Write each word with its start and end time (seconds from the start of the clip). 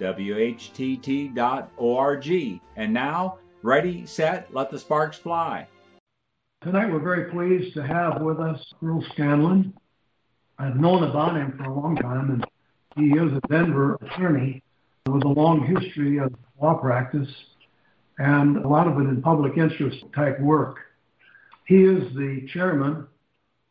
WHTT.org. 0.00 1.40
And 2.76 2.92
now, 2.92 3.38
Ready, 3.62 4.06
set, 4.06 4.54
let 4.54 4.70
the 4.70 4.78
sparks 4.78 5.18
fly. 5.18 5.66
Tonight 6.62 6.90
we're 6.90 6.98
very 6.98 7.30
pleased 7.30 7.74
to 7.74 7.86
have 7.86 8.22
with 8.22 8.40
us 8.40 8.72
Earl 8.82 9.04
Staelin. 9.12 9.74
I've 10.58 10.76
known 10.76 11.04
about 11.04 11.36
him 11.36 11.58
for 11.58 11.64
a 11.64 11.74
long 11.74 11.94
time, 11.96 12.30
and 12.30 12.46
he 12.96 13.12
is 13.18 13.30
a 13.32 13.40
Denver 13.48 13.98
attorney 14.00 14.62
with 15.06 15.24
a 15.24 15.28
long 15.28 15.66
history 15.66 16.18
of 16.18 16.34
law 16.60 16.72
practice 16.72 17.28
and 18.18 18.56
a 18.56 18.68
lot 18.68 18.86
of 18.86 18.98
it 18.98 19.10
in 19.10 19.20
public 19.20 19.58
interest 19.58 20.06
type 20.14 20.40
work. 20.40 20.78
He 21.66 21.84
is 21.84 22.14
the 22.14 22.46
chairman 22.50 23.06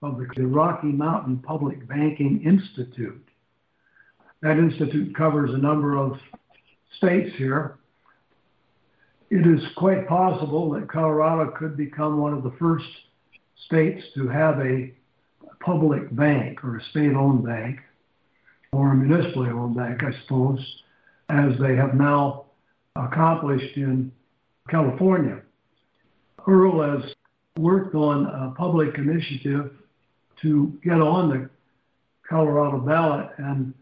of 0.04 0.20
the 0.36 0.46
Rocky 0.46 0.92
Mountain 0.92 1.40
Public 1.40 1.88
Banking 1.88 2.44
Institute. 2.44 3.28
That 4.42 4.58
institute 4.58 5.16
covers 5.16 5.54
a 5.54 5.58
number 5.58 5.98
of 5.98 6.18
states 6.98 7.36
here, 7.38 7.78
it 9.30 9.46
is 9.46 9.62
quite 9.76 10.08
possible 10.08 10.72
that 10.72 10.90
Colorado 10.90 11.52
could 11.52 11.78
become 11.78 12.20
one 12.20 12.34
of 12.34 12.44
the 12.44 12.54
first 12.58 12.88
states 13.66 14.04
to 14.16 14.28
have 14.28 14.60
a 14.60 14.92
public 15.60 16.14
bank 16.16 16.64
or 16.64 16.78
a 16.78 16.84
state 16.86 17.14
owned 17.14 17.46
bank 17.46 17.80
or 18.72 18.92
a 18.92 18.96
municipally 18.96 19.50
owned 19.50 19.76
bank, 19.76 20.02
I 20.04 20.12
suppose, 20.22 20.60
as 21.30 21.52
they 21.60 21.76
have 21.76 21.94
now 21.94 22.46
accomplished 22.96 23.78
in 23.78 24.12
California. 24.70 25.42
Earl 26.48 26.82
has 26.82 27.14
worked 27.58 27.94
on 27.94 28.26
a 28.26 28.54
public 28.56 28.98
initiative 28.98 29.72
to 30.42 30.80
get 30.84 31.02
on 31.02 31.30
the 31.30 31.50
Colorado 32.28 32.80
ballot 32.80 33.30
and 33.38 33.74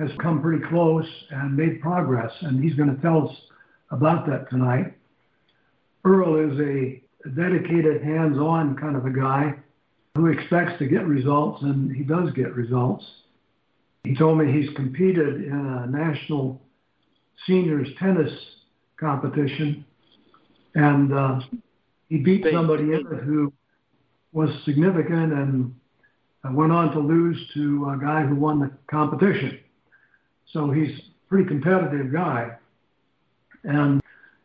has 0.00 0.10
come 0.18 0.40
pretty 0.40 0.64
close 0.68 1.06
and 1.30 1.54
made 1.54 1.80
progress, 1.80 2.32
and 2.40 2.62
he's 2.62 2.74
going 2.74 2.94
to 2.94 3.00
tell 3.02 3.28
us 3.28 3.36
about 3.90 4.26
that 4.26 4.48
tonight. 4.48 4.94
Earl 6.04 6.50
is 6.50 6.58
a 6.58 7.02
dedicated, 7.36 8.02
hands 8.02 8.38
on 8.38 8.76
kind 8.76 8.96
of 8.96 9.04
a 9.04 9.10
guy 9.10 9.54
who 10.14 10.26
expects 10.26 10.78
to 10.78 10.86
get 10.86 11.06
results, 11.06 11.62
and 11.62 11.94
he 11.94 12.02
does 12.02 12.30
get 12.32 12.54
results. 12.54 13.04
He 14.02 14.16
told 14.16 14.38
me 14.38 14.50
he's 14.50 14.74
competed 14.74 15.44
in 15.44 15.52
a 15.52 15.86
national 15.86 16.62
seniors 17.46 17.88
tennis 17.98 18.32
competition, 18.98 19.84
and 20.74 21.12
uh, 21.12 21.40
he 22.08 22.18
beat 22.18 22.46
somebody 22.50 22.84
in 22.84 23.06
it 23.10 23.22
who 23.24 23.52
was 24.32 24.48
significant 24.64 25.32
and 25.32 25.74
went 26.56 26.72
on 26.72 26.92
to 26.92 27.00
lose 27.00 27.38
to 27.52 27.90
a 27.90 27.98
guy 28.02 28.22
who 28.22 28.34
won 28.34 28.60
the 28.60 28.70
competition. 28.90 29.58
So 30.52 30.70
he's 30.70 30.98
a 30.98 31.28
pretty 31.28 31.48
competitive 31.48 32.12
guy. 32.12 32.56
And 33.64 34.00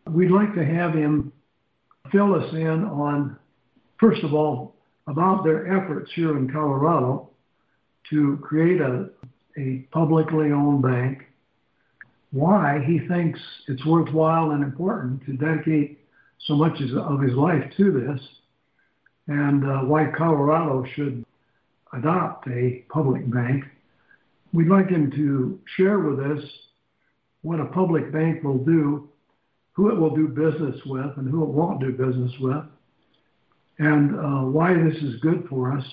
we'd 0.08 0.32
like 0.32 0.54
to 0.56 0.66
have 0.66 0.94
him 0.94 1.32
fill 2.12 2.36
us 2.36 2.54
in 2.54 2.84
on, 2.86 3.38
first 4.00 4.24
of 4.24 4.34
all, 4.34 4.76
about 5.08 5.44
their 5.44 5.68
efforts 5.68 6.12
here 6.16 6.38
in 6.38 6.52
Colorado 6.52 7.30
to 8.10 8.38
create 8.42 8.82
a, 8.82 9.10
a 9.58 9.88
publicly 9.92 10.52
owned 10.52 10.84
bank, 10.84 11.26
why 12.32 12.84
he 12.86 13.00
thinks 13.08 13.40
it's 13.68 13.86
worthwhile 13.86 14.52
and 14.52 14.64
important 14.64 15.26
to 15.26 15.34
dedicate 15.34 16.00
so 16.40 16.56
much 16.56 16.80
of 16.82 17.22
his 17.22 17.34
life 17.34 17.64
to 17.78 17.92
this, 17.92 18.22
and 19.28 19.66
uh, 19.66 19.80
why 19.80 20.12
Colorado 20.16 20.86
should 20.96 21.26
adopt 21.94 22.48
a 22.48 22.84
public 22.90 23.32
bank. 23.32 23.64
We'd 24.56 24.70
like 24.70 24.90
him 24.90 25.12
to 25.12 25.60
share 25.76 26.00
with 26.00 26.20
us 26.20 26.42
what 27.42 27.60
a 27.60 27.66
public 27.66 28.14
bank 28.14 28.42
will 28.42 28.60
do 28.60 29.10
who 29.74 29.90
it 29.90 30.00
will 30.00 30.16
do 30.16 30.30
business 30.30 30.80
with 30.86 31.18
and 31.18 31.30
who 31.30 31.44
it 31.44 31.50
won't 31.50 31.82
do 31.82 31.92
business 31.92 32.32
with, 32.40 32.64
and 33.80 34.16
uh, 34.18 34.50
why 34.50 34.74
this 34.74 34.96
is 35.04 35.20
good 35.20 35.46
for 35.50 35.78
us, 35.78 35.84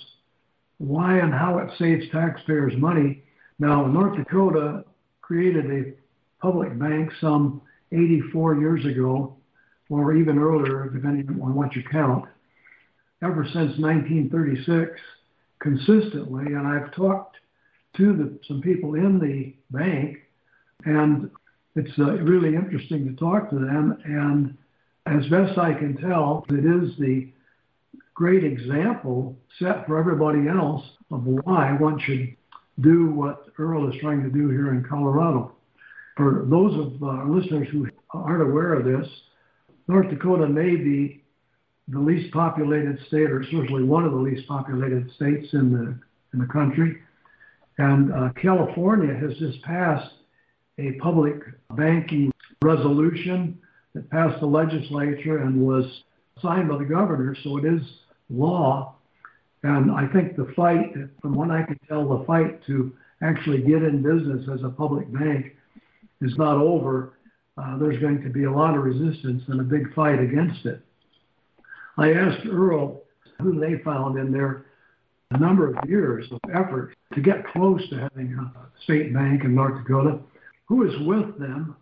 why 0.79 1.19
and 1.19 1.35
how 1.35 1.59
it 1.59 1.69
saves 1.77 2.09
taxpayers 2.13 2.73
money. 2.77 3.25
Now, 3.59 3.85
North 3.85 4.17
Dakota 4.17 4.85
created 5.23 5.69
a 5.69 5.95
public 6.41 6.79
bank 6.79 7.11
some 7.21 7.61
84 7.91 8.61
years 8.61 8.87
ago, 8.87 9.35
or 9.91 10.15
even 10.15 10.39
earlier, 10.39 10.89
depending 10.89 11.29
on 11.43 11.57
what 11.57 11.75
you 11.75 11.83
count. 11.91 12.27
Ever 13.25 13.43
since 13.47 13.77
1936, 13.81 14.93
consistently, 15.59 16.47
and 16.47 16.69
I've 16.69 16.95
talked 16.95 17.39
to 17.97 18.17
the, 18.17 18.39
some 18.47 18.61
people 18.61 18.95
in 18.95 19.19
the 19.19 19.55
bank, 19.71 20.19
and 20.85 21.31
it's 21.77 21.99
uh, 21.99 22.13
really 22.19 22.55
interesting 22.55 23.07
to 23.07 23.15
talk 23.17 23.51
to 23.51 23.59
them. 23.59 23.99
And 24.05 24.57
as 25.07 25.27
best 25.29 25.59
I 25.59 25.75
can 25.75 25.97
tell, 25.97 26.45
it 26.49 26.65
is 26.65 26.97
the 26.99 27.29
great 28.15 28.45
example 28.45 29.37
set 29.59 29.87
for 29.87 29.99
everybody 29.99 30.49
else 30.49 30.85
of 31.11 31.25
why 31.25 31.73
one 31.73 31.99
should 32.01 32.37
do 32.81 33.11
what 33.11 33.47
Earl 33.59 33.89
is 33.93 34.01
trying 34.01 34.23
to 34.23 34.31
do 34.31 34.49
here 34.49 34.73
in 34.73 34.85
Colorado. 34.85 35.53
For 36.17 36.45
those 36.49 36.79
of 36.79 37.03
our 37.03 37.29
listeners 37.29 37.69
who 37.71 37.89
aren't 38.11 38.43
aware 38.43 38.75
of 38.75 38.85
this, 38.85 39.09
North 39.89 40.09
Dakota 40.11 40.47
may 40.47 40.77
be 40.77 41.23
the 41.89 41.99
least 41.99 42.33
populated 42.33 42.99
state, 43.09 43.31
or 43.31 43.43
certainly 43.45 43.83
one 43.83 44.05
of 44.05 44.13
the 44.13 44.19
least 44.19 44.47
populated 44.47 45.11
states 45.17 45.53
in 45.53 45.73
the 45.73 45.99
in 46.33 46.39
the 46.39 46.47
country. 46.47 46.99
And 47.79 48.13
uh, 48.13 48.31
California 48.41 49.15
has 49.15 49.37
just 49.39 49.63
passed 49.63 50.13
a 50.79 50.93
public 50.93 51.37
banking 51.71 52.33
resolution 52.63 53.59
that 53.95 54.11
passed 54.11 54.41
the 54.41 54.47
legislature 54.47 55.39
and 55.39 55.61
was 55.61 55.85
signed 56.41 56.69
by 56.69 56.79
the 56.79 56.85
governor, 56.85 57.37
so 57.43 57.59
it 57.59 57.65
is 57.65 57.83
law. 58.31 58.95
And 59.63 59.91
I 59.93 60.07
think 60.13 60.37
the 60.37 60.53
fight, 60.57 60.93
from 61.21 61.35
what 61.35 61.51
I 61.51 61.63
can 61.63 61.79
tell, 61.89 62.19
the 62.19 62.25
fight 62.25 62.65
to 62.67 62.93
actually 63.23 63.63
get 63.63 63.83
in 63.83 64.03
business 64.03 64.49
as 64.53 64.65
a 64.65 64.69
public 64.69 65.13
bank 65.13 65.55
is 66.21 66.37
not 66.37 66.57
over. 66.57 67.15
Uh, 67.57 67.79
there's 67.79 68.01
going 68.01 68.23
to 68.23 68.31
be 68.31 68.45
a 68.45 68.51
lot 68.51 68.77
of 68.77 68.83
resistance 68.83 69.43
and 69.49 69.61
a 69.61 69.65
big 69.65 69.95
fight 69.95 70.19
against 70.19 70.65
it. 70.67 70.81
I 71.97 72.13
asked 72.15 72.47
Earl 72.47 73.03
who 73.41 73.61
they 73.61 73.83
found 73.85 74.19
in 74.19 74.33
their 74.33 74.67
number 75.39 75.73
of 75.73 75.89
years 75.89 76.27
of 76.31 76.41
effort 76.55 76.95
to 77.15 77.21
get 77.21 77.47
close 77.47 77.87
to 77.91 77.97
having 77.99 78.33
a 78.35 78.83
state 78.85 79.13
bank 79.15 79.45
in 79.45 79.55
North 79.55 79.83
Dakota 79.83 80.19
who 80.67 80.89
is 80.89 80.99
with 81.07 81.39
them, 81.39 81.77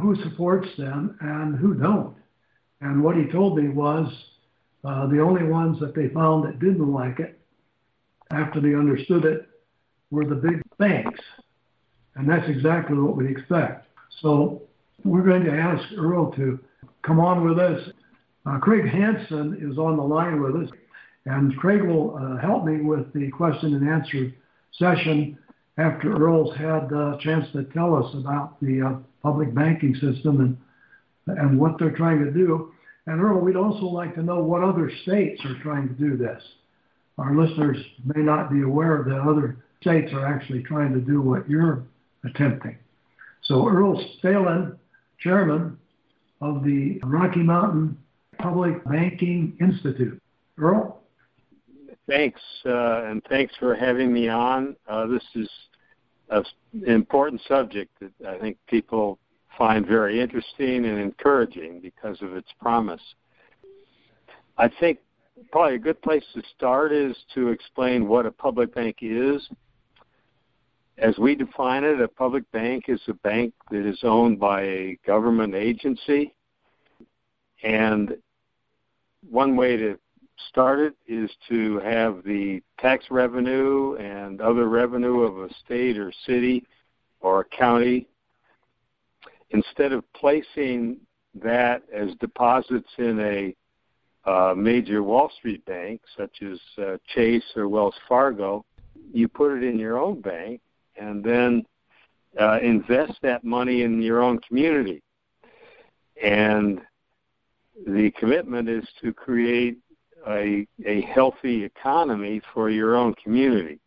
who 0.00 0.16
supports 0.22 0.68
them, 0.76 1.16
and 1.20 1.56
who 1.56 1.74
don't. 1.74 2.16
And 2.80 3.02
what 3.02 3.16
he 3.16 3.26
told 3.26 3.56
me 3.56 3.68
was 3.68 4.12
uh, 4.84 5.06
the 5.06 5.20
only 5.20 5.44
ones 5.44 5.78
that 5.80 5.94
they 5.94 6.08
found 6.08 6.44
that 6.44 6.58
didn't 6.58 6.92
like 6.92 7.20
it 7.20 7.38
after 8.32 8.60
they 8.60 8.74
understood 8.74 9.24
it 9.24 9.48
were 10.10 10.24
the 10.24 10.34
big 10.34 10.60
banks. 10.78 11.20
And 12.16 12.28
that's 12.28 12.48
exactly 12.48 12.98
what 12.98 13.16
we 13.16 13.30
expect. 13.30 13.86
So 14.20 14.62
we're 15.04 15.22
going 15.22 15.44
to 15.44 15.52
ask 15.52 15.84
Earl 15.96 16.32
to 16.32 16.58
come 17.02 17.20
on 17.20 17.44
with 17.48 17.58
us. 17.58 17.88
Uh, 18.44 18.58
Craig 18.58 18.88
Hanson 18.88 19.56
is 19.60 19.78
on 19.78 19.96
the 19.96 20.02
line 20.02 20.42
with 20.42 20.56
us, 20.56 20.70
and 21.26 21.56
Craig 21.56 21.82
will 21.82 22.16
uh, 22.16 22.38
help 22.38 22.64
me 22.64 22.80
with 22.80 23.12
the 23.12 23.30
question 23.30 23.74
and 23.74 23.88
answer 23.88 24.32
session 24.78 25.38
after 25.78 26.14
Earl's 26.14 26.54
had 26.56 26.92
a 26.92 27.18
chance 27.20 27.46
to 27.52 27.64
tell 27.64 27.94
us 27.94 28.14
about 28.14 28.60
the 28.60 28.82
uh, 28.82 28.92
public 29.22 29.54
banking 29.54 29.94
system 29.94 30.58
and, 31.26 31.38
and 31.38 31.58
what 31.58 31.78
they're 31.78 31.96
trying 31.96 32.24
to 32.24 32.30
do. 32.30 32.72
And 33.06 33.20
Earl, 33.20 33.40
we'd 33.40 33.56
also 33.56 33.86
like 33.86 34.14
to 34.14 34.22
know 34.22 34.40
what 34.40 34.62
other 34.62 34.90
states 35.02 35.40
are 35.44 35.60
trying 35.62 35.88
to 35.88 35.94
do 35.94 36.16
this. 36.16 36.42
Our 37.18 37.34
listeners 37.34 37.76
may 38.04 38.22
not 38.22 38.50
be 38.50 38.62
aware 38.62 39.04
that 39.06 39.20
other 39.20 39.56
states 39.80 40.12
are 40.12 40.26
actually 40.26 40.62
trying 40.62 40.92
to 40.94 41.00
do 41.00 41.20
what 41.20 41.48
you're 41.48 41.84
attempting. 42.24 42.78
So 43.42 43.68
Earl 43.68 44.02
Staelin, 44.18 44.76
chairman 45.18 45.78
of 46.40 46.64
the 46.64 47.00
Rocky 47.02 47.42
Mountain 47.42 47.98
Public 48.38 48.84
Banking 48.84 49.56
Institute. 49.60 50.20
Earl? 50.58 51.01
Thanks, 52.08 52.40
uh, 52.66 53.04
and 53.04 53.22
thanks 53.28 53.54
for 53.58 53.74
having 53.74 54.12
me 54.12 54.28
on. 54.28 54.76
Uh, 54.88 55.06
this 55.06 55.22
is 55.34 55.48
an 56.30 56.44
important 56.86 57.40
subject 57.46 57.92
that 58.00 58.28
I 58.28 58.38
think 58.38 58.56
people 58.66 59.18
find 59.56 59.86
very 59.86 60.20
interesting 60.20 60.84
and 60.86 60.98
encouraging 60.98 61.80
because 61.80 62.20
of 62.22 62.34
its 62.34 62.48
promise. 62.60 63.02
I 64.58 64.68
think 64.80 64.98
probably 65.50 65.76
a 65.76 65.78
good 65.78 66.00
place 66.02 66.24
to 66.34 66.42
start 66.56 66.92
is 66.92 67.16
to 67.34 67.48
explain 67.48 68.08
what 68.08 68.26
a 68.26 68.30
public 68.30 68.74
bank 68.74 68.96
is. 69.00 69.46
As 70.98 71.16
we 71.18 71.34
define 71.34 71.84
it, 71.84 72.00
a 72.00 72.08
public 72.08 72.50
bank 72.52 72.84
is 72.88 73.00
a 73.08 73.14
bank 73.14 73.54
that 73.70 73.86
is 73.86 74.00
owned 74.02 74.38
by 74.38 74.62
a 74.62 74.98
government 75.06 75.54
agency. 75.54 76.34
And 77.62 78.16
one 79.28 79.56
way 79.56 79.76
to 79.76 79.98
start 80.48 80.94
is 81.06 81.30
to 81.48 81.78
have 81.80 82.22
the 82.24 82.62
tax 82.78 83.06
revenue 83.10 83.96
and 83.96 84.40
other 84.40 84.68
revenue 84.68 85.22
of 85.22 85.38
a 85.38 85.54
state 85.64 85.98
or 85.98 86.12
city 86.26 86.64
or 87.20 87.44
county. 87.44 88.06
Instead 89.50 89.92
of 89.92 90.04
placing 90.12 90.98
that 91.34 91.82
as 91.92 92.14
deposits 92.20 92.88
in 92.98 93.20
a 93.20 94.30
uh, 94.30 94.54
major 94.56 95.02
Wall 95.02 95.30
Street 95.38 95.64
bank, 95.64 96.00
such 96.16 96.42
as 96.42 96.58
uh, 96.78 96.96
Chase 97.14 97.44
or 97.56 97.68
Wells 97.68 97.94
Fargo, 98.08 98.64
you 99.12 99.28
put 99.28 99.56
it 99.56 99.64
in 99.64 99.78
your 99.78 99.98
own 99.98 100.20
bank 100.20 100.60
and 100.96 101.24
then 101.24 101.64
uh, 102.40 102.58
invest 102.60 103.14
that 103.22 103.44
money 103.44 103.82
in 103.82 104.00
your 104.00 104.22
own 104.22 104.38
community. 104.40 105.02
And 106.22 106.80
the 107.86 108.10
commitment 108.12 108.68
is 108.68 108.84
to 109.02 109.12
create 109.12 109.78
a, 110.28 110.66
a 110.86 111.02
healthy 111.02 111.64
economy 111.64 112.40
for 112.52 112.70
your 112.70 112.96
own 112.96 113.14
community. 113.14 113.78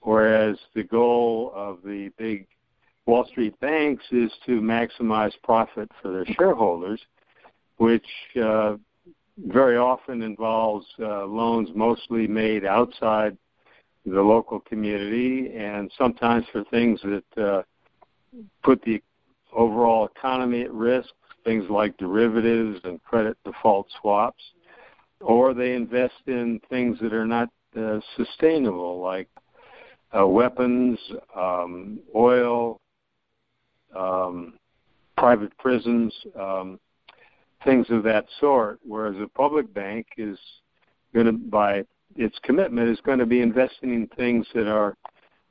Whereas 0.00 0.56
the 0.74 0.82
goal 0.82 1.52
of 1.54 1.78
the 1.84 2.10
big 2.18 2.46
Wall 3.06 3.26
Street 3.26 3.58
banks 3.60 4.04
is 4.10 4.30
to 4.46 4.60
maximize 4.60 5.32
profit 5.42 5.90
for 6.00 6.10
their 6.10 6.26
shareholders, 6.34 7.00
which 7.76 8.06
uh, 8.42 8.76
very 9.46 9.76
often 9.76 10.22
involves 10.22 10.86
uh, 11.00 11.24
loans 11.26 11.68
mostly 11.74 12.26
made 12.26 12.64
outside 12.64 13.36
the 14.06 14.20
local 14.20 14.60
community 14.60 15.52
and 15.56 15.90
sometimes 15.96 16.44
for 16.52 16.64
things 16.64 17.00
that 17.02 17.42
uh, 17.42 17.62
put 18.62 18.80
the 18.82 19.02
overall 19.52 20.06
economy 20.06 20.62
at 20.62 20.72
risk, 20.72 21.10
things 21.44 21.64
like 21.70 21.96
derivatives 21.96 22.80
and 22.84 23.02
credit 23.02 23.36
default 23.44 23.86
swaps, 24.00 24.42
or 25.24 25.54
they 25.54 25.74
invest 25.74 26.14
in 26.26 26.60
things 26.68 26.98
that 27.00 27.14
are 27.14 27.26
not 27.26 27.48
uh, 27.76 27.98
sustainable, 28.16 29.00
like 29.00 29.28
uh, 30.16 30.26
weapons, 30.26 30.98
um, 31.34 31.98
oil, 32.14 32.80
um, 33.96 34.54
private 35.16 35.56
prisons, 35.58 36.14
um, 36.38 36.78
things 37.64 37.86
of 37.88 38.02
that 38.02 38.26
sort. 38.38 38.78
Whereas 38.86 39.16
a 39.20 39.28
public 39.28 39.72
bank 39.72 40.06
is 40.18 40.38
going 41.14 41.26
to, 41.26 41.32
by 41.32 41.84
its 42.16 42.38
commitment, 42.42 42.90
is 42.90 43.00
going 43.00 43.18
to 43.18 43.26
be 43.26 43.40
investing 43.40 43.94
in 43.94 44.06
things 44.08 44.46
that 44.54 44.68
are 44.68 44.94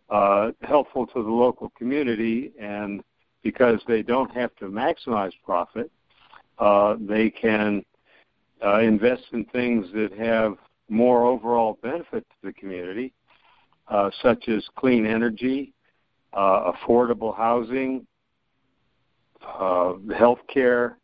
uh, 0.09 0.51
helpful 0.61 1.07
to 1.07 1.23
the 1.23 1.29
local 1.29 1.71
community, 1.75 2.51
and 2.61 3.01
because 3.41 3.79
they 3.87 4.03
don't 4.03 4.31
have 4.31 4.55
to 4.57 4.65
maximize 4.65 5.31
profit, 5.43 5.91
uh, 6.59 6.95
they 6.99 7.31
can 7.31 7.83
uh, 8.63 8.79
invest 8.79 9.23
in 9.31 9.45
things 9.45 9.87
that 9.93 10.11
have 10.13 10.57
more 10.89 11.25
overall 11.25 11.77
benefit 11.81 12.25
to 12.29 12.35
the 12.43 12.53
community, 12.53 13.13
uh, 13.87 14.09
such 14.21 14.47
as 14.47 14.63
clean 14.75 15.05
energy, 15.05 15.73
uh, 16.33 16.71
affordable 16.71 17.35
housing, 17.35 18.05
uh, 19.41 19.93
healthcare, 20.09 20.95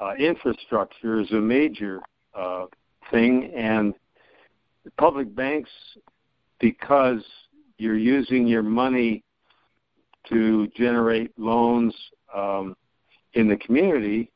uh, 0.00 0.14
infrastructure 0.18 1.20
is 1.20 1.30
a 1.32 1.40
major 1.40 2.00
uh, 2.34 2.66
thing, 3.10 3.52
and 3.54 3.94
public 4.96 5.34
banks, 5.34 5.70
because 6.60 7.22
you're 7.78 7.98
using 7.98 8.46
your 8.46 8.62
money 8.62 9.22
to 10.28 10.66
generate 10.68 11.38
loans 11.38 11.94
um, 12.34 12.74
in 13.34 13.48
the 13.48 13.56
community, 13.56 14.30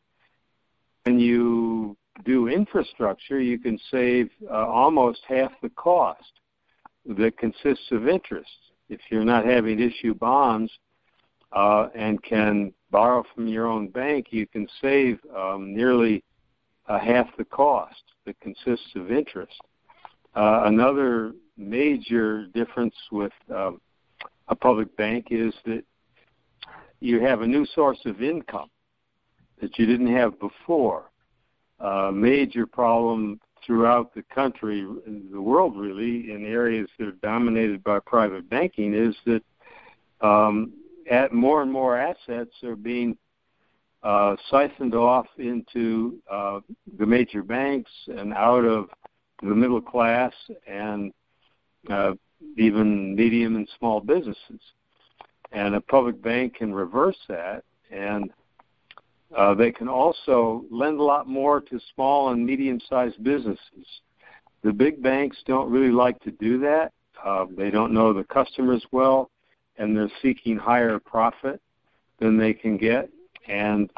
and 1.06 1.20
you 1.20 1.96
do 2.24 2.48
infrastructure, 2.48 3.40
you 3.40 3.58
can 3.58 3.78
save 3.90 4.30
uh, 4.50 4.66
almost 4.66 5.20
half 5.28 5.52
the 5.62 5.70
cost 5.70 6.32
that 7.06 7.38
consists 7.38 7.90
of 7.90 8.08
interest. 8.08 8.50
If 8.88 9.00
you're 9.10 9.24
not 9.24 9.44
having 9.44 9.78
to 9.78 9.86
issue 9.86 10.14
bonds 10.14 10.72
uh, 11.52 11.88
and 11.94 12.22
can 12.22 12.72
borrow 12.90 13.24
from 13.34 13.46
your 13.48 13.66
own 13.66 13.88
bank, 13.88 14.28
you 14.30 14.46
can 14.46 14.66
save 14.80 15.18
um, 15.36 15.74
nearly 15.74 16.22
uh, 16.88 16.98
half 16.98 17.26
the 17.36 17.44
cost 17.44 18.02
that 18.26 18.38
consists 18.40 18.90
of 18.96 19.10
interest. 19.10 19.56
Uh, 20.34 20.62
another 20.64 21.32
major 21.56 22.46
difference 22.54 22.94
with 23.10 23.32
um, 23.54 23.80
a 24.48 24.54
public 24.54 24.94
bank 24.96 25.28
is 25.30 25.52
that 25.66 25.82
you 27.00 27.20
have 27.20 27.42
a 27.42 27.46
new 27.46 27.66
source 27.74 27.98
of 28.06 28.22
income 28.22 28.70
that 29.60 29.78
you 29.78 29.86
didn't 29.86 30.14
have 30.14 30.38
before 30.40 31.10
uh, 31.80 32.10
major 32.12 32.66
problem 32.66 33.40
throughout 33.64 34.14
the 34.14 34.22
country, 34.34 34.86
the 35.32 35.40
world 35.40 35.76
really, 35.76 36.32
in 36.32 36.44
areas 36.46 36.88
that 36.98 37.08
are 37.08 37.12
dominated 37.22 37.82
by 37.84 37.98
private 38.00 38.48
banking, 38.48 38.94
is 38.94 39.14
that 39.26 39.42
um, 40.26 40.72
at 41.10 41.32
more 41.32 41.62
and 41.62 41.72
more 41.72 41.96
assets 41.96 42.52
are 42.62 42.76
being 42.76 43.16
uh, 44.02 44.36
siphoned 44.50 44.94
off 44.94 45.26
into 45.38 46.18
uh, 46.30 46.60
the 46.98 47.06
major 47.06 47.42
banks 47.42 47.90
and 48.06 48.32
out 48.32 48.64
of 48.64 48.88
the 49.42 49.54
middle 49.54 49.80
class 49.80 50.32
and 50.66 51.12
uh, 51.90 52.12
even 52.56 53.14
medium 53.14 53.56
and 53.56 53.68
small 53.78 54.00
businesses. 54.00 54.60
And 55.52 55.74
a 55.74 55.80
public 55.80 56.22
bank 56.22 56.56
can 56.56 56.72
reverse 56.72 57.16
that 57.28 57.64
and 57.90 58.30
uh, 59.36 59.54
they 59.54 59.70
can 59.70 59.88
also 59.88 60.64
lend 60.70 60.98
a 60.98 61.02
lot 61.02 61.28
more 61.28 61.60
to 61.60 61.80
small 61.94 62.30
and 62.30 62.44
medium-sized 62.44 63.22
businesses. 63.22 63.86
The 64.62 64.72
big 64.72 65.02
banks 65.02 65.36
don't 65.46 65.70
really 65.70 65.92
like 65.92 66.18
to 66.20 66.30
do 66.32 66.58
that. 66.60 66.92
Uh, 67.22 67.46
they 67.56 67.70
don't 67.70 67.92
know 67.92 68.12
the 68.12 68.24
customers 68.24 68.84
well, 68.90 69.30
and 69.76 69.96
they're 69.96 70.10
seeking 70.22 70.56
higher 70.56 70.98
profit 70.98 71.60
than 72.18 72.38
they 72.38 72.54
can 72.54 72.76
get. 72.76 73.10
And 73.46 73.90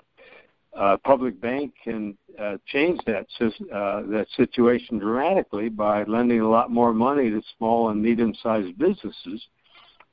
uh, 0.76 0.96
public 1.04 1.40
bank 1.40 1.74
can 1.82 2.16
uh, 2.38 2.56
change 2.66 3.00
that 3.06 3.26
uh, 3.40 4.02
that 4.02 4.26
situation 4.36 4.98
dramatically 4.98 5.68
by 5.68 6.04
lending 6.04 6.40
a 6.40 6.48
lot 6.48 6.70
more 6.70 6.92
money 6.92 7.30
to 7.30 7.42
small 7.56 7.90
and 7.90 8.00
medium-sized 8.00 8.78
businesses, 8.78 9.46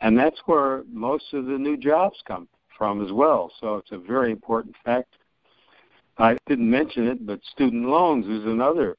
and 0.01 0.17
that's 0.17 0.39
where 0.45 0.83
most 0.91 1.25
of 1.33 1.45
the 1.45 1.57
new 1.57 1.77
jobs 1.77 2.17
come 2.27 2.47
from 2.77 3.03
as 3.03 3.11
well. 3.11 3.51
So 3.59 3.75
it's 3.75 3.91
a 3.91 3.97
very 3.97 4.31
important 4.31 4.75
fact. 4.85 5.15
I 6.17 6.37
didn't 6.47 6.69
mention 6.69 7.07
it, 7.07 7.25
but 7.25 7.39
student 7.51 7.87
loans 7.87 8.25
is 8.25 8.45
another 8.45 8.97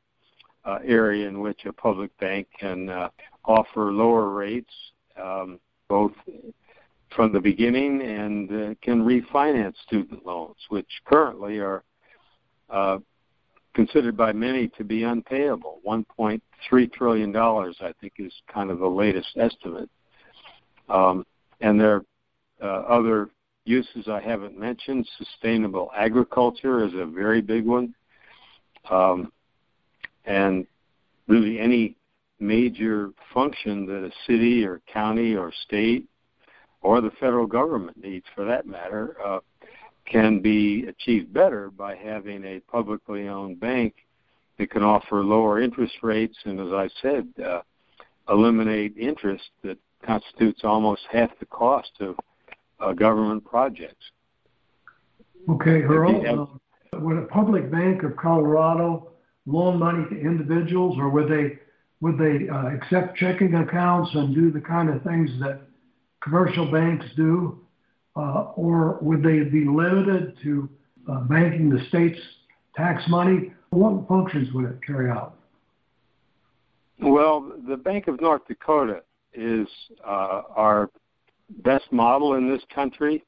uh, 0.65 0.79
area 0.85 1.29
in 1.29 1.41
which 1.41 1.65
a 1.67 1.73
public 1.73 2.17
bank 2.19 2.47
can 2.59 2.89
uh, 2.89 3.09
offer 3.45 3.93
lower 3.93 4.31
rates, 4.31 4.73
um, 5.21 5.59
both 5.89 6.13
from 7.15 7.33
the 7.33 7.41
beginning 7.41 8.03
and 8.03 8.51
uh, 8.51 8.75
can 8.83 9.03
refinance 9.03 9.75
student 9.87 10.25
loans, 10.27 10.59
which 10.69 10.89
currently 11.07 11.59
are 11.59 11.83
uh, 12.71 12.99
considered 13.75 14.17
by 14.17 14.33
many 14.33 14.69
to 14.69 14.85
be 14.85 15.05
unpayable. 15.05 15.81
$1.3 15.87 16.93
trillion, 16.93 17.35
I 17.37 17.93
think, 18.01 18.15
is 18.19 18.33
kind 18.53 18.71
of 18.71 18.79
the 18.79 18.87
latest 18.87 19.29
estimate. 19.37 19.89
Um, 20.89 21.25
and 21.61 21.81
there 21.81 21.97
are 21.97 22.05
uh, 22.63 22.83
other 22.83 23.31
uses 23.69 24.09
I 24.09 24.21
haven't 24.21 24.59
mentioned. 24.59 25.09
Sustainable 25.19 25.91
agriculture 25.97 26.85
is 26.85 26.93
a 26.95 27.07
very 27.07 27.41
big 27.41 27.67
one. 27.67 27.95
Um, 28.91 29.33
and 30.25 30.67
really 31.27 31.61
any 31.61 31.97
major 32.41 33.11
function 33.35 33.87
that 33.87 34.05
a 34.05 34.11
city 34.27 34.65
or 34.65 34.81
county 34.93 35.35
or 35.35 35.53
state 35.67 36.07
or 36.83 37.01
the 37.01 37.11
federal 37.21 37.47
government 37.47 38.01
needs 38.03 38.25
for 38.35 38.45
that 38.45 38.67
matter 38.67 39.17
uh, 39.25 39.41
can 40.07 40.41
be 40.41 40.87
achieved 40.87 41.33
better 41.33 41.71
by 41.71 41.95
having 41.95 42.45
a 42.45 42.61
publicly 42.61 43.29
owned 43.29 43.59
bank 43.59 43.95
that 44.59 44.71
can 44.71 44.83
offer 44.83 45.23
lower 45.23 45.61
interest 45.61 45.95
rates 46.03 46.37
and 46.45 46.61
as 46.61 46.73
I 46.73 46.89
said 47.03 47.29
uh, 47.45 47.61
eliminate 48.29 48.97
interest 48.97 49.45
that 49.65 49.79
constitutes 50.05 50.61
almost 50.63 51.03
half 51.11 51.31
the 51.41 51.47
cost 51.47 51.91
of 52.01 52.15
uh, 52.81 52.93
government 52.93 53.45
projects. 53.45 54.05
Okay, 55.49 55.83
Earl, 55.83 56.59
uh, 56.93 56.99
would 57.01 57.17
a 57.17 57.27
public 57.27 57.71
bank 57.71 58.03
of 58.03 58.17
Colorado 58.17 59.13
loan 59.47 59.79
money 59.79 60.05
to 60.11 60.21
individuals, 60.21 60.97
or 60.99 61.09
would 61.09 61.29
they 61.31 61.59
would 62.01 62.19
they 62.19 62.49
uh, 62.49 62.69
accept 62.69 63.17
checking 63.17 63.55
accounts 63.55 64.11
and 64.15 64.35
do 64.35 64.51
the 64.51 64.61
kind 64.61 64.89
of 64.89 65.03
things 65.03 65.31
that 65.41 65.63
commercial 66.21 66.71
banks 66.71 67.07
do? 67.17 67.61
uh, 68.19 68.53
or 68.57 68.99
would 69.01 69.23
they 69.23 69.41
be 69.45 69.65
limited 69.65 70.37
to 70.43 70.69
uh, 71.09 71.21
banking 71.21 71.71
the 71.71 71.85
state's 71.89 72.19
tax 72.77 73.05
money? 73.09 73.53
What 73.71 74.09
functions 74.09 74.53
would 74.53 74.65
it 74.65 74.79
carry 74.85 75.11
out? 75.11 75.37
Well, 77.01 77.53
the 77.69 77.77
Bank 77.77 78.09
of 78.09 78.21
North 78.21 78.43
Dakota 78.49 79.03
is 79.33 79.69
uh, 80.05 80.43
our 80.57 80.91
best 81.49 81.91
model 81.93 82.35
in 82.35 82.49
this 82.49 82.63
country. 82.75 83.25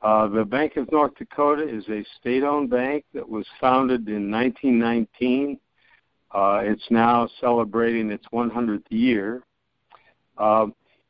Uh, 0.00 0.28
the 0.28 0.44
Bank 0.44 0.76
of 0.76 0.90
North 0.92 1.14
Dakota 1.16 1.68
is 1.68 1.84
a 1.88 2.04
state 2.20 2.44
owned 2.44 2.70
bank 2.70 3.04
that 3.14 3.28
was 3.28 3.46
founded 3.60 4.08
in 4.08 4.30
1919. 4.30 5.58
Uh, 6.30 6.60
it's 6.62 6.86
now 6.90 7.28
celebrating 7.40 8.10
its 8.10 8.24
100th 8.32 8.82
year. 8.90 9.42
Uh, 10.36 10.66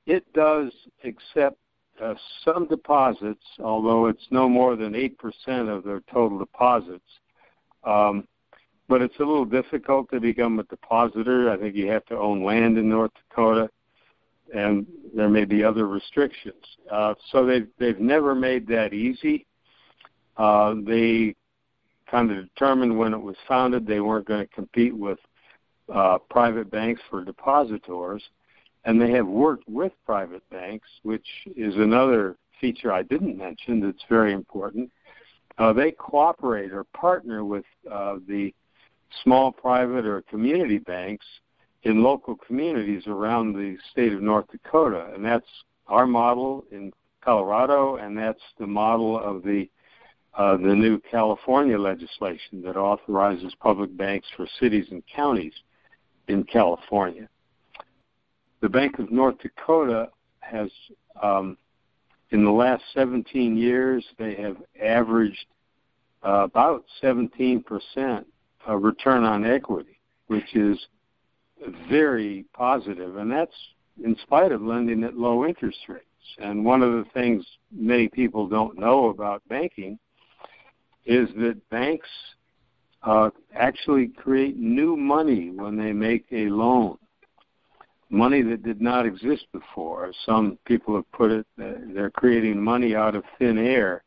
it 0.06 0.24
does 0.32 0.72
accept 1.04 1.58
uh, 2.02 2.14
some 2.44 2.66
deposits, 2.66 3.44
although 3.62 4.06
it's 4.06 4.26
no 4.30 4.48
more 4.48 4.76
than 4.76 4.92
8% 4.92 5.68
of 5.68 5.84
their 5.84 6.00
total 6.10 6.38
deposits. 6.38 7.04
Um, 7.84 8.26
but 8.88 9.02
it's 9.02 9.16
a 9.16 9.24
little 9.24 9.44
difficult 9.44 10.10
to 10.10 10.20
become 10.20 10.58
a 10.58 10.64
depositor. 10.64 11.50
I 11.50 11.58
think 11.58 11.76
you 11.76 11.90
have 11.90 12.06
to 12.06 12.16
own 12.16 12.42
land 12.42 12.78
in 12.78 12.88
North 12.88 13.10
Dakota, 13.28 13.68
and 14.54 14.86
there 15.14 15.28
may 15.28 15.44
be 15.44 15.64
other 15.64 15.86
restrictions. 15.86 16.62
Uh, 16.90 17.14
so 17.30 17.44
they've 17.44 17.68
they've 17.78 18.00
never 18.00 18.34
made 18.34 18.66
that 18.68 18.92
easy. 18.92 19.46
Uh, 20.36 20.74
they 20.86 21.34
kind 22.10 22.30
of 22.30 22.48
determined 22.48 22.96
when 22.96 23.12
it 23.12 23.20
was 23.20 23.36
founded 23.46 23.86
they 23.86 24.00
weren't 24.00 24.26
going 24.26 24.46
to 24.46 24.54
compete 24.54 24.96
with 24.96 25.18
uh, 25.92 26.18
private 26.30 26.70
banks 26.70 27.00
for 27.10 27.24
depositors, 27.24 28.22
and 28.84 29.00
they 29.00 29.10
have 29.10 29.26
worked 29.26 29.68
with 29.68 29.92
private 30.06 30.42
banks, 30.50 30.88
which 31.02 31.26
is 31.56 31.74
another 31.76 32.36
feature 32.60 32.92
I 32.92 33.02
didn't 33.02 33.36
mention 33.36 33.80
that's 33.80 34.04
very 34.08 34.32
important. 34.32 34.90
Uh, 35.58 35.72
they 35.72 35.90
cooperate 35.90 36.72
or 36.72 36.84
partner 36.84 37.44
with 37.44 37.64
uh, 37.90 38.16
the 38.28 38.54
small 39.24 39.50
private 39.50 40.06
or 40.06 40.22
community 40.22 40.78
banks 40.78 41.26
in 41.84 42.02
local 42.02 42.36
communities 42.36 43.06
around 43.06 43.54
the 43.54 43.76
state 43.90 44.12
of 44.12 44.22
North 44.22 44.46
Dakota, 44.50 45.10
and 45.14 45.24
that's 45.24 45.46
our 45.86 46.06
model 46.06 46.64
in 46.70 46.92
Colorado, 47.20 47.96
and 47.96 48.16
that's 48.16 48.42
the 48.58 48.66
model 48.66 49.18
of 49.18 49.42
the 49.42 49.68
uh, 50.34 50.56
the 50.56 50.74
new 50.74 51.00
California 51.10 51.76
legislation 51.76 52.62
that 52.62 52.76
authorizes 52.76 53.52
public 53.60 53.96
banks 53.96 54.28
for 54.36 54.46
cities 54.60 54.86
and 54.90 55.02
counties 55.12 55.54
in 56.28 56.44
California. 56.44 57.28
The 58.60 58.68
Bank 58.68 58.98
of 59.00 59.10
North 59.10 59.36
Dakota 59.38 60.10
has, 60.40 60.70
um, 61.20 61.56
in 62.30 62.44
the 62.44 62.50
last 62.50 62.84
17 62.94 63.56
years, 63.56 64.04
they 64.16 64.34
have 64.36 64.58
averaged 64.80 65.46
uh, 66.24 66.44
about 66.44 66.84
17 67.00 67.62
percent 67.62 68.26
a 68.66 68.76
return 68.76 69.24
on 69.24 69.44
equity, 69.44 69.98
which 70.26 70.54
is 70.54 70.78
very 71.88 72.44
positive, 72.54 73.16
and 73.16 73.30
that's 73.30 73.54
in 74.02 74.16
spite 74.22 74.52
of 74.52 74.62
lending 74.62 75.04
at 75.04 75.16
low 75.16 75.44
interest 75.44 75.78
rates. 75.88 76.04
And 76.38 76.64
one 76.64 76.82
of 76.82 76.92
the 76.92 77.04
things 77.14 77.44
many 77.72 78.08
people 78.08 78.48
don't 78.48 78.78
know 78.78 79.08
about 79.08 79.42
banking 79.48 79.98
is 81.06 81.28
that 81.36 81.68
banks 81.70 82.08
uh, 83.02 83.30
actually 83.54 84.08
create 84.08 84.56
new 84.56 84.96
money 84.96 85.50
when 85.50 85.76
they 85.76 85.92
make 85.92 86.26
a 86.32 86.48
loan, 86.48 86.98
money 88.10 88.42
that 88.42 88.62
did 88.62 88.80
not 88.80 89.06
exist 89.06 89.46
before. 89.52 90.12
Some 90.26 90.58
people 90.64 90.96
have 90.96 91.10
put 91.12 91.30
it, 91.30 91.46
uh, 91.60 91.72
they're 91.94 92.10
creating 92.10 92.62
money 92.62 92.94
out 92.94 93.14
of 93.14 93.24
thin 93.38 93.58
air. 93.58 94.04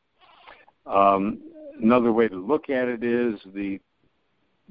Um, 0.85 1.41
another 1.81 2.11
way 2.11 2.27
to 2.27 2.35
look 2.35 2.69
at 2.69 2.87
it 2.87 3.03
is 3.03 3.39
the 3.53 3.79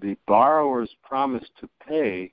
the 0.00 0.16
borrower's 0.26 0.90
promise 1.02 1.44
to 1.60 1.68
pay 1.87 2.32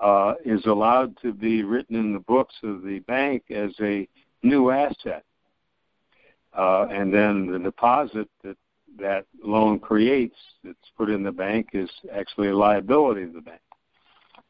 uh, 0.00 0.34
is 0.44 0.64
allowed 0.66 1.16
to 1.22 1.32
be 1.32 1.62
written 1.62 1.96
in 1.96 2.12
the 2.12 2.20
books 2.20 2.54
of 2.62 2.82
the 2.82 3.00
bank 3.00 3.44
as 3.50 3.70
a 3.80 4.08
new 4.42 4.70
asset. 4.70 5.24
Uh, 6.56 6.86
and 6.90 7.12
then 7.12 7.50
the 7.50 7.58
deposit 7.58 8.28
that 8.42 8.56
that 8.98 9.24
loan 9.44 9.78
creates 9.78 10.36
that's 10.64 10.90
put 10.96 11.08
in 11.08 11.22
the 11.22 11.30
bank 11.30 11.68
is 11.74 11.88
actually 12.12 12.48
a 12.48 12.56
liability 12.56 13.22
of 13.22 13.32
the 13.32 13.40
bank. 13.40 13.60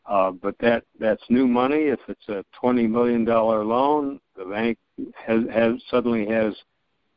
Uh, 0.06 0.30
but 0.30 0.56
that 0.58 0.84
that's 0.98 1.22
new 1.28 1.46
money. 1.46 1.84
If 1.84 2.00
it's 2.08 2.28
a 2.28 2.44
twenty 2.58 2.86
million 2.86 3.24
dollar 3.24 3.64
loan, 3.64 4.18
the 4.36 4.44
bank 4.44 4.78
has, 5.14 5.42
has 5.52 5.74
suddenly 5.90 6.26
has 6.26 6.54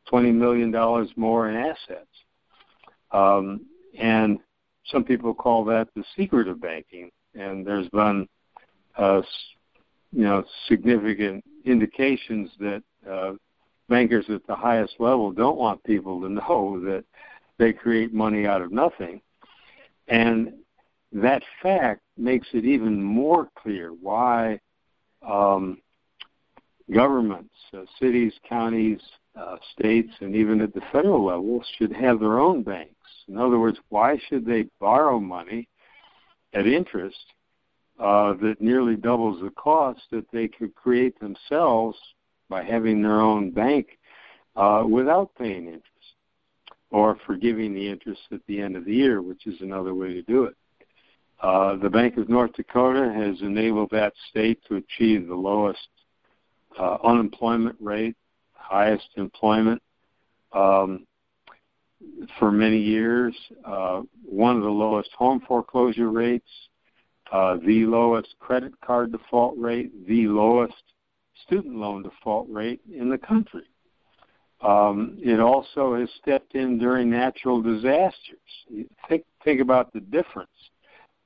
twenty 0.06 0.32
million 0.32 0.70
dollars 0.70 1.08
more 1.16 1.48
in 1.48 1.56
assets. 1.56 2.06
Um, 3.10 3.66
and 3.98 4.38
some 4.86 5.04
people 5.04 5.32
call 5.32 5.64
that 5.64 5.88
the 5.96 6.04
secret 6.16 6.46
of 6.46 6.60
banking, 6.60 7.10
and 7.34 7.66
there's 7.66 7.88
been 7.90 8.28
uh, 8.96 9.22
you 10.12 10.22
know 10.22 10.44
significant 10.68 11.44
indications 11.64 12.50
that 12.58 12.82
uh, 13.10 13.32
bankers 13.88 14.26
at 14.28 14.46
the 14.46 14.54
highest 14.54 14.94
level 14.98 15.32
don't 15.32 15.58
want 15.58 15.82
people 15.84 16.20
to 16.20 16.28
know 16.28 16.80
that 16.80 17.04
they 17.58 17.72
create 17.72 18.12
money 18.12 18.46
out 18.46 18.62
of 18.62 18.72
nothing, 18.72 19.20
and 20.08 20.52
that 21.12 21.42
fact 21.62 22.00
makes 22.16 22.48
it 22.52 22.64
even 22.64 23.00
more 23.02 23.48
clear 23.56 23.90
why 23.90 24.58
um, 25.26 25.78
governments, 26.92 27.54
uh, 27.72 27.82
cities, 28.00 28.32
counties, 28.48 29.00
uh, 29.36 29.56
states, 29.72 30.12
and 30.20 30.34
even 30.34 30.60
at 30.60 30.74
the 30.74 30.82
federal 30.92 31.24
level 31.24 31.64
should 31.78 31.92
have 31.92 32.20
their 32.20 32.38
own 32.38 32.62
banks. 32.62 32.90
In 33.28 33.38
other 33.38 33.58
words, 33.58 33.78
why 33.88 34.18
should 34.28 34.44
they 34.44 34.66
borrow 34.80 35.18
money 35.18 35.68
at 36.54 36.66
interest 36.66 37.18
uh, 37.98 38.34
that 38.34 38.56
nearly 38.60 38.96
doubles 38.96 39.40
the 39.40 39.50
cost 39.50 40.00
that 40.10 40.26
they 40.32 40.48
could 40.48 40.74
create 40.74 41.18
themselves 41.20 41.98
by 42.48 42.62
having 42.62 43.02
their 43.02 43.20
own 43.20 43.50
bank 43.50 43.98
uh, 44.56 44.84
without 44.88 45.34
paying 45.36 45.66
interest 45.66 45.90
or 46.90 47.18
forgiving 47.26 47.74
the 47.74 47.88
interest 47.88 48.20
at 48.32 48.40
the 48.46 48.60
end 48.60 48.76
of 48.76 48.84
the 48.84 48.94
year, 48.94 49.20
which 49.20 49.46
is 49.46 49.60
another 49.60 49.94
way 49.94 50.12
to 50.12 50.22
do 50.22 50.44
it. 50.44 50.54
Uh, 51.42 51.76
the 51.76 51.90
Bank 51.90 52.16
of 52.16 52.28
North 52.28 52.52
Dakota 52.54 53.12
has 53.14 53.40
enabled 53.42 53.90
that 53.90 54.12
state 54.30 54.60
to 54.68 54.76
achieve 54.76 55.26
the 55.26 55.34
lowest 55.34 55.88
uh, 56.78 56.96
unemployment 57.02 57.76
rate, 57.80 58.16
highest 58.52 59.08
employment, 59.16 59.82
um, 60.52 61.06
for 62.38 62.50
many 62.50 62.78
years, 62.78 63.34
uh, 63.64 64.02
one 64.24 64.56
of 64.56 64.62
the 64.62 64.68
lowest 64.68 65.10
home 65.12 65.40
foreclosure 65.46 66.10
rates, 66.10 66.48
uh, 67.32 67.56
the 67.66 67.86
lowest 67.86 68.34
credit 68.38 68.72
card 68.80 69.12
default 69.12 69.56
rate, 69.58 69.90
the 70.06 70.26
lowest 70.28 70.74
student 71.44 71.76
loan 71.76 72.02
default 72.02 72.48
rate 72.50 72.80
in 72.92 73.08
the 73.08 73.18
country. 73.18 73.64
Um, 74.60 75.18
it 75.20 75.40
also 75.40 75.94
has 75.94 76.08
stepped 76.22 76.54
in 76.54 76.78
during 76.78 77.10
natural 77.10 77.60
disasters. 77.60 78.88
Think 79.08 79.24
think 79.44 79.60
about 79.60 79.92
the 79.92 80.00
difference 80.00 80.50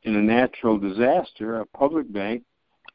in 0.02 0.16
a 0.16 0.23
natural 0.23 0.78
disaster. 0.78 1.61
A 1.61 1.66
public 1.66 2.12
bank 2.12 2.42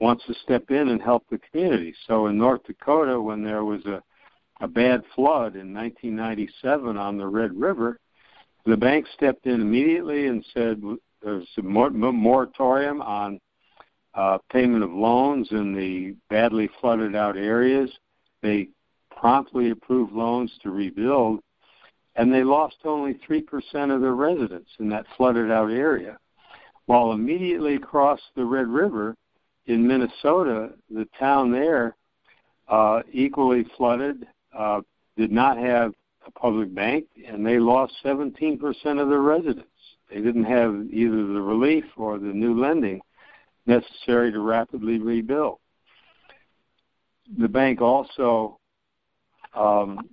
wants 0.02 0.26
to 0.26 0.34
step 0.44 0.70
in 0.70 0.90
and 0.90 1.02
help 1.02 1.24
the 1.30 1.38
community. 1.38 1.94
So 2.08 2.28
in 2.28 2.38
North 2.38 2.64
Dakota, 2.66 3.22
when 3.22 3.44
there 3.44 3.64
was 3.64 3.86
a 3.86 4.04
a 4.62 4.68
bad 4.68 5.04
flood 5.16 5.56
in 5.56 5.74
1997 5.74 6.98
on 6.98 7.18
the 7.18 7.28
Red 7.28 7.54
River, 7.54 8.00
the 8.66 8.78
bank 8.78 9.06
stepped 9.14 9.46
in 9.46 9.62
immediately 9.62 10.28
and 10.28 10.46
said 10.54 10.82
there's 11.22 11.48
a 11.58 11.62
moratorium 11.62 13.02
on 13.02 13.40
uh, 14.14 14.38
payment 14.52 14.84
of 14.84 14.92
loans 14.92 15.48
in 15.52 15.74
the 15.74 16.16
badly 16.30 16.70
flooded 16.80 17.16
out 17.16 17.36
areas. 17.36 17.92
They 18.42 18.70
promptly 19.16 19.72
approved 19.72 20.14
loans 20.14 20.52
to 20.62 20.70
rebuild, 20.70 21.40
and 22.16 22.34
they 22.34 22.44
lost 22.44 22.78
only 22.86 23.16
3% 23.28 23.44
of 23.94 24.02
their 24.02 24.16
residents 24.16 24.70
in 24.80 24.90
that 24.90 25.06
flooded 25.18 25.52
out 25.52 25.72
area. 25.72 26.18
While 26.86 27.14
immediately 27.14 27.76
across 27.76 28.20
the 28.36 28.46
Red 28.46 28.68
River 28.68 29.16
in 29.66 29.88
Minnesota, 29.88 30.74
the 30.90 31.08
town 31.18 31.52
there 31.52 31.96
uh, 32.68 33.02
equally 33.12 33.66
flooded 33.78 34.28
uh, 34.58 34.82
did 35.18 35.32
not 35.32 35.58
have 35.58 35.94
a 36.26 36.32
public 36.32 36.74
bank, 36.74 37.06
and 37.28 37.46
they 37.46 37.60
lost 37.60 37.94
17% 38.04 38.60
of 39.02 39.10
their 39.10 39.22
residents. 39.22 39.68
They 40.10 40.22
didn't 40.22 40.46
have 40.46 40.88
either 40.92 41.28
the 41.28 41.42
relief 41.42 41.86
or 41.98 42.20
the 42.20 42.26
new 42.26 42.60
lending 42.60 43.02
necessary 43.66 44.32
to 44.32 44.40
rapidly 44.40 45.00
rebuild. 45.00 45.60
The 47.38 47.48
bank 47.48 47.82
also, 47.82 48.60
um, 49.56 50.10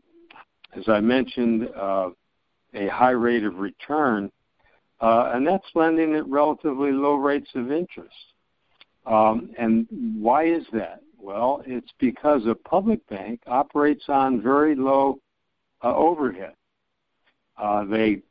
as 0.77 0.85
I 0.89 1.01
mentioned, 1.01 1.69
uh, 1.77 2.11
a 2.75 2.87
high 2.89 3.11
rate 3.11 3.45
of 3.45 3.57
return, 3.57 4.31
uh, 5.01 5.33
and 5.35 5.47
that's 5.47 5.67
lending 5.75 6.15
at 6.15 6.27
relatively 6.29 6.93
low 6.93 7.15
rates 7.15 7.51
of 7.55 7.73
interest. 7.73 8.15
Um, 9.07 9.51
and 9.59 9.87
why 9.91 10.45
is 10.45 10.65
that? 10.73 11.01
Well, 11.21 11.63
it's 11.67 11.93
because 11.99 12.47
a 12.47 12.55
public 12.55 13.07
bank 13.09 13.43
operates 13.47 14.05
on 14.09 14.43
very 14.43 14.75
low 14.75 15.21
uh, 15.85 15.95
overhead. 15.95 16.55
Uh, 17.59 17.85
they 17.85 18.23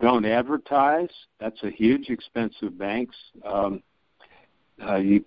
don't 0.00 0.24
advertise. 0.24 1.10
That's 1.40 1.62
a 1.62 1.70
huge 1.70 2.08
expense 2.08 2.54
of 2.62 2.78
banks. 2.78 3.16
Um, 3.44 3.82
uh, 4.82 4.96
you 4.96 5.24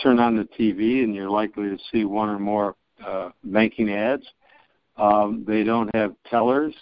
turn 0.00 0.20
on 0.20 0.36
the 0.36 0.44
TV 0.44 1.02
and 1.02 1.14
you're 1.14 1.30
likely 1.30 1.68
to 1.70 1.78
see 1.90 2.04
one 2.04 2.28
or 2.28 2.38
more 2.38 2.76
uh, 3.04 3.30
banking 3.42 3.90
ads. 3.90 4.24
Um, 4.96 5.44
they 5.46 5.64
don't 5.64 5.94
have 5.94 6.14
tellers. 6.30 6.74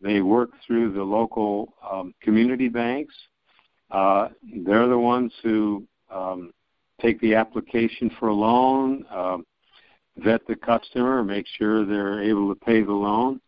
They 0.00 0.20
work 0.20 0.50
through 0.66 0.92
the 0.92 1.02
local 1.02 1.74
um, 1.90 2.14
community 2.22 2.68
banks. 2.68 3.14
Uh, 3.90 4.28
they're 4.64 4.88
the 4.88 4.98
ones 4.98 5.32
who 5.42 5.86
um, 6.10 6.52
take 7.00 7.20
the 7.20 7.34
application 7.34 8.10
for 8.18 8.28
a 8.28 8.34
loan, 8.34 9.04
uh, 9.10 9.38
vet 10.18 10.46
the 10.46 10.56
customer, 10.56 11.22
make 11.22 11.46
sure 11.58 11.84
they're 11.84 12.22
able 12.22 12.54
to 12.54 12.60
pay 12.60 12.82
the 12.82 12.92
loan, 12.92 13.40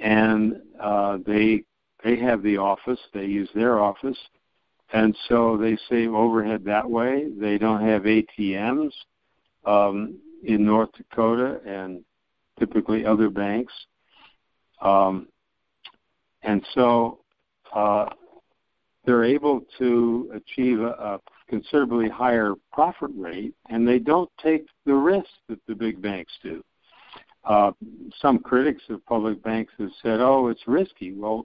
and 0.00 0.60
uh, 0.80 1.18
they 1.26 1.64
they 2.04 2.16
have 2.16 2.42
the 2.42 2.56
office. 2.56 2.98
They 3.12 3.26
use 3.26 3.48
their 3.54 3.80
office, 3.80 4.18
and 4.92 5.16
so 5.28 5.56
they 5.56 5.78
save 5.88 6.12
overhead 6.14 6.64
that 6.64 6.88
way. 6.88 7.26
They 7.38 7.58
don't 7.58 7.82
have 7.82 8.02
ATMs 8.02 8.92
um, 9.64 10.18
in 10.44 10.64
North 10.64 10.90
Dakota 10.96 11.60
and 11.66 12.04
typically 12.58 13.06
other 13.06 13.30
banks, 13.30 13.72
um, 14.82 15.28
and 16.42 16.64
so 16.74 17.20
uh, 17.74 18.06
they're 19.04 19.24
able 19.24 19.62
to 19.78 20.30
achieve 20.34 20.80
a, 20.80 20.90
a 20.90 21.20
considerably 21.50 22.08
higher 22.08 22.54
profit 22.72 23.10
rate, 23.14 23.52
and 23.68 23.86
they 23.86 23.98
don't 23.98 24.30
take 24.42 24.66
the 24.86 24.94
risk 24.94 25.28
that 25.48 25.58
the 25.66 25.74
big 25.74 26.00
banks 26.00 26.32
do. 26.42 26.64
Uh, 27.44 27.72
some 28.20 28.38
critics 28.38 28.82
of 28.88 29.04
public 29.06 29.42
banks 29.42 29.72
have 29.78 29.90
said, 30.02 30.20
"Oh, 30.20 30.48
it's 30.48 30.66
risky." 30.66 31.12
Well, 31.12 31.44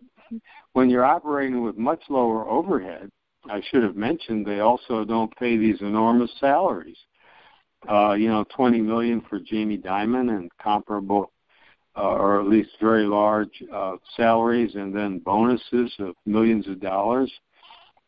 when 0.74 0.90
you're 0.90 1.06
operating 1.06 1.62
with 1.64 1.78
much 1.78 2.04
lower 2.10 2.48
overhead, 2.48 3.10
I 3.50 3.62
should 3.62 3.84
have 3.84 3.96
mentioned 3.96 4.46
they 4.46 4.60
also 4.60 5.04
don't 5.04 5.36
pay 5.38 5.58
these 5.58 5.82
enormous 5.82 6.32
salaries. 6.40 6.98
Uh, 7.88 8.14
you 8.14 8.28
know, 8.28 8.44
20 8.56 8.82
million 8.82 9.22
for 9.22 9.40
Jamie 9.40 9.78
Dimon 9.78 10.36
and 10.36 10.50
comparable, 10.58 11.32
uh, 11.96 12.16
or 12.16 12.40
at 12.40 12.48
least 12.48 12.72
very 12.82 13.06
large 13.06 13.64
uh, 13.72 13.98
salaries, 14.18 14.76
and 14.76 14.94
then 14.96 15.20
bonuses 15.20 15.94
of 16.00 16.16
millions 16.26 16.68
of 16.68 16.80
dollars. 16.80 17.32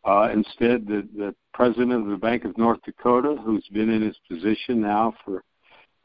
Uh, 0.08 0.30
instead, 0.32 0.88
the, 0.88 1.06
the 1.18 1.36
president 1.54 1.92
of 1.92 2.06
the 2.08 2.16
Bank 2.16 2.46
of 2.46 2.58
North 2.58 2.80
Dakota, 2.86 3.36
who's 3.44 3.68
been 3.74 3.90
in 3.90 4.02
his 4.02 4.16
position 4.30 4.80
now 4.80 5.14
for, 5.26 5.44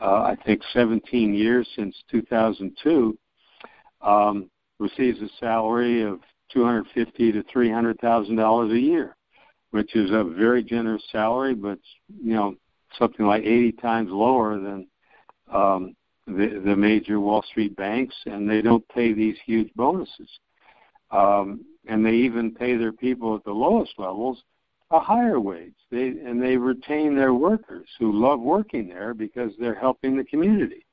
uh, 0.01 0.23
I 0.23 0.37
think, 0.45 0.61
17 0.73 1.33
years 1.33 1.69
since 1.77 1.97
2002, 2.11 3.17
um, 4.01 4.51
receives 4.81 5.21
a 5.23 5.29
salary 5.39 6.03
of 6.03 6.19
250 6.53 7.31
to 7.31 7.45
300 7.45 8.01
thousand 8.01 8.35
dollars 8.35 8.73
a 8.73 8.79
year, 8.79 9.17
which 9.71 9.95
is 9.95 10.11
a 10.11 10.25
very 10.25 10.65
generous 10.65 11.05
salary, 11.13 11.55
but 11.55 11.79
you 12.09 12.35
know 12.35 12.57
something 12.99 13.25
like 13.25 13.45
80 13.45 13.73
times 13.73 14.11
lower 14.11 14.59
than 14.59 14.87
um, 15.53 15.95
the, 16.27 16.61
the 16.65 16.75
major 16.75 17.21
Wall 17.21 17.43
Street 17.49 17.77
banks, 17.77 18.17
and 18.27 18.51
they 18.51 18.63
don't 18.63 18.87
pay 18.89 19.13
these 19.13 19.37
huge 19.47 19.73
bonuses. 19.77 20.29
Um, 21.13 21.65
and 21.87 22.05
they 22.05 22.15
even 22.15 22.55
pay 22.55 22.77
their 22.77 22.93
people 22.93 23.35
at 23.37 23.45
the 23.45 23.53
lowest 23.53 23.93
levels 23.99 24.43
a 24.93 25.01
higher 25.01 25.41
wage. 25.41 25.75
They 25.91 26.09
and 26.09 26.41
they 26.41 26.57
retain 26.57 27.17
their 27.17 27.35
workers 27.35 27.89
who 27.99 28.13
love 28.13 28.41
working 28.41 28.89
there 28.89 29.15
because 29.15 29.53
they're 29.59 29.75
helping 29.75 30.17
the 30.17 30.25
community 30.25 30.85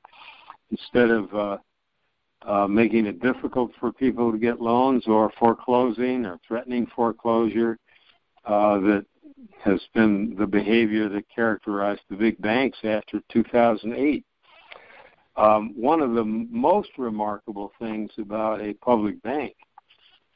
instead 0.70 1.10
of 1.10 1.34
uh, 1.34 1.58
uh, 2.42 2.66
making 2.66 3.06
it 3.06 3.20
difficult 3.20 3.72
for 3.78 3.92
people 3.92 4.32
to 4.32 4.38
get 4.38 4.60
loans 4.60 5.06
or 5.06 5.30
foreclosing 5.38 6.24
or 6.24 6.38
threatening 6.46 6.86
foreclosure. 6.96 7.78
Uh, 8.46 8.78
that 8.78 9.04
has 9.62 9.80
been 9.94 10.34
the 10.38 10.46
behavior 10.46 11.08
that 11.10 11.24
characterized 11.34 12.00
the 12.08 12.16
big 12.16 12.40
banks 12.40 12.78
after 12.84 13.20
2008. 13.30 14.24
Um, 15.36 15.74
one 15.76 16.00
of 16.00 16.14
the 16.14 16.24
most 16.24 16.90
remarkable 16.96 17.72
things 17.78 18.10
about 18.18 18.62
a 18.62 18.72
public 18.74 19.22
bank 19.22 19.54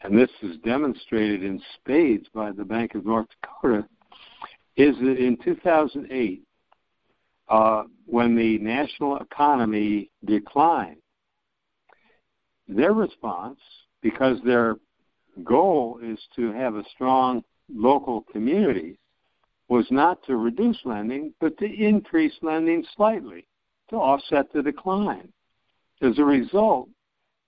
and 0.04 0.18
this 0.18 0.30
is 0.42 0.58
demonstrated 0.58 1.42
in 1.42 1.60
spades 1.74 2.26
by 2.34 2.52
the 2.52 2.64
Bank 2.64 2.94
of 2.94 3.06
North 3.06 3.26
Dakota, 3.42 3.88
is 4.76 4.94
that 4.98 5.16
in 5.16 5.38
2008, 5.42 6.42
uh, 7.48 7.82
when 8.04 8.36
the 8.36 8.58
national 8.58 9.16
economy 9.16 10.10
declined, 10.26 10.98
their 12.68 12.92
response, 12.92 13.58
because 14.02 14.38
their 14.44 14.76
goal 15.42 15.98
is 16.02 16.18
to 16.36 16.52
have 16.52 16.74
a 16.74 16.84
strong 16.94 17.42
local 17.74 18.22
community, 18.30 18.98
was 19.68 19.86
not 19.90 20.22
to 20.26 20.36
reduce 20.36 20.78
lending, 20.84 21.32
but 21.40 21.56
to 21.56 21.64
increase 21.64 22.34
lending 22.42 22.84
slightly 22.94 23.46
to 23.88 23.96
offset 23.96 24.52
the 24.52 24.62
decline. 24.62 25.32
As 26.02 26.18
a 26.18 26.24
result, 26.24 26.88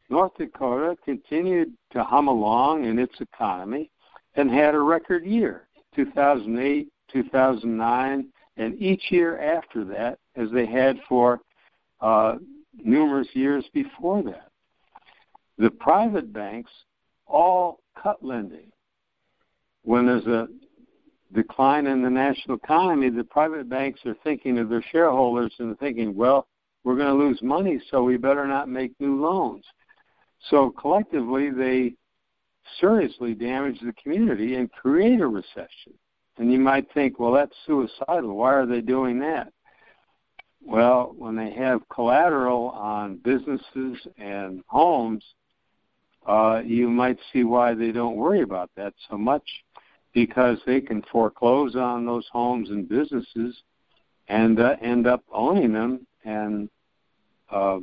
North 0.08 0.32
Dakota 0.38 0.96
continued 1.04 1.72
to 1.92 2.04
hum 2.04 2.28
along 2.28 2.84
in 2.84 2.98
its 2.98 3.20
economy 3.20 3.90
and 4.34 4.50
had 4.50 4.74
a 4.74 4.80
record 4.80 5.24
year 5.24 5.68
2008, 5.94 6.88
2009, 7.12 8.28
and 8.58 8.80
each 8.80 9.10
year 9.10 9.38
after 9.40 9.84
that, 9.84 10.18
as 10.36 10.50
they 10.50 10.66
had 10.66 10.98
for 11.08 11.40
uh, 12.00 12.36
numerous 12.74 13.28
years 13.32 13.64
before 13.72 14.22
that. 14.22 14.50
The 15.58 15.70
private 15.70 16.32
banks 16.32 16.70
all 17.26 17.80
cut 18.00 18.22
lending. 18.22 18.70
When 19.82 20.06
there's 20.06 20.26
a 20.26 20.48
decline 21.32 21.86
in 21.86 22.02
the 22.02 22.10
national 22.10 22.58
economy, 22.58 23.10
the 23.10 23.24
private 23.24 23.68
banks 23.68 24.00
are 24.04 24.16
thinking 24.22 24.58
of 24.58 24.68
their 24.68 24.84
shareholders 24.92 25.54
and 25.58 25.78
thinking, 25.78 26.14
well, 26.14 26.46
we're 26.84 26.96
going 26.96 27.08
to 27.08 27.24
lose 27.24 27.40
money, 27.42 27.80
so 27.90 28.02
we 28.02 28.16
better 28.16 28.46
not 28.46 28.68
make 28.68 28.92
new 29.00 29.20
loans. 29.20 29.64
So 30.50 30.70
collectively, 30.70 31.50
they 31.50 31.94
seriously 32.80 33.34
damage 33.34 33.80
the 33.80 33.92
community 34.02 34.56
and 34.56 34.70
create 34.70 35.20
a 35.20 35.26
recession. 35.26 35.94
And 36.38 36.52
you 36.52 36.58
might 36.58 36.92
think, 36.92 37.18
well, 37.18 37.32
that's 37.32 37.54
suicidal. 37.66 38.36
Why 38.36 38.52
are 38.52 38.66
they 38.66 38.80
doing 38.80 39.18
that? 39.20 39.52
Well, 40.62 41.14
when 41.16 41.36
they 41.36 41.52
have 41.52 41.88
collateral 41.88 42.70
on 42.70 43.18
businesses 43.18 43.98
and 44.18 44.62
homes, 44.66 45.24
uh, 46.26 46.60
you 46.64 46.88
might 46.88 47.18
see 47.32 47.44
why 47.44 47.72
they 47.74 47.92
don't 47.92 48.16
worry 48.16 48.42
about 48.42 48.70
that 48.76 48.92
so 49.08 49.16
much 49.16 49.44
because 50.12 50.58
they 50.66 50.80
can 50.80 51.02
foreclose 51.12 51.76
on 51.76 52.04
those 52.04 52.26
homes 52.32 52.70
and 52.70 52.88
businesses 52.88 53.56
and 54.28 54.58
uh, 54.58 54.74
end 54.82 55.06
up 55.06 55.22
owning 55.32 55.72
them 55.72 56.06
and 56.24 56.68
uh, 57.50 57.78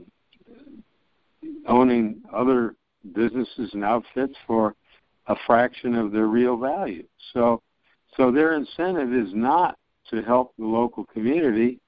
owning 1.68 2.22
other 2.34 2.76
businesses 3.14 3.72
and 3.74 3.84
outfits 3.84 4.36
for 4.48 4.76
a 5.28 5.36
fraction 5.46 5.96
of 5.96 6.12
their 6.12 6.28
real 6.28 6.58
value. 6.58 7.06
So, 7.34 7.62
so 8.18 8.32
their 8.32 8.54
incentive 8.54 9.14
is 9.14 9.34
not 9.34 9.78
to 10.10 10.22
help 10.22 10.54
the 10.58 10.66
local 10.66 11.06
community; 11.06 11.80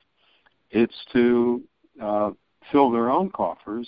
it's 0.71 0.95
to 1.13 1.63
uh, 2.01 2.31
fill 2.71 2.91
their 2.91 3.09
own 3.09 3.29
coffers 3.29 3.87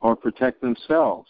or 0.00 0.16
protect 0.16 0.60
themselves. 0.60 1.28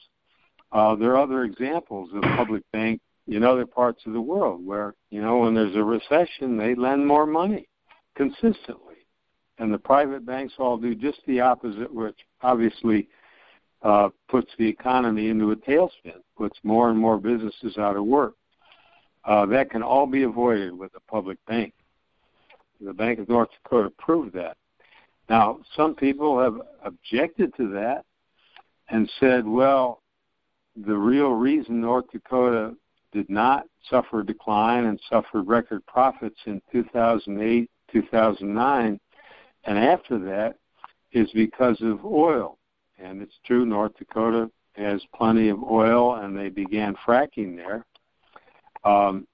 Uh, 0.73 0.95
there 0.95 1.13
are 1.13 1.23
other 1.23 1.45
examples 1.45 2.11
of 2.15 2.23
public 2.37 2.63
bank 2.73 3.01
in 3.27 3.43
other 3.43 3.67
parts 3.67 4.03
of 4.07 4.13
the 4.13 4.21
world 4.21 4.65
where 4.65 4.95
you 5.11 5.21
know 5.21 5.39
when 5.39 5.55
there's 5.55 5.77
a 5.77 5.83
recession, 5.83 6.57
they 6.57 6.75
lend 6.75 7.07
more 7.07 7.27
money 7.27 7.69
consistently, 8.15 8.97
and 9.59 9.73
the 9.73 9.79
private 9.79 10.27
banks 10.27 10.55
all 10.59 10.77
do 10.77 10.95
just 10.95 11.21
the 11.27 11.41
opposite, 11.41 11.93
which 11.93 12.17
obviously 12.43 13.09
uh, 13.83 14.09
puts 14.29 14.51
the 14.59 14.69
economy 14.69 15.29
into 15.29 15.53
a 15.53 15.57
tailspin, 15.57 16.21
puts 16.37 16.59
more 16.63 16.91
and 16.91 16.99
more 16.99 17.19
businesses 17.19 17.79
out 17.79 17.97
of 17.97 18.05
work. 18.05 18.35
Uh, 19.25 19.47
that 19.47 19.71
can 19.71 19.83
all 19.83 20.07
be 20.07 20.23
avoided 20.23 20.77
with 20.77 20.91
a 20.97 21.11
public 21.11 21.39
bank. 21.47 21.75
The 22.81 22.93
Bank 22.93 23.19
of 23.19 23.29
North 23.29 23.49
Dakota 23.63 23.91
proved 23.99 24.35
that. 24.35 24.57
Now, 25.29 25.59
some 25.77 25.95
people 25.95 26.41
have 26.41 26.61
objected 26.83 27.55
to 27.57 27.69
that 27.73 28.05
and 28.89 29.11
said, 29.21 29.47
well, 29.47 30.03
the 30.87 30.97
real 30.97 31.33
reason 31.33 31.81
North 31.81 32.11
Dakota 32.13 32.75
did 33.13 33.29
not 33.29 33.67
suffer 33.91 34.23
decline 34.23 34.85
and 34.85 35.01
suffered 35.11 35.43
record 35.47 35.85
profits 35.87 36.39
in 36.47 36.63
2008, 36.73 37.71
2009, 37.93 39.01
and 39.65 39.79
after 39.79 40.19
that 40.19 40.57
is 41.13 41.31
because 41.33 41.81
of 41.81 42.05
oil. 42.05 42.58
And 42.99 43.23
it's 43.23 43.39
true, 43.45 43.65
North 43.65 43.97
Dakota 43.99 44.51
has 44.75 45.01
plenty 45.15 45.49
of 45.49 45.63
oil, 45.63 46.17
and 46.17 46.37
they 46.37 46.49
began 46.49 46.97
fracking 47.07 47.57
there. 47.57 47.85
Um, 48.85 49.27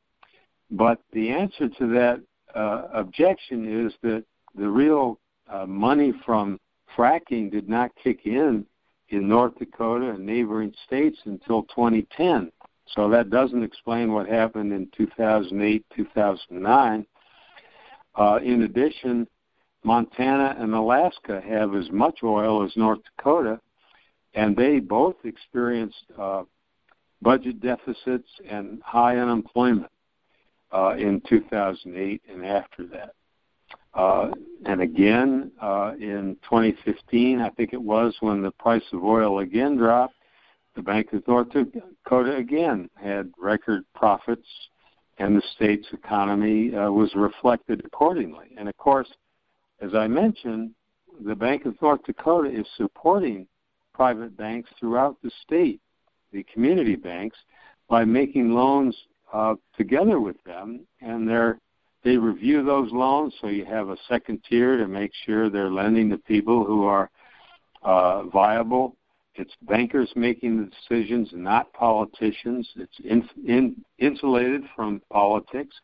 but 0.71 1.01
the 1.13 1.31
answer 1.31 1.69
to 1.69 1.87
that 1.89 2.21
uh, 2.55 2.89
objection 2.93 3.87
is 3.87 3.93
that 4.03 4.25
the 4.55 4.69
real 4.69 5.19
uh, 5.49 5.67
money 5.67 6.13
from 6.25 6.59
fracking 6.97 7.51
did 7.51 7.69
not 7.69 7.91
kick 8.03 8.21
in 8.25 8.67
in 9.09 9.29
North 9.29 9.59
Dakota 9.59 10.11
and 10.11 10.25
neighboring 10.25 10.73
states 10.87 11.19
until 11.25 11.63
2010. 11.65 12.51
So 12.87 13.09
that 13.11 13.31
doesn't 13.31 13.63
explain 13.63 14.13
what 14.13 14.29
happened 14.29 14.73
in 14.73 14.89
2008, 14.97 15.85
2009. 15.95 17.07
Uh, 18.17 18.39
in 18.43 18.63
addition, 18.63 19.27
Montana 19.85 20.57
and 20.59 20.75
Alaska 20.75 21.41
have 21.47 21.75
as 21.75 21.91
much 21.91 22.21
oil 22.23 22.65
as 22.65 22.77
North 22.77 23.01
Dakota, 23.17 23.61
and 24.35 24.57
they 24.57 24.81
both 24.81 25.17
experienced 25.25 26.05
uh, 26.19 26.43
budget 27.23 27.61
deficits 27.61 28.29
and 28.49 28.83
high 28.83 29.19
unemployment 29.19 29.91
uh, 30.73 30.95
in 30.99 31.23
2008 31.29 32.23
and 32.29 32.45
after 32.45 32.87
that. 32.87 33.15
Uh, 33.95 34.31
and 34.67 34.81
again, 34.81 35.53
uh, 35.61 35.93
in 36.01 36.37
2015, 36.43 37.41
I 37.41 37.51
think 37.51 37.73
it 37.73 37.81
was 37.81 38.17
when 38.21 38.43
the 38.43 38.51
price 38.51 38.83
of 38.93 39.05
oil 39.05 39.39
again 39.39 39.77
dropped, 39.77 40.15
the 40.75 40.83
Bank 40.83 41.13
of 41.13 41.27
North 41.29 41.49
Dakota 41.51 42.37
again 42.37 42.91
had 43.01 43.33
record 43.39 43.85
profits, 43.95 44.49
and 45.19 45.37
the 45.37 45.43
state's 45.55 45.87
economy 45.93 46.75
uh, 46.75 46.91
was 46.91 47.15
reflected 47.15 47.83
accordingly. 47.85 48.49
And 48.59 48.69
of 48.69 48.77
course, 48.77 49.09
as 49.85 49.95
I 49.95 50.07
mentioned, 50.07 50.71
the 51.25 51.35
Bank 51.35 51.67
of 51.67 51.81
North 51.83 52.03
Dakota 52.05 52.49
is 52.49 52.67
supporting 52.77 53.47
private 53.93 54.37
banks 54.37 54.71
throughout 54.81 55.17
the 55.23 55.31
state, 55.43 55.81
the 56.33 56.43
community 56.53 56.97
banks, 56.97 57.37
by 57.89 58.05
making 58.05 58.55
loans 58.55 58.97
uh, 59.33 59.55
together 59.77 60.21
with 60.21 60.43
them, 60.45 60.87
and 61.03 61.29
they 62.03 62.17
review 62.17 62.65
those 62.65 62.91
loans, 62.93 63.35
so 63.41 63.49
you 63.49 63.65
have 63.67 63.91
a 63.91 63.97
second 64.09 64.41
tier 64.49 64.79
to 64.79 64.89
make 64.89 65.13
sure 65.27 65.51
they're 65.51 65.71
lending 65.71 66.09
to 66.11 66.19
people 66.19 66.65
who 66.65 66.85
are 66.85 67.11
uh, 67.83 68.25
viable. 68.25 68.97
It's 69.35 69.53
bankers 69.63 70.11
making 70.17 70.57
the 70.57 70.71
decisions, 70.71 71.29
not 71.33 71.73
politicians. 71.75 72.69
It's 72.77 72.99
in, 73.05 73.29
in, 73.47 73.85
insulated 73.99 74.63
from 74.75 75.03
politics, 75.11 75.77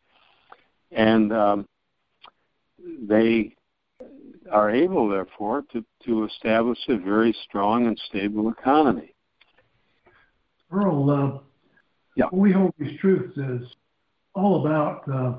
and 0.91 1.33
um, 1.33 1.69
they 3.07 3.55
are 4.51 4.71
able, 4.71 5.09
therefore, 5.09 5.65
to, 5.73 5.85
to 6.05 6.25
establish 6.25 6.79
a 6.89 6.97
very 6.97 7.35
strong 7.49 7.87
and 7.87 8.01
stable 8.09 8.51
economy. 8.51 9.15
Earl, 10.71 11.11
uh, 11.11 11.39
yeah. 12.17 12.27
we 12.33 12.53
hold 12.53 12.73
these 12.79 12.99
truths 13.01 13.37
is 13.37 13.69
all 14.35 14.65
about 14.65 15.09
uh, 15.13 15.35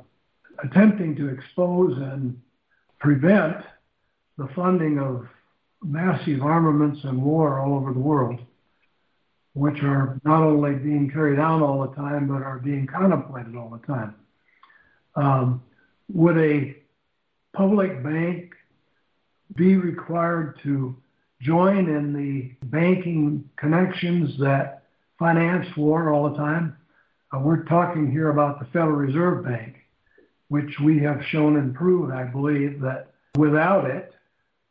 attempting 0.63 1.15
to 1.15 1.29
expose 1.29 1.97
and 1.97 2.39
prevent 2.99 3.57
the 4.37 4.47
funding 4.55 4.99
of 4.99 5.27
massive 5.83 6.41
armaments 6.41 6.99
and 7.03 7.21
war 7.21 7.59
all 7.59 7.75
over 7.75 7.93
the 7.93 7.99
world, 7.99 8.39
which 9.53 9.81
are 9.83 10.19
not 10.23 10.43
only 10.43 10.75
being 10.75 11.09
carried 11.09 11.39
out 11.39 11.61
all 11.61 11.87
the 11.87 11.95
time, 11.95 12.27
but 12.27 12.43
are 12.43 12.59
being 12.59 12.87
contemplated 12.87 13.55
all 13.55 13.69
the 13.69 13.85
time. 13.87 14.15
Um, 15.15 15.63
would 16.13 16.37
a 16.37 16.77
public 17.53 18.03
bank 18.03 18.53
be 19.55 19.75
required 19.75 20.59
to 20.63 20.95
join 21.41 21.89
in 21.89 22.13
the 22.13 22.67
banking 22.67 23.49
connections 23.57 24.37
that 24.39 24.83
finance 25.17 25.67
war 25.75 26.13
all 26.13 26.29
the 26.29 26.37
time? 26.37 26.75
Uh, 27.33 27.39
we're 27.39 27.63
talking 27.63 28.11
here 28.11 28.29
about 28.29 28.59
the 28.59 28.65
Federal 28.65 28.91
Reserve 28.91 29.43
Bank 29.43 29.81
which 30.51 30.81
we 30.83 30.99
have 30.99 31.21
shown 31.29 31.55
and 31.55 31.73
proved, 31.73 32.11
I 32.11 32.25
believe, 32.25 32.81
that 32.81 33.13
without 33.37 33.89
it, 33.89 34.13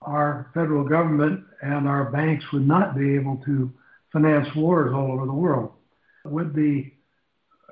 our 0.02 0.50
federal 0.52 0.84
government 0.84 1.42
and 1.62 1.88
our 1.88 2.10
banks 2.10 2.44
would 2.52 2.68
not 2.68 2.94
be 2.94 3.14
able 3.14 3.38
to 3.46 3.72
finance 4.12 4.46
wars 4.54 4.92
all 4.94 5.10
over 5.10 5.24
the 5.24 5.32
world. 5.32 5.72
Would 6.26 6.54
the 6.54 6.92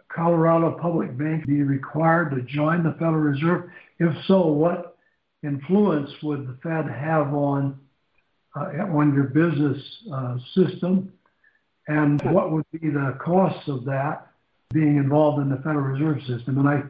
Colorado 0.08 0.78
Public 0.80 1.18
Bank 1.18 1.46
be 1.46 1.62
required 1.62 2.30
to 2.30 2.40
join 2.40 2.82
the 2.82 2.92
Federal 2.92 3.16
Reserve? 3.16 3.68
If 3.98 4.16
so, 4.24 4.46
what 4.46 4.96
influence 5.42 6.10
would 6.22 6.46
the 6.46 6.56
Fed 6.62 6.88
have 6.88 7.32
on 7.34 7.78
uh, 8.56 8.86
on 8.92 9.14
your 9.14 9.24
business 9.24 9.80
uh, 10.12 10.36
system, 10.54 11.12
and 11.86 12.20
what 12.32 12.50
would 12.50 12.64
be 12.72 12.88
the 12.88 13.16
costs 13.20 13.68
of 13.68 13.84
that 13.84 14.26
being 14.72 14.96
involved 14.96 15.40
in 15.40 15.48
the 15.48 15.56
Federal 15.56 15.80
Reserve 15.80 16.20
System? 16.22 16.58
And 16.58 16.68
I 16.68 16.82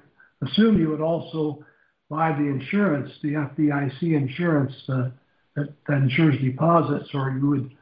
assume 0.47 0.79
you 0.79 0.89
would 0.91 1.01
also 1.01 1.65
buy 2.09 2.33
the 2.33 2.45
insurance, 2.45 3.11
the 3.23 3.35
FDIC 3.35 4.03
insurance 4.03 4.73
uh, 4.89 5.11
that, 5.57 5.75
that 5.87 5.97
insures 5.99 6.41
deposits, 6.41 7.11
or 7.13 7.31
you 7.31 7.47
would, 7.49 7.77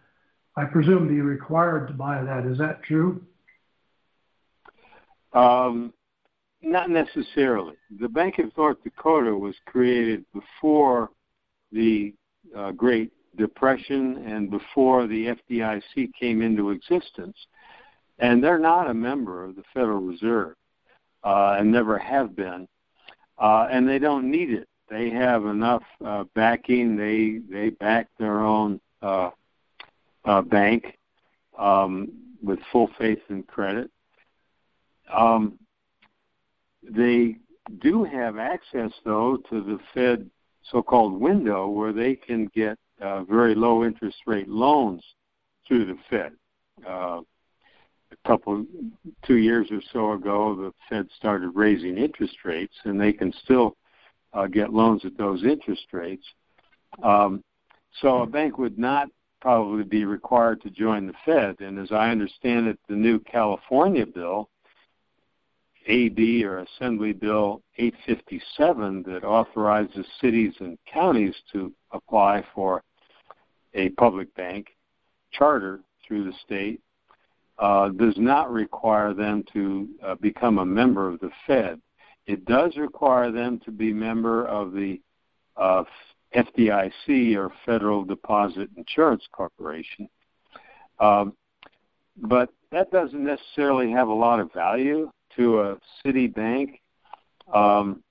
I 0.56 0.64
presume, 0.64 1.08
be 1.08 1.20
required 1.20 1.88
to 1.88 1.94
buy 1.94 2.22
that. 2.22 2.46
Is 2.46 2.58
that 2.58 2.82
true? 2.82 3.22
Um, 5.32 5.92
not 6.66 6.90
necessarily. 6.90 7.74
The 8.00 8.08
Bank 8.08 8.38
of 8.38 8.54
North 8.56 8.82
Dakota 8.82 9.34
was 9.34 9.54
created 9.66 10.24
before 10.34 11.10
the 11.70 12.12
uh, 12.54 12.72
Great 12.72 13.12
Depression 13.36 14.24
and 14.26 14.50
before 14.50 15.06
the 15.06 15.36
FDIC 15.50 16.10
came 16.18 16.42
into 16.42 16.70
existence, 16.70 17.36
and 18.18 18.42
they're 18.42 18.58
not 18.58 18.90
a 18.90 18.94
member 18.94 19.44
of 19.44 19.56
the 19.56 19.62
Federal 19.72 20.00
Reserve 20.00 20.56
uh, 21.22 21.56
and 21.58 21.70
never 21.70 21.98
have 21.98 22.34
been, 22.34 22.66
uh, 23.38 23.68
and 23.70 23.88
they 23.88 23.98
don't 23.98 24.30
need 24.30 24.50
it. 24.50 24.68
They 24.88 25.10
have 25.10 25.44
enough 25.46 25.82
uh, 26.04 26.24
backing. 26.34 26.96
They 26.96 27.40
they 27.52 27.70
back 27.70 28.08
their 28.18 28.40
own 28.40 28.80
uh, 29.02 29.30
uh, 30.24 30.42
bank 30.42 30.96
um, 31.58 32.12
with 32.42 32.58
full 32.72 32.90
faith 32.98 33.18
and 33.28 33.46
credit. 33.46 33.90
Um, 35.12 35.58
they 36.90 37.36
do 37.80 38.04
have 38.04 38.38
access, 38.38 38.92
though, 39.04 39.38
to 39.50 39.62
the 39.62 39.78
Fed 39.94 40.30
so-called 40.70 41.20
window 41.20 41.68
where 41.68 41.92
they 41.92 42.14
can 42.14 42.46
get 42.54 42.78
uh, 43.00 43.24
very 43.24 43.54
low 43.54 43.84
interest 43.84 44.18
rate 44.26 44.48
loans 44.48 45.02
through 45.66 45.86
the 45.86 45.98
Fed. 46.10 46.32
Uh, 46.86 47.20
a 48.12 48.28
couple 48.28 48.64
two 49.24 49.36
years 49.36 49.68
or 49.70 49.80
so 49.92 50.12
ago 50.12 50.54
the 50.54 50.72
fed 50.88 51.08
started 51.16 51.50
raising 51.50 51.98
interest 51.98 52.36
rates 52.44 52.74
and 52.84 53.00
they 53.00 53.12
can 53.12 53.32
still 53.44 53.76
uh, 54.32 54.46
get 54.46 54.72
loans 54.72 55.04
at 55.04 55.16
those 55.16 55.44
interest 55.44 55.86
rates 55.92 56.24
um, 57.02 57.42
so 58.00 58.22
a 58.22 58.26
bank 58.26 58.58
would 58.58 58.78
not 58.78 59.08
probably 59.40 59.84
be 59.84 60.04
required 60.04 60.60
to 60.62 60.70
join 60.70 61.06
the 61.06 61.14
fed 61.24 61.56
and 61.60 61.78
as 61.78 61.90
i 61.90 62.10
understand 62.10 62.66
it 62.66 62.78
the 62.88 62.94
new 62.94 63.18
california 63.20 64.06
bill 64.06 64.48
AB 65.86 66.44
or 66.44 66.58
Assembly 66.58 67.12
Bill 67.12 67.62
857 67.78 69.04
that 69.04 69.24
authorizes 69.24 70.06
cities 70.20 70.52
and 70.60 70.78
counties 70.92 71.34
to 71.52 71.72
apply 71.92 72.44
for 72.54 72.82
a 73.74 73.90
public 73.90 74.34
bank 74.34 74.68
charter 75.32 75.80
through 76.06 76.24
the 76.24 76.32
state 76.44 76.80
uh, 77.58 77.88
does 77.90 78.14
not 78.16 78.52
require 78.52 79.14
them 79.14 79.44
to 79.52 79.88
uh, 80.04 80.14
become 80.16 80.58
a 80.58 80.66
member 80.66 81.08
of 81.08 81.20
the 81.20 81.30
Fed. 81.46 81.80
It 82.26 82.44
does 82.44 82.76
require 82.76 83.30
them 83.30 83.60
to 83.64 83.70
be 83.70 83.92
member 83.92 84.46
of 84.46 84.72
the 84.72 85.00
uh, 85.56 85.84
FDIC 86.34 87.36
or 87.36 87.52
Federal 87.64 88.04
Deposit 88.04 88.68
Insurance 88.76 89.24
Corporation. 89.32 90.08
Um, 90.98 91.34
but 92.16 92.50
that 92.72 92.90
doesn't 92.90 93.24
necessarily 93.24 93.90
have 93.92 94.08
a 94.08 94.12
lot 94.12 94.40
of 94.40 94.52
value 94.52 95.10
to 95.36 95.60
a 95.60 95.76
city 96.04 96.26
bank 96.26 96.80
um, 97.52 98.02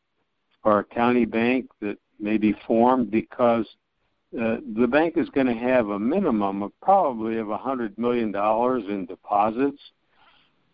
or 0.63 0.79
a 0.79 0.83
county 0.83 1.25
bank 1.25 1.69
that 1.81 1.97
may 2.19 2.37
be 2.37 2.55
formed 2.65 3.11
because 3.11 3.65
uh, 4.39 4.57
the 4.75 4.87
bank 4.87 5.15
is 5.17 5.29
going 5.29 5.47
to 5.47 5.53
have 5.53 5.89
a 5.89 5.99
minimum 5.99 6.63
of 6.63 6.71
probably 6.81 7.37
of 7.37 7.49
a 7.49 7.57
hundred 7.57 7.97
million 7.97 8.31
dollars 8.31 8.83
in 8.89 9.05
deposits, 9.05 9.79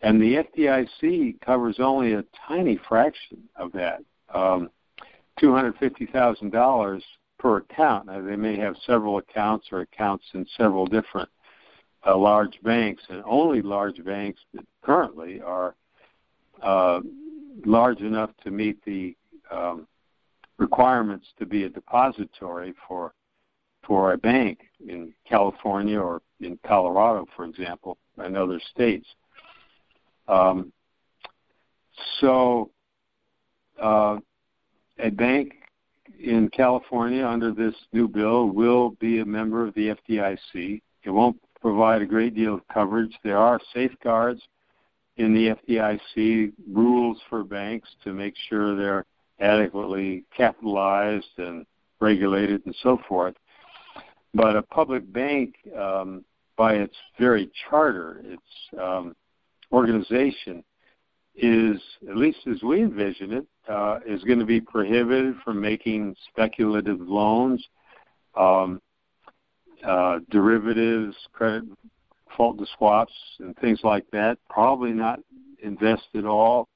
and 0.00 0.20
the 0.20 0.44
FDIC 0.58 1.40
covers 1.40 1.76
only 1.78 2.14
a 2.14 2.24
tiny 2.48 2.78
fraction 2.88 3.38
of 3.54 3.70
that, 3.72 4.00
um, 4.34 4.68
two 5.38 5.52
hundred 5.54 5.76
fifty 5.78 6.06
thousand 6.06 6.50
dollars 6.50 7.04
per 7.38 7.58
account. 7.58 8.06
Now, 8.06 8.20
they 8.20 8.36
may 8.36 8.56
have 8.56 8.74
several 8.84 9.18
accounts 9.18 9.68
or 9.70 9.82
accounts 9.82 10.24
in 10.34 10.44
several 10.56 10.86
different 10.86 11.28
uh, 12.04 12.16
large 12.16 12.60
banks, 12.64 13.02
and 13.10 13.22
only 13.24 13.62
large 13.62 14.02
banks 14.04 14.40
that 14.54 14.64
currently 14.82 15.40
are 15.40 15.76
uh, 16.62 17.00
large 17.64 18.00
enough 18.00 18.30
to 18.44 18.50
meet 18.50 18.82
the 18.84 19.16
um, 19.50 19.86
requirements 20.58 21.26
to 21.38 21.46
be 21.46 21.64
a 21.64 21.68
depository 21.68 22.74
for 22.86 23.12
for 23.86 24.12
a 24.12 24.18
bank 24.18 24.60
in 24.86 25.12
California 25.28 25.98
or 25.98 26.22
in 26.40 26.56
Colorado, 26.64 27.26
for 27.34 27.44
example, 27.44 27.98
and 28.16 28.36
other 28.36 28.60
states. 28.70 29.06
Um, 30.28 30.72
so, 32.20 32.70
uh, 33.82 34.18
a 35.00 35.10
bank 35.10 35.54
in 36.20 36.48
California 36.50 37.26
under 37.26 37.52
this 37.52 37.74
new 37.92 38.06
bill 38.06 38.50
will 38.50 38.90
be 39.00 39.18
a 39.18 39.24
member 39.24 39.66
of 39.66 39.74
the 39.74 39.96
FDIC. 40.08 40.80
It 41.02 41.10
won't 41.10 41.40
provide 41.60 42.02
a 42.02 42.06
great 42.06 42.34
deal 42.34 42.54
of 42.54 42.60
coverage. 42.72 43.18
There 43.24 43.38
are 43.38 43.60
safeguards 43.74 44.42
in 45.22 45.32
the 45.34 45.54
FDIC 45.54 46.52
rules 46.72 47.18
for 47.30 47.44
banks 47.44 47.88
to 48.02 48.12
make 48.12 48.34
sure 48.48 48.76
they're 48.76 49.06
adequately 49.40 50.24
capitalized 50.36 51.38
and 51.38 51.64
regulated 52.00 52.60
and 52.66 52.74
so 52.82 52.98
forth. 53.08 53.34
But 54.34 54.56
a 54.56 54.62
public 54.62 55.10
bank, 55.12 55.54
um, 55.78 56.24
by 56.56 56.74
its 56.74 56.94
very 57.20 57.50
charter, 57.68 58.20
its 58.24 58.80
um, 58.80 59.14
organization, 59.70 60.64
is, 61.36 61.80
at 62.08 62.16
least 62.16 62.38
as 62.50 62.62
we 62.62 62.82
envision 62.82 63.32
it, 63.32 63.46
uh, 63.68 64.00
is 64.04 64.24
going 64.24 64.40
to 64.40 64.44
be 64.44 64.60
prohibited 64.60 65.36
from 65.44 65.60
making 65.60 66.16
speculative 66.30 67.00
loans, 67.00 67.64
um, 68.36 68.82
uh, 69.86 70.18
derivatives, 70.30 71.16
credit 71.32 71.64
fault 72.36 72.58
to 72.58 72.66
swaps, 72.76 73.12
and 73.38 73.56
things 73.58 73.80
like 73.82 74.04
that. 74.12 74.38
Probably 74.48 74.92
not 74.92 75.20
invest 75.62 76.08
at 76.14 76.24
all 76.24 76.68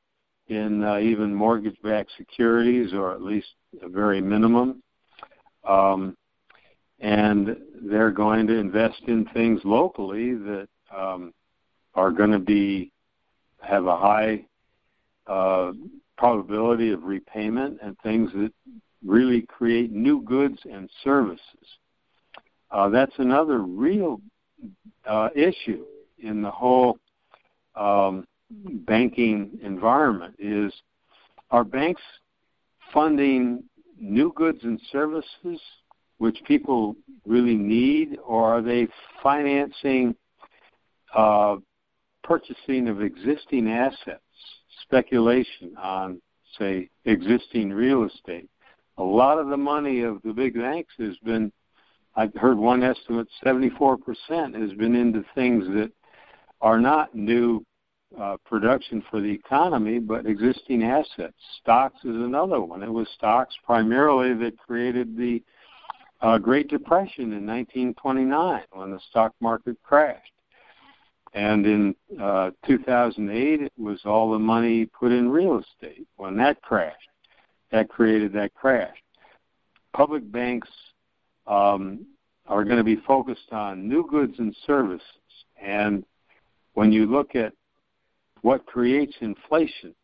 in 0.49 0.85
uh, 0.85 0.99
even 0.99 1.35
mortgage-backed 1.35 2.11
securities, 2.17 2.93
or 2.93 3.13
at 3.13 3.23
least 3.23 3.49
a 3.83 3.89
very 3.89 4.21
minimum. 4.21 4.83
Um, 5.65 6.17
and 7.01 7.57
they're 7.83 8.11
going 8.13 8.47
to 8.47 8.55
invest 8.55 9.03
in 9.07 9.27
things 9.35 9.61
locally 9.65 10.35
that 10.35 10.69
um, 10.97 11.35
are 11.95 12.11
going 12.11 12.31
to 12.31 12.39
be 12.39 12.93
have 13.61 13.87
a 13.87 13.97
high 13.97 14.45
uh, 15.27 15.73
probability 16.17 16.93
of 16.93 17.03
repayment 17.03 17.79
and 17.83 17.97
things 18.03 18.31
that 18.33 18.53
really 19.05 19.43
create 19.43 19.91
new 19.93 20.23
goods 20.23 20.59
and 20.71 20.89
services. 21.03 21.41
Uh, 22.71 22.89
that's 22.89 23.13
another 23.19 23.59
real 23.59 24.21
uh, 25.07 25.29
issue 25.35 25.85
in 26.19 26.43
the 26.43 26.51
whole 26.51 26.99
um, 27.75 28.27
banking 28.51 29.59
environment 29.63 30.35
is 30.39 30.73
are 31.51 31.65
banks 31.65 32.03
funding 32.93 33.63
new 33.99 34.33
goods 34.35 34.59
and 34.63 34.81
services 34.91 35.61
which 36.19 36.39
people 36.47 36.97
really 37.27 37.57
need, 37.57 38.19
or 38.25 38.57
are 38.57 38.63
they 38.63 38.89
financing 39.23 40.15
uh, 41.15 41.57
purchasing 42.25 42.89
of 42.89 43.03
existing 43.03 43.69
assets, 43.69 44.21
speculation 44.83 45.75
on, 45.77 46.21
say, 46.59 46.89
existing 47.05 47.71
real 47.71 48.05
estate? 48.05 48.49
A 48.99 49.03
lot 49.03 49.39
of 49.39 49.49
the 49.49 49.57
money 49.57 50.01
of 50.01 50.23
the 50.23 50.33
big 50.33 50.55
banks 50.55 50.95
has 50.99 51.17
been, 51.19 51.53
I've 52.17 52.35
heard 52.35 52.57
one 52.57 52.83
estimate, 52.83 53.29
74% 53.45 53.99
has 54.59 54.73
been 54.79 54.97
into 54.97 55.23
things 55.35 55.67
that 55.67 55.93
are 56.63 56.81
not 56.81 57.15
new 57.15 57.65
uh, 58.19 58.39
production 58.47 59.05
for 59.11 59.21
the 59.21 59.31
economy, 59.31 59.99
but 59.99 60.25
existing 60.25 60.83
assets. 60.83 61.37
Stocks 61.61 61.99
is 62.05 62.17
another 62.17 62.61
one. 62.61 62.83
It 62.83 62.91
was 62.91 63.07
stocks 63.15 63.55
primarily 63.65 64.33
that 64.43 64.57
created 64.59 65.17
the 65.17 65.43
uh, 66.23 66.39
Great 66.39 66.69
Depression 66.69 67.33
in 67.35 67.47
1929 67.47 68.63
when 68.73 68.91
the 68.91 69.01
stock 69.11 69.35
market 69.41 69.77
crashed. 69.83 70.33
And 71.35 71.67
in 71.67 71.95
uh, 72.19 72.53
2008, 72.67 73.61
it 73.61 73.73
was 73.77 74.01
all 74.07 74.33
the 74.33 74.39
money 74.39 74.87
put 74.87 75.13
in 75.13 75.29
real 75.29 75.59
estate. 75.59 76.07
When 76.17 76.39
that 76.39 76.63
crashed, 76.63 77.11
that 77.73 77.91
created 77.91 78.33
that 78.33 78.55
crash. 78.55 78.97
Public 79.93 80.31
banks 80.33 80.69
um, 81.47 82.07
are 82.47 82.65
going 82.65 82.79
to 82.79 82.85
be 82.85 82.97
focused 83.07 83.53
on 83.53 83.89
new 83.89 84.07
goods 84.09 84.35
and 84.39 84.55
services. 84.67 85.07
And 85.61 86.05
when 86.75 86.93
you 86.93 87.07
look 87.07 87.35
at 87.35 87.53
what 88.43 88.67
creates 88.67 89.15
inflation, 89.21 89.95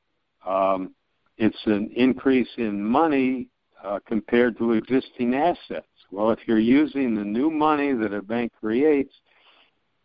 um, 0.47 0.95
it's 1.39 1.59
an 1.67 1.91
increase 1.95 2.49
in 2.57 2.85
money 2.85 3.49
uh, 3.83 3.99
compared 4.07 4.59
to 4.59 4.73
existing 4.73 5.35
assets. 5.35 5.87
Well, 6.11 6.31
if 6.31 6.41
you're 6.47 6.59
using 6.59 7.15
the 7.15 7.25
new 7.25 7.51
money 7.51 7.93
that 7.95 8.13
a 8.13 8.23
bank 8.23 8.53
creates, 8.61 9.15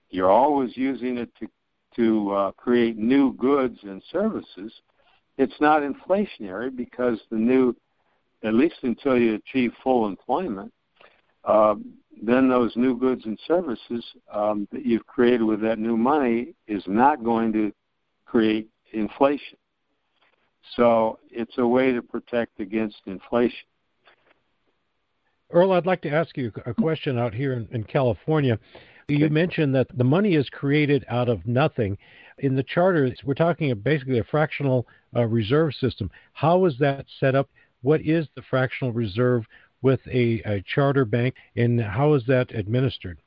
you're 0.09 0.31
always 0.31 0.75
using 0.77 1.17
it 1.17 1.29
to 1.39 1.47
to 1.95 2.31
uh, 2.31 2.51
create 2.51 2.97
new 2.97 3.33
goods 3.33 3.79
and 3.83 4.01
services. 4.11 4.71
It's 5.37 5.59
not 5.59 5.81
inflationary 5.81 6.75
because 6.75 7.19
the 7.31 7.37
new, 7.37 7.75
at 8.43 8.53
least 8.53 8.75
until 8.83 9.17
you 9.17 9.35
achieve 9.35 9.73
full 9.83 10.07
employment, 10.07 10.71
uh, 11.47 11.75
then 12.21 12.49
those 12.49 12.75
new 12.75 12.97
goods 12.97 13.25
and 13.25 13.39
services 13.47 14.03
um, 14.31 14.67
that 14.71 14.85
you've 14.85 15.05
created 15.07 15.43
with 15.43 15.61
that 15.61 15.79
new 15.79 15.97
money 15.97 16.53
is 16.67 16.83
not 16.87 17.23
going 17.23 17.53
to 17.53 17.71
create 18.25 18.69
inflation. 18.91 19.57
So 20.75 21.19
it's 21.31 21.57
a 21.57 21.65
way 21.65 21.93
to 21.93 22.01
protect 22.01 22.59
against 22.59 22.97
inflation. 23.05 23.65
Earl, 25.51 25.71
I'd 25.71 25.85
like 25.85 26.01
to 26.01 26.11
ask 26.11 26.35
you 26.35 26.51
a 26.65 26.73
question 26.73 27.17
out 27.17 27.33
here 27.33 27.53
in, 27.53 27.67
in 27.71 27.83
California. 27.85 28.59
You 29.07 29.29
mentioned 29.29 29.73
that 29.75 29.87
the 29.97 30.03
money 30.03 30.35
is 30.35 30.49
created 30.49 31.05
out 31.07 31.29
of 31.29 31.47
nothing. 31.47 31.97
In 32.39 32.57
the 32.57 32.63
charter, 32.63 33.09
we're 33.23 33.33
talking 33.33 33.73
basically 33.75 34.19
a 34.19 34.23
fractional 34.25 34.85
uh, 35.15 35.23
reserve 35.23 35.73
system. 35.75 36.11
How 36.33 36.65
is 36.65 36.77
that 36.79 37.05
set 37.21 37.33
up? 37.33 37.49
What 37.83 38.01
is 38.01 38.27
the 38.35 38.41
fractional 38.49 38.91
reserve 38.91 39.45
with 39.81 39.99
a, 40.07 40.41
a 40.45 40.63
charter 40.73 41.05
bank, 41.05 41.35
and 41.55 41.79
how 41.79 42.13
is 42.13 42.23
that 42.27 42.51
administered? 42.53 43.19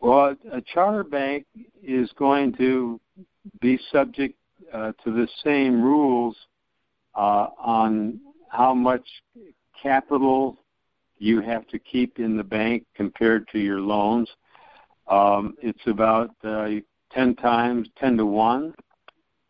Well, 0.00 0.36
a 0.52 0.60
charter 0.60 1.04
bank 1.04 1.46
is 1.82 2.10
going 2.18 2.54
to 2.56 3.00
be 3.60 3.78
subject 3.90 4.36
uh, 4.72 4.92
to 5.02 5.12
the 5.12 5.28
same 5.42 5.82
rules 5.82 6.36
uh, 7.14 7.48
on 7.58 8.20
how 8.50 8.74
much 8.74 9.06
capital 9.82 10.58
you 11.18 11.40
have 11.40 11.66
to 11.68 11.78
keep 11.78 12.18
in 12.18 12.36
the 12.36 12.44
bank 12.44 12.84
compared 12.94 13.48
to 13.48 13.58
your 13.58 13.80
loans. 13.80 14.28
Um, 15.08 15.54
it's 15.62 15.86
about 15.86 16.30
uh, 16.44 16.68
10 17.12 17.36
times, 17.36 17.88
10 17.98 18.18
to 18.18 18.26
1. 18.26 18.74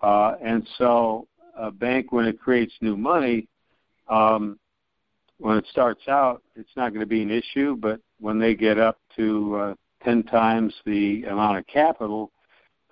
Uh, 0.01 0.35
and 0.43 0.67
so 0.79 1.27
a 1.57 1.71
bank, 1.71 2.13
when 2.13 2.27
it 2.27 2.39
creates 2.39 2.75
new 2.81 2.97
money, 2.97 3.49
um, 4.09 4.59
when 5.39 5.59
it 5.59 5.67
starts 5.71 6.07
out, 6.09 6.43
it's 6.55 6.77
not 6.77 6.91
going 6.91 7.01
to 7.01 7.07
be 7.07 7.23
an 7.23 7.31
issue, 7.31 7.77
but 7.77 8.01
when 8.21 8.39
they 8.39 8.55
get 8.55 8.79
up 8.79 8.99
to 9.17 9.57
uh, 9.57 9.75
10 10.05 10.23
times 10.25 10.75
the 10.87 11.25
amount 11.25 11.59
of 11.59 11.67
capital, 11.67 12.31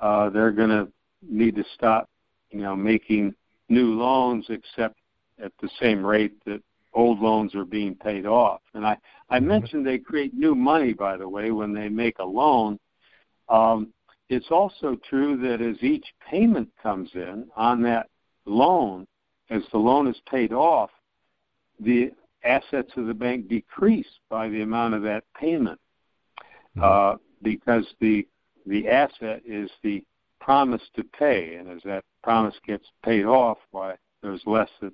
uh, 0.00 0.30
they're 0.30 0.50
going 0.50 0.70
to 0.70 0.88
need 1.22 1.54
to 1.56 1.64
stop, 1.74 2.08
you 2.50 2.60
know, 2.60 2.74
making 2.74 3.34
new 3.68 3.94
loans 3.94 4.46
except 4.48 4.98
at 5.42 5.52
the 5.60 5.68
same 5.80 6.04
rate 6.04 6.32
that 6.44 6.62
old 6.94 7.20
loans 7.20 7.54
are 7.54 7.64
being 7.64 7.94
paid 7.94 8.26
off. 8.26 8.60
And 8.74 8.86
I, 8.86 8.96
I 9.30 9.38
mm-hmm. 9.38 9.48
mentioned 9.48 9.86
they 9.86 9.98
create 9.98 10.34
new 10.34 10.54
money, 10.54 10.92
by 10.92 11.16
the 11.16 11.28
way, 11.28 11.50
when 11.50 11.72
they 11.72 11.88
make 11.88 12.18
a 12.18 12.24
loan. 12.24 12.78
Um, 13.48 13.92
it's 14.28 14.50
also 14.50 14.96
true 15.08 15.36
that 15.38 15.60
as 15.60 15.82
each 15.82 16.06
payment 16.28 16.68
comes 16.82 17.10
in 17.14 17.46
on 17.56 17.82
that 17.82 18.08
loan, 18.46 19.06
as 19.50 19.62
the 19.72 19.78
loan 19.78 20.06
is 20.08 20.16
paid 20.30 20.52
off, 20.52 20.90
the 21.80 22.10
assets 22.44 22.90
of 22.96 23.06
the 23.06 23.14
bank 23.14 23.48
decrease 23.48 24.08
by 24.28 24.48
the 24.48 24.62
amount 24.62 24.94
of 24.94 25.02
that 25.02 25.24
payment 25.38 25.80
mm-hmm. 26.76 26.82
uh, 26.82 27.16
because 27.42 27.86
the 28.00 28.26
the 28.66 28.88
asset 28.88 29.42
is 29.44 29.70
the 29.82 30.04
promise 30.40 30.82
to 30.94 31.04
pay, 31.04 31.56
and 31.56 31.68
as 31.68 31.82
that 31.84 32.04
promise 32.22 32.54
gets 32.66 32.86
paid 33.04 33.24
off, 33.24 33.58
why 33.70 33.94
there's 34.22 34.42
less 34.46 34.68
that 34.80 34.92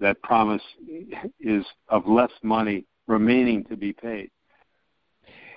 that 0.00 0.20
promise 0.22 0.62
is 1.40 1.64
of 1.88 2.08
less 2.08 2.32
money 2.42 2.84
remaining 3.06 3.64
to 3.64 3.76
be 3.76 3.92
paid. 3.92 4.30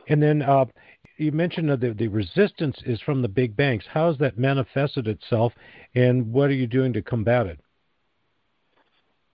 And 0.08 0.22
then 0.22 0.42
uh, 0.44 0.66
you 1.18 1.32
mentioned 1.32 1.70
that 1.70 1.82
the, 1.82 1.94
the 1.94 2.08
resistance 2.08 2.78
is 2.86 3.02
from 3.02 3.22
the 3.22 3.28
big 3.28 3.56
banks. 3.56 3.86
How 3.92 4.10
has 4.10 4.18
that 4.20 4.38
manifested 4.38 5.08
itself, 5.08 5.54
and 5.96 6.32
what 6.32 6.50
are 6.50 6.54
you 6.54 6.68
doing 6.68 6.94
to 6.94 7.02
combat 7.02 7.48
it? 7.48 7.60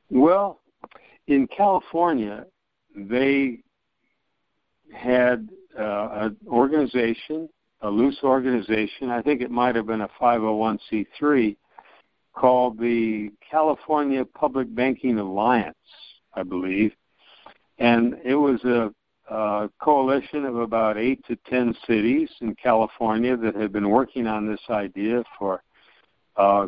Well, 0.10 0.62
in 1.28 1.48
California, 1.48 2.46
they 2.96 3.60
had 4.94 5.50
uh, 5.78 6.10
an 6.14 6.38
organization, 6.48 7.50
a 7.82 7.90
loose 7.90 8.20
organization. 8.24 9.10
I 9.10 9.22
think 9.22 9.42
it 9.42 9.52
might 9.52 9.76
have 9.76 9.88
been 9.88 10.02
a 10.02 10.10
501c3 10.22 11.56
called 12.34 12.80
the 12.80 13.32
California 13.50 14.24
Public 14.26 14.74
Banking 14.74 15.18
Alliance, 15.20 15.76
I 16.34 16.44
believe, 16.44 16.92
and 17.80 18.16
it 18.24 18.36
was 18.36 18.64
a, 18.64 18.94
a 19.34 19.70
coalition 19.82 20.46
of 20.46 20.58
about 20.58 20.98
eight 20.98 21.26
to 21.28 21.38
ten 21.50 21.76
cities 21.88 22.30
in 22.42 22.56
California 22.56 23.38
that 23.38 23.56
had 23.56 23.72
been 23.72 23.90
working 23.90 24.28
on 24.28 24.48
this 24.48 24.62
idea 24.70 25.24
for 25.40 25.64
uh, 26.36 26.68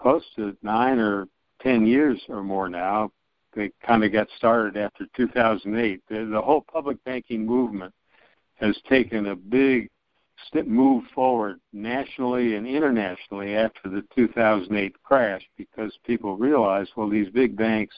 close 0.00 0.24
to 0.36 0.56
nine 0.62 0.98
or 0.98 1.26
ten 1.60 1.84
years 1.84 2.20
or 2.28 2.42
more 2.42 2.68
now, 2.68 3.10
they 3.58 3.72
kind 3.84 4.04
of 4.04 4.12
got 4.12 4.28
started 4.36 4.76
after 4.76 5.04
2008. 5.16 6.00
The, 6.08 6.24
the 6.32 6.40
whole 6.40 6.64
public 6.72 7.02
banking 7.02 7.44
movement 7.44 7.92
has 8.54 8.78
taken 8.88 9.26
a 9.26 9.34
big 9.36 9.90
step 10.46 10.66
move 10.66 11.02
forward 11.12 11.58
nationally 11.72 12.54
and 12.54 12.68
internationally 12.68 13.56
after 13.56 13.88
the 13.88 14.04
2008 14.14 14.94
crash 15.02 15.42
because 15.56 15.92
people 16.06 16.36
realized, 16.36 16.90
well, 16.96 17.10
these 17.10 17.28
big 17.30 17.56
banks 17.56 17.96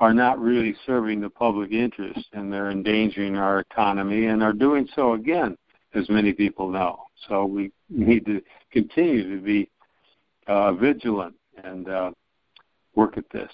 are 0.00 0.12
not 0.12 0.40
really 0.40 0.74
serving 0.84 1.20
the 1.20 1.30
public 1.30 1.70
interest 1.70 2.26
and 2.32 2.52
they're 2.52 2.72
endangering 2.72 3.36
our 3.36 3.60
economy 3.60 4.26
and 4.26 4.42
are 4.42 4.52
doing 4.52 4.88
so 4.96 5.12
again, 5.12 5.56
as 5.94 6.08
many 6.08 6.32
people 6.32 6.68
know. 6.68 7.04
So 7.28 7.46
we 7.46 7.70
need 7.88 8.26
to 8.26 8.42
continue 8.72 9.36
to 9.36 9.40
be 9.40 9.70
uh, 10.48 10.72
vigilant 10.72 11.36
and 11.62 11.88
uh, 11.88 12.10
work 12.96 13.16
at 13.16 13.30
this. 13.32 13.52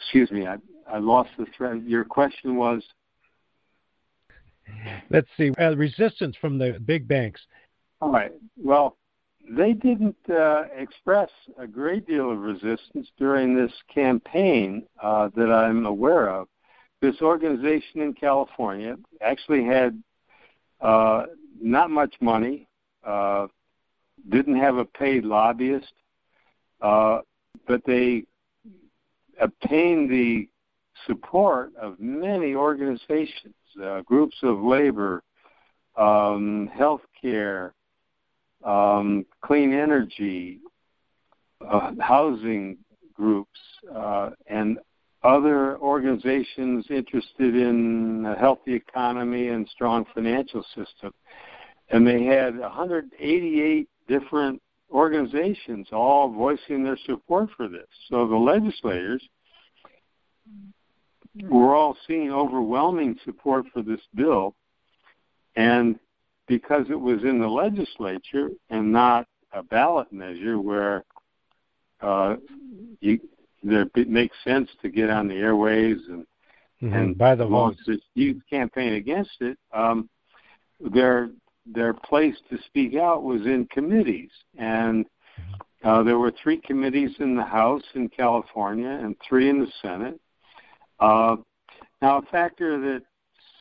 Excuse 0.00 0.30
me, 0.30 0.46
I, 0.46 0.56
I 0.90 0.98
lost 0.98 1.30
the 1.38 1.46
thread. 1.56 1.84
Your 1.86 2.04
question 2.04 2.56
was? 2.56 2.82
Let's 5.10 5.28
see, 5.36 5.50
uh, 5.58 5.76
resistance 5.76 6.36
from 6.40 6.58
the 6.58 6.78
big 6.84 7.06
banks. 7.06 7.40
All 8.00 8.10
right. 8.10 8.32
Well, 8.56 8.96
they 9.48 9.72
didn't 9.72 10.16
uh, 10.30 10.64
express 10.76 11.30
a 11.58 11.66
great 11.66 12.06
deal 12.06 12.30
of 12.30 12.38
resistance 12.38 13.08
during 13.18 13.54
this 13.54 13.72
campaign 13.92 14.84
uh, 15.02 15.30
that 15.36 15.50
I'm 15.50 15.86
aware 15.86 16.28
of. 16.28 16.48
This 17.00 17.20
organization 17.20 18.00
in 18.00 18.14
California 18.14 18.96
actually 19.20 19.64
had 19.64 20.00
uh, 20.80 21.24
not 21.60 21.90
much 21.90 22.14
money, 22.20 22.68
uh, 23.04 23.48
didn't 24.28 24.56
have 24.56 24.76
a 24.76 24.84
paid 24.84 25.24
lobbyist, 25.24 25.92
uh, 26.80 27.20
but 27.66 27.82
they 27.84 28.24
obtained 29.42 30.10
the 30.10 30.48
support 31.06 31.72
of 31.76 31.98
many 31.98 32.54
organizations, 32.54 33.54
uh, 33.82 34.00
groups 34.02 34.36
of 34.42 34.60
labor, 34.62 35.22
um, 35.96 36.70
healthcare, 36.74 37.72
um, 38.64 39.26
clean 39.42 39.72
energy, 39.72 40.60
uh, 41.68 41.92
housing 42.00 42.78
groups, 43.14 43.58
uh, 43.94 44.30
and 44.46 44.78
other 45.24 45.78
organizations 45.78 46.86
interested 46.90 47.54
in 47.54 48.24
a 48.26 48.38
healthy 48.38 48.74
economy 48.74 49.48
and 49.48 49.68
strong 49.68 50.04
financial 50.14 50.64
system. 50.74 51.12
And 51.90 52.06
they 52.06 52.24
had 52.24 52.58
188 52.58 53.88
different 54.08 54.60
organizations 54.92 55.88
all 55.92 56.30
voicing 56.30 56.84
their 56.84 56.98
support 57.06 57.48
for 57.56 57.68
this. 57.68 57.86
So 58.08 58.26
the 58.28 58.36
legislators 58.36 59.22
were 61.42 61.74
all 61.74 61.96
seeing 62.06 62.30
overwhelming 62.30 63.18
support 63.24 63.66
for 63.72 63.82
this 63.82 64.00
bill. 64.14 64.54
And 65.56 65.98
because 66.46 66.86
it 66.90 67.00
was 67.00 67.22
in 67.24 67.40
the 67.40 67.48
legislature 67.48 68.50
and 68.70 68.92
not 68.92 69.26
a 69.52 69.62
ballot 69.62 70.12
measure 70.12 70.60
where 70.60 71.04
uh, 72.00 72.36
you, 73.00 73.20
there, 73.62 73.86
it 73.94 74.08
makes 74.08 74.36
sense 74.44 74.68
to 74.82 74.90
get 74.90 75.08
on 75.08 75.28
the 75.28 75.34
airways 75.34 75.98
and 76.08 76.26
mm-hmm. 76.82 76.92
and 76.92 77.18
by 77.18 77.34
the 77.34 77.44
this 77.86 78.00
youth 78.14 78.42
campaign 78.50 78.94
against 78.94 79.40
it. 79.40 79.56
Um, 79.72 80.08
their 80.80 81.30
their 81.66 81.94
place 81.94 82.36
to 82.50 82.58
speak 82.66 82.96
out 82.96 83.22
was 83.22 83.42
in 83.42 83.66
committees, 83.70 84.30
and 84.58 85.06
uh, 85.84 86.02
there 86.02 86.18
were 86.18 86.32
three 86.42 86.58
committees 86.58 87.10
in 87.18 87.36
the 87.36 87.44
House 87.44 87.82
in 87.94 88.08
California 88.08 88.88
and 88.88 89.16
three 89.26 89.48
in 89.48 89.60
the 89.60 89.72
Senate. 89.80 90.20
Uh, 91.00 91.36
now, 92.00 92.18
a 92.18 92.22
factor 92.22 92.80
that 92.80 93.02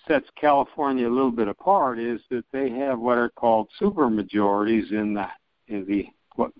sets 0.07 0.27
California 0.39 1.07
a 1.07 1.09
little 1.09 1.31
bit 1.31 1.47
apart 1.47 1.99
is 1.99 2.19
that 2.29 2.45
they 2.51 2.69
have 2.69 2.99
what 2.99 3.17
are 3.17 3.29
called 3.29 3.69
supermajorities 3.79 4.91
in 4.91 5.13
the 5.13 5.27
in 5.67 5.85
the 5.85 6.07
what 6.35 6.51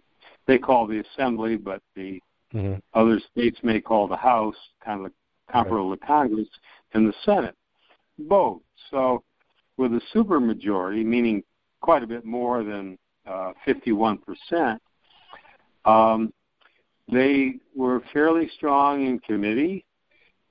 they 0.48 0.58
call 0.58 0.88
the 0.88 1.00
assembly, 1.00 1.56
but 1.58 1.82
the 1.96 2.20
mm-hmm. 2.54 2.76
other 2.94 3.20
states 3.32 3.60
may 3.64 3.80
call 3.82 4.08
the 4.08 4.16
House, 4.16 4.56
kind 4.84 5.06
of 5.06 5.12
comparable 5.52 5.90
right. 5.92 6.02
to 6.02 6.08
Congress, 6.08 6.48
and 6.94 7.08
the 7.08 7.14
Senate, 7.26 7.56
both. 8.18 8.62
So, 8.90 9.24
with 9.78 9.94
a 9.94 10.02
supermajority, 10.14 11.04
meaning 11.06 11.44
quite 11.82 12.04
a 12.04 12.08
bit 12.08 12.26
more 12.26 12.64
than 12.64 12.98
uh, 13.26 13.54
51%, 13.68 14.78
um, 15.86 16.34
they 17.12 17.56
were 17.76 18.02
fairly 18.14 18.50
strong 18.56 19.06
in 19.06 19.20
committee 19.20 19.86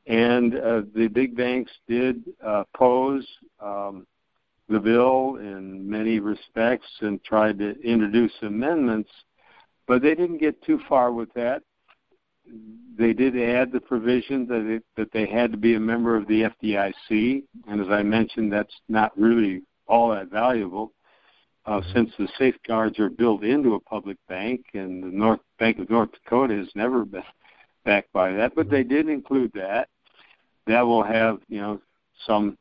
and 0.06 0.56
uh, 0.56 0.82
the 0.94 1.08
big 1.08 1.36
banks 1.36 1.70
did 1.86 2.22
uh, 2.44 2.64
oppose 2.74 3.26
um, 3.60 4.06
the 4.68 4.78
bill 4.78 5.36
in 5.36 5.88
many 5.88 6.18
respects 6.18 6.88
and 7.00 7.22
tried 7.22 7.58
to 7.58 7.80
introduce 7.82 8.32
amendments, 8.42 9.10
but 9.86 10.02
they 10.02 10.14
didn't 10.14 10.38
get 10.38 10.60
too 10.64 10.80
far 10.88 11.12
with 11.12 11.32
that. 11.34 11.62
They 12.98 13.12
did 13.12 13.38
add 13.38 13.72
the 13.72 13.80
provision 13.80 14.46
that 14.48 14.66
it, 14.66 14.84
that 14.96 15.10
they 15.12 15.26
had 15.26 15.52
to 15.52 15.58
be 15.58 15.74
a 15.74 15.80
member 15.80 16.16
of 16.16 16.26
the 16.26 16.42
FDIC, 16.42 17.44
and 17.68 17.80
as 17.80 17.88
I 17.88 18.02
mentioned, 18.02 18.52
that's 18.52 18.74
not 18.88 19.16
really 19.18 19.62
all 19.86 20.10
that 20.10 20.30
valuable. 20.30 20.92
Uh, 21.66 21.80
mm-hmm. 21.80 21.92
since 21.92 22.10
the 22.18 22.28
safeguards 22.38 22.98
are 22.98 23.10
built 23.10 23.44
into 23.44 23.74
a 23.74 23.80
public 23.80 24.16
bank, 24.28 24.64
and 24.72 25.02
the 25.02 25.08
North 25.08 25.40
Bank 25.58 25.78
of 25.78 25.90
North 25.90 26.10
Dakota 26.12 26.54
has 26.54 26.68
never 26.74 27.04
been 27.04 27.22
backed 27.84 28.12
by 28.12 28.32
that, 28.32 28.54
but 28.54 28.70
they 28.70 28.82
did 28.82 29.08
include 29.08 29.52
that. 29.54 29.88
That 30.66 30.82
will 30.82 31.02
have, 31.02 31.38
you 31.48 31.60
know, 31.60 31.80
some 32.26 32.56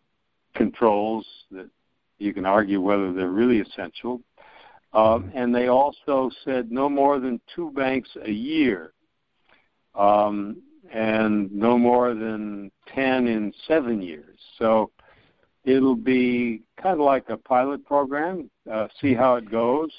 controls 0.56 1.26
that 1.52 1.70
you 2.18 2.34
can 2.34 2.46
argue 2.46 2.82
whether 2.82 3.14
they're 3.14 3.30
really 3.30 3.62
essential. 3.62 4.22
Um, 4.94 5.32
and 5.36 5.54
they 5.54 5.68
also 5.68 6.30
said 6.44 6.72
no 6.72 6.90
more 6.90 7.20
than 7.20 7.40
two 7.56 7.72
banks 7.72 8.10
a 8.26 8.32
year, 8.32 8.94
um, 10.00 10.62
and 10.92 11.52
no 11.52 11.78
more 11.78 12.14
than 12.14 12.72
10 12.96 13.28
in 13.28 13.54
seven 13.68 14.02
years. 14.02 14.40
So 14.58 14.90
it'll 15.64 15.96
be 15.96 16.64
kind 16.82 17.00
of 17.00 17.06
like 17.06 17.30
a 17.30 17.38
pilot 17.38 17.86
program, 17.86 18.50
uh, 18.72 18.88
see 19.00 19.14
how 19.14 19.36
it 19.36 19.52
goes 19.52 19.92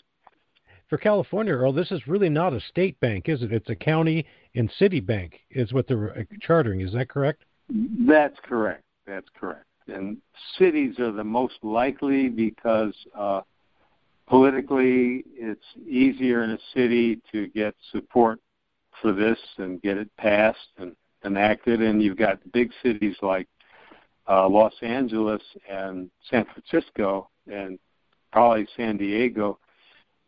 for 0.90 0.98
California, 0.98 1.54
Earl, 1.54 1.72
this 1.72 1.92
is 1.92 2.08
really 2.08 2.28
not 2.28 2.52
a 2.52 2.60
state 2.60 2.98
bank, 2.98 3.28
is 3.28 3.42
it? 3.42 3.52
It's 3.52 3.70
a 3.70 3.76
county 3.76 4.26
and 4.56 4.68
city 4.76 4.98
bank, 4.98 5.38
is 5.50 5.72
what 5.72 5.86
they're 5.86 6.18
uh, 6.18 6.22
chartering. 6.42 6.80
Is 6.80 6.92
that 6.94 7.08
correct? 7.08 7.44
That's 7.70 8.36
correct. 8.42 8.82
That's 9.06 9.28
correct. 9.38 9.66
And 9.86 10.18
cities 10.58 10.98
are 10.98 11.12
the 11.12 11.24
most 11.24 11.54
likely 11.62 12.28
because 12.28 12.94
uh, 13.16 13.42
politically 14.28 15.24
it's 15.32 15.64
easier 15.88 16.42
in 16.42 16.50
a 16.50 16.58
city 16.74 17.20
to 17.30 17.46
get 17.48 17.74
support 17.92 18.40
for 19.00 19.12
this 19.12 19.38
and 19.58 19.82
get 19.82 19.96
it 19.96 20.10
passed 20.16 20.58
and 20.78 20.94
enacted. 21.24 21.82
And 21.82 22.02
you've 22.02 22.18
got 22.18 22.38
big 22.52 22.70
cities 22.82 23.16
like 23.22 23.48
uh, 24.28 24.48
Los 24.48 24.74
Angeles 24.82 25.42
and 25.68 26.10
San 26.30 26.46
Francisco 26.52 27.28
and 27.50 27.78
probably 28.32 28.66
San 28.76 28.96
Diego 28.96 29.58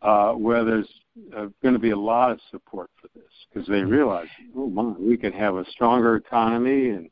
uh, 0.03 0.33
where 0.33 0.65
there's 0.65 0.89
uh, 1.35 1.47
going 1.61 1.73
to 1.73 1.79
be 1.79 1.91
a 1.91 1.97
lot 1.97 2.31
of 2.31 2.39
support 2.51 2.89
for 3.01 3.07
this 3.15 3.23
because 3.49 3.67
they 3.67 3.81
realize, 3.83 4.27
oh 4.55 4.69
my, 4.69 4.93
we 4.99 5.15
can 5.17 5.31
have 5.31 5.55
a 5.55 5.65
stronger 5.71 6.17
economy 6.17 6.89
and 6.89 7.09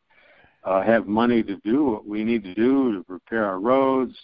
uh, 0.65 0.81
have 0.81 1.07
money 1.07 1.41
to 1.41 1.55
do 1.63 1.85
what 1.85 2.05
we 2.05 2.23
need 2.23 2.43
to 2.43 2.53
do 2.53 2.91
to 2.91 3.05
repair 3.07 3.45
our 3.45 3.59
roads, 3.59 4.15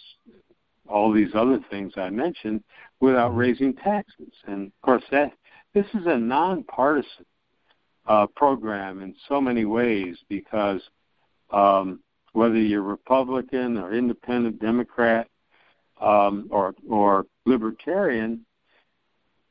all 0.86 1.12
these 1.12 1.34
other 1.34 1.58
things 1.70 1.94
I 1.96 2.10
mentioned, 2.10 2.62
without 3.00 3.34
raising 3.34 3.74
taxes. 3.74 4.32
And 4.46 4.66
of 4.66 4.80
course, 4.82 5.04
that 5.10 5.32
this 5.74 5.86
is 5.94 6.06
a 6.06 6.16
nonpartisan 6.16 7.24
uh, 8.08 8.26
program 8.34 9.02
in 9.02 9.14
so 9.28 9.40
many 9.40 9.66
ways 9.66 10.16
because 10.28 10.80
um, 11.50 12.00
whether 12.32 12.56
you're 12.56 12.82
Republican 12.82 13.76
or 13.76 13.92
Independent 13.92 14.60
Democrat 14.60 15.28
um, 16.00 16.48
or 16.50 16.74
or 16.88 17.26
Libertarian, 17.44 18.44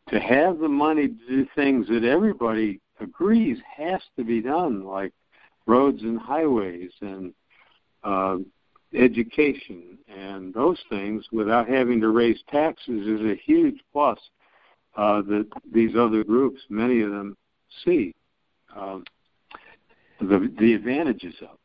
to 0.10 0.20
have 0.20 0.60
the 0.60 0.68
money 0.68 1.08
to 1.08 1.28
do 1.28 1.47
things 1.55 1.88
that 1.88 2.03
everybody 2.03 2.80
agrees 2.99 3.58
has 3.76 4.01
to 4.18 4.24
be 4.24 4.41
done, 4.41 4.84
like 4.84 5.14
roads 5.68 6.01
and 6.01 6.20
highways 6.20 6.91
and 7.01 7.34
uh, 8.03 8.38
education 8.93 9.97
and 10.08 10.53
those 10.53 10.80
things, 10.89 11.26
without 11.32 11.68
having 11.68 11.99
to 11.99 12.10
raise 12.10 12.39
taxes, 12.49 13.05
is 13.05 13.22
a 13.22 13.36
huge 13.45 13.80
plus 13.91 14.18
uh, 14.95 15.22
that 15.24 15.47
these 15.72 15.95
other 15.95 16.24
groups, 16.24 16.62
many 16.70 17.01
of 17.01 17.12
them, 17.12 17.36
see 17.84 18.16
um, 18.76 19.03
the 20.20 20.51
the 20.59 20.74
advantages 20.74 21.36
of. 21.41 21.57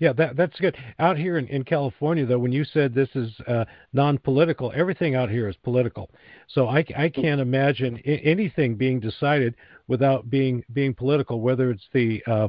Yeah, 0.00 0.12
that 0.14 0.36
that's 0.36 0.58
good. 0.58 0.76
Out 0.98 1.16
here 1.16 1.38
in, 1.38 1.46
in 1.48 1.62
California, 1.62 2.26
though, 2.26 2.38
when 2.38 2.52
you 2.52 2.64
said 2.64 2.94
this 2.94 3.08
is 3.14 3.32
uh, 3.46 3.64
non-political, 3.92 4.72
everything 4.74 5.14
out 5.14 5.30
here 5.30 5.48
is 5.48 5.56
political. 5.62 6.10
So 6.48 6.66
I, 6.66 6.84
I 6.96 7.08
can't 7.08 7.40
imagine 7.40 8.00
I- 8.04 8.20
anything 8.24 8.74
being 8.74 8.98
decided 8.98 9.54
without 9.86 10.28
being 10.28 10.64
being 10.72 10.94
political. 10.94 11.40
Whether 11.40 11.70
it's 11.70 11.88
the 11.92 12.22
uh, 12.26 12.48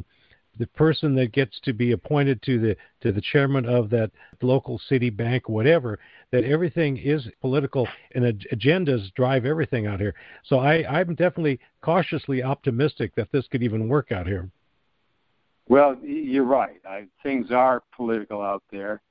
the 0.58 0.68
person 0.68 1.16
that 1.16 1.32
gets 1.32 1.60
to 1.62 1.74
be 1.74 1.92
appointed 1.92 2.42
to 2.44 2.60
the 2.60 2.78
to 3.02 3.12
the 3.12 3.22
chairman 3.22 3.66
of 3.66 3.90
that 3.90 4.12
local 4.42 4.80
city 4.90 5.10
bank, 5.10 5.50
whatever, 5.50 6.00
that 6.32 6.44
everything 6.44 6.98
is 6.98 7.28
political 7.42 7.88
and 8.14 8.46
agendas 8.54 9.14
drive 9.16 9.46
everything 9.46 9.88
out 9.88 10.00
here. 10.00 10.16
So 10.44 10.60
I, 10.60 10.86
I'm 10.88 11.16
definitely 11.16 11.60
cautiously 11.82 12.44
optimistic 12.44 13.14
that 13.16 13.32
this 13.32 13.48
could 13.48 13.64
even 13.64 13.88
work 13.88 14.12
out 14.12 14.28
here. 14.28 14.50
Well, 15.68 15.98
you're 16.04 16.44
right. 16.44 16.80
I, 16.88 17.06
things 17.24 17.52
are 17.52 17.82
political 17.96 18.42
out 18.42 18.64
there, 18.72 19.02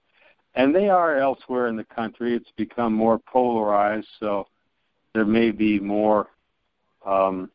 and 0.54 0.74
they 0.74 0.88
are 0.88 1.18
elsewhere 1.18 1.66
in 1.66 1.76
the 1.76 1.84
country. 1.84 2.34
It's 2.34 2.52
become 2.56 2.92
more 2.92 3.18
polarized, 3.18 4.06
so 4.20 4.46
there 5.14 5.24
may 5.24 5.50
be 5.50 5.80
more 5.80 6.28
um, 7.04 7.50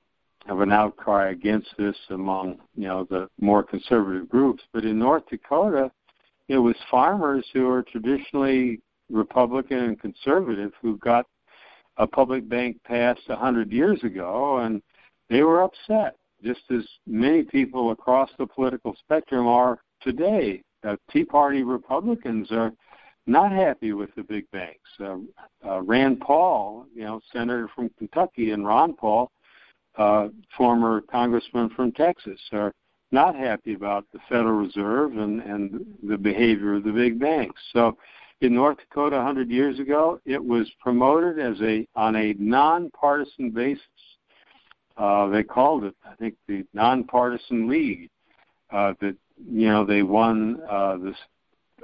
of 0.48 0.62
an 0.62 0.72
outcry 0.72 1.32
against 1.32 1.70
this 1.78 1.96
among 2.10 2.60
you 2.76 2.88
know 2.88 3.06
the 3.10 3.28
more 3.40 3.64
conservative 3.64 4.30
groups. 4.30 4.64
But 4.74 4.86
in 4.86 4.98
North 4.98 5.24
Dakota, 5.30 5.92
it 6.48 6.58
was 6.58 6.76
farmers 6.90 7.46
who 7.54 7.70
are 7.70 7.84
traditionally 7.84 8.82
Republican 9.10 9.80
and 9.80 10.00
conservative 10.00 10.72
who 10.82 10.98
got 10.98 11.26
a 11.98 12.08
public 12.08 12.48
bank 12.48 12.78
passed 12.84 13.22
a 13.30 13.36
hundred 13.36 13.72
years 13.72 14.04
ago, 14.04 14.60
and 14.60 14.82
they 15.30 15.44
were 15.44 15.64
upset 15.64 16.16
just 16.44 16.62
as 16.72 16.88
many 17.06 17.44
people 17.44 17.92
across 17.92 18.30
the 18.38 18.48
political 18.48 18.96
spectrum 19.00 19.48
are 19.48 19.80
today. 20.02 20.62
Uh, 20.88 20.96
Tea 21.12 21.26
Party 21.26 21.64
Republicans 21.64 22.52
are 22.52 22.72
not 23.28 23.52
happy 23.52 23.92
with 23.94 24.10
the 24.16 24.24
big 24.24 24.50
banks. 24.52 24.90
Uh, 25.00 25.18
uh, 25.68 25.82
Rand 25.82 26.22
Paul, 26.22 26.86
you 26.96 27.04
know, 27.04 27.20
senator 27.34 27.70
from 27.76 27.90
Kentucky, 27.98 28.52
and 28.52 28.66
Ron 28.66 28.94
Paul, 28.94 29.30
uh, 29.98 30.30
former 30.56 31.02
congressman 31.02 31.70
from 31.70 31.92
Texas, 31.92 32.40
are 32.52 32.74
not 33.12 33.36
happy 33.36 33.74
about 33.74 34.06
the 34.14 34.20
Federal 34.30 34.60
Reserve 34.60 35.18
and, 35.18 35.42
and 35.42 35.86
the 36.04 36.18
behavior 36.18 36.76
of 36.76 36.84
the 36.84 36.92
big 36.92 37.20
banks. 37.20 37.62
So, 37.74 37.98
in 38.42 38.54
North 38.54 38.78
Dakota, 38.78 39.18
100 39.18 39.50
years 39.50 39.80
ago, 39.80 40.22
it 40.26 40.44
was 40.44 40.72
promoted 40.82 41.40
as 41.40 41.60
a 41.62 41.86
on 41.96 42.16
a 42.16 42.34
nonpartisan 42.40 43.50
basis 43.50 43.84
uh, 45.00 45.28
they 45.30 45.44
called 45.44 45.86
it, 45.86 45.96
I 46.06 46.14
think, 46.16 46.36
the 46.48 46.66
nonpartisan 46.74 47.70
league. 47.70 48.10
Uh, 48.72 48.94
that 49.02 49.16
you 49.44 49.68
know 49.68 49.84
they 49.84 50.04
won 50.04 50.60
uh, 50.70 50.98
this 50.98 51.16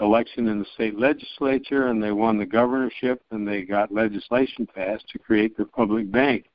election 0.02 0.48
in 0.48 0.60
the 0.60 0.66
state 0.76 1.00
legislature 1.00 1.88
and 1.88 2.04
they 2.04 2.12
won 2.12 2.38
the 2.38 2.46
governorship 2.46 3.24
and 3.32 3.48
they 3.48 3.64
got 3.64 3.92
legislation 3.92 4.68
passed 4.68 5.08
to 5.10 5.18
create 5.18 5.56
the 5.58 5.66
public 5.66 6.12
bank. 6.12 6.46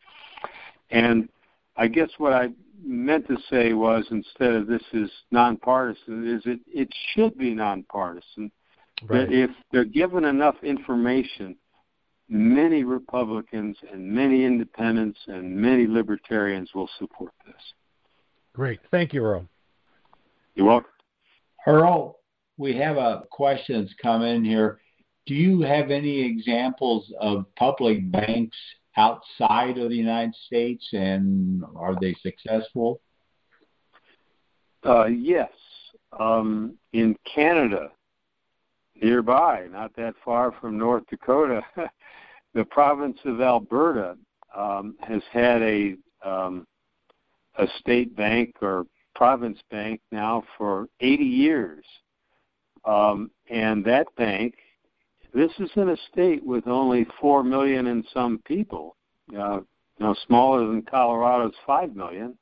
And 0.90 1.28
I 1.76 1.86
guess 1.88 2.10
what 2.18 2.32
I 2.32 2.48
meant 2.82 3.26
to 3.28 3.36
say 3.50 3.72
was 3.72 4.04
instead 4.10 4.52
of 4.52 4.66
this 4.66 4.82
is 4.92 5.10
nonpartisan, 5.30 6.26
is 6.26 6.42
it 6.46 6.60
it 6.66 6.88
should 7.14 7.36
be 7.38 7.54
nonpartisan. 7.54 8.50
Right. 9.08 9.32
If 9.32 9.50
they're 9.72 9.84
given 9.84 10.24
enough 10.24 10.56
information 10.62 11.56
many 12.30 12.84
Republicans 12.84 13.76
and 13.92 14.06
many 14.06 14.44
independents 14.44 15.18
and 15.26 15.54
many 15.54 15.86
libertarians 15.86 16.70
will 16.74 16.88
support 16.98 17.32
this. 17.44 17.60
Great. 18.54 18.78
Thank 18.90 19.12
you, 19.12 19.24
Earl. 19.24 19.46
You're 20.54 20.66
welcome. 20.66 20.90
Earl, 21.66 22.18
we 22.56 22.76
have 22.76 22.96
a 22.96 23.24
question 23.30 23.82
that's 23.82 23.94
come 24.00 24.22
in 24.22 24.44
here. 24.44 24.80
Do 25.26 25.34
you 25.34 25.62
have 25.62 25.90
any 25.90 26.20
examples 26.20 27.12
of 27.20 27.44
public 27.56 28.10
banks 28.10 28.56
outside 28.96 29.78
of 29.78 29.90
the 29.90 29.96
United 29.96 30.34
States 30.46 30.86
and 30.92 31.64
are 31.76 31.96
they 32.00 32.14
successful? 32.22 33.00
Uh, 34.84 35.06
yes. 35.06 35.50
Um, 36.18 36.76
in 36.92 37.16
Canada, 37.32 37.90
nearby, 39.00 39.66
not 39.70 39.94
that 39.96 40.14
far 40.24 40.52
from 40.60 40.78
North 40.78 41.04
Dakota, 41.08 41.62
the 42.54 42.64
province 42.64 43.18
of 43.24 43.40
Alberta 43.40 44.16
um, 44.56 44.96
has 45.00 45.22
had 45.32 45.62
a 45.62 45.96
um, 46.24 46.66
a 47.56 47.66
state 47.78 48.14
bank 48.16 48.54
or 48.62 48.86
province 49.14 49.58
bank 49.70 50.00
now 50.12 50.42
for 50.56 50.86
80 51.00 51.24
years, 51.24 51.84
um, 52.84 53.30
and 53.48 53.84
that 53.84 54.06
bank, 54.16 54.54
this 55.34 55.50
is 55.58 55.70
in 55.76 55.90
a 55.90 55.96
state 56.12 56.44
with 56.44 56.66
only 56.66 57.06
four 57.20 57.42
million 57.42 57.88
and 57.88 58.04
some 58.12 58.40
people, 58.44 58.96
uh, 59.38 59.60
now 59.98 60.14
smaller 60.26 60.66
than 60.66 60.82
Colorado's 60.82 61.54
five 61.66 61.94
million. 61.94 62.36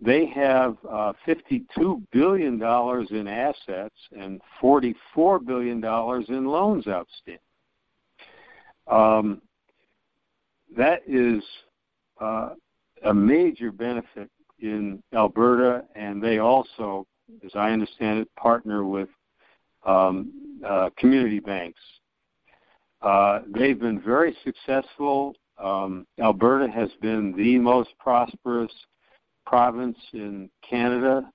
They 0.00 0.26
have 0.26 0.76
uh, 0.90 1.12
52 1.24 2.02
billion 2.12 2.58
dollars 2.58 3.08
in 3.10 3.28
assets 3.28 3.94
and 4.18 4.40
44 4.60 5.38
billion 5.38 5.80
dollars 5.80 6.26
in 6.28 6.46
loans 6.46 6.86
outstanding. 6.88 7.38
Um, 8.86 9.40
that 10.76 11.00
is 11.06 11.42
uh, 12.20 12.50
a 13.04 13.14
major 13.14 13.70
benefit 13.70 14.28
in 14.58 15.02
Alberta, 15.14 15.84
and 15.94 16.22
they 16.22 16.38
also, 16.38 17.06
as 17.44 17.52
I 17.54 17.70
understand 17.70 18.20
it, 18.20 18.28
partner 18.36 18.84
with 18.84 19.08
um, 19.84 20.32
uh, 20.66 20.90
community 20.96 21.40
banks. 21.40 21.80
Uh, 23.02 23.40
they've 23.54 23.78
been 23.78 24.00
very 24.00 24.36
successful. 24.44 25.34
Um, 25.58 26.06
Alberta 26.18 26.70
has 26.70 26.90
been 27.00 27.36
the 27.36 27.58
most 27.58 27.90
prosperous 27.98 28.72
province 29.46 29.98
in 30.12 30.50
Canada 30.68 31.30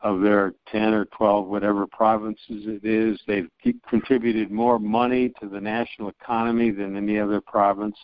of 0.00 0.20
their 0.20 0.54
10 0.70 0.94
or 0.94 1.06
12, 1.06 1.48
whatever 1.48 1.86
provinces 1.86 2.64
it 2.66 2.84
is. 2.84 3.20
They've 3.26 3.50
contributed 3.88 4.50
more 4.50 4.78
money 4.78 5.32
to 5.40 5.48
the 5.48 5.60
national 5.60 6.08
economy 6.08 6.70
than 6.70 6.96
any 6.96 7.18
other 7.18 7.40
province. 7.40 7.96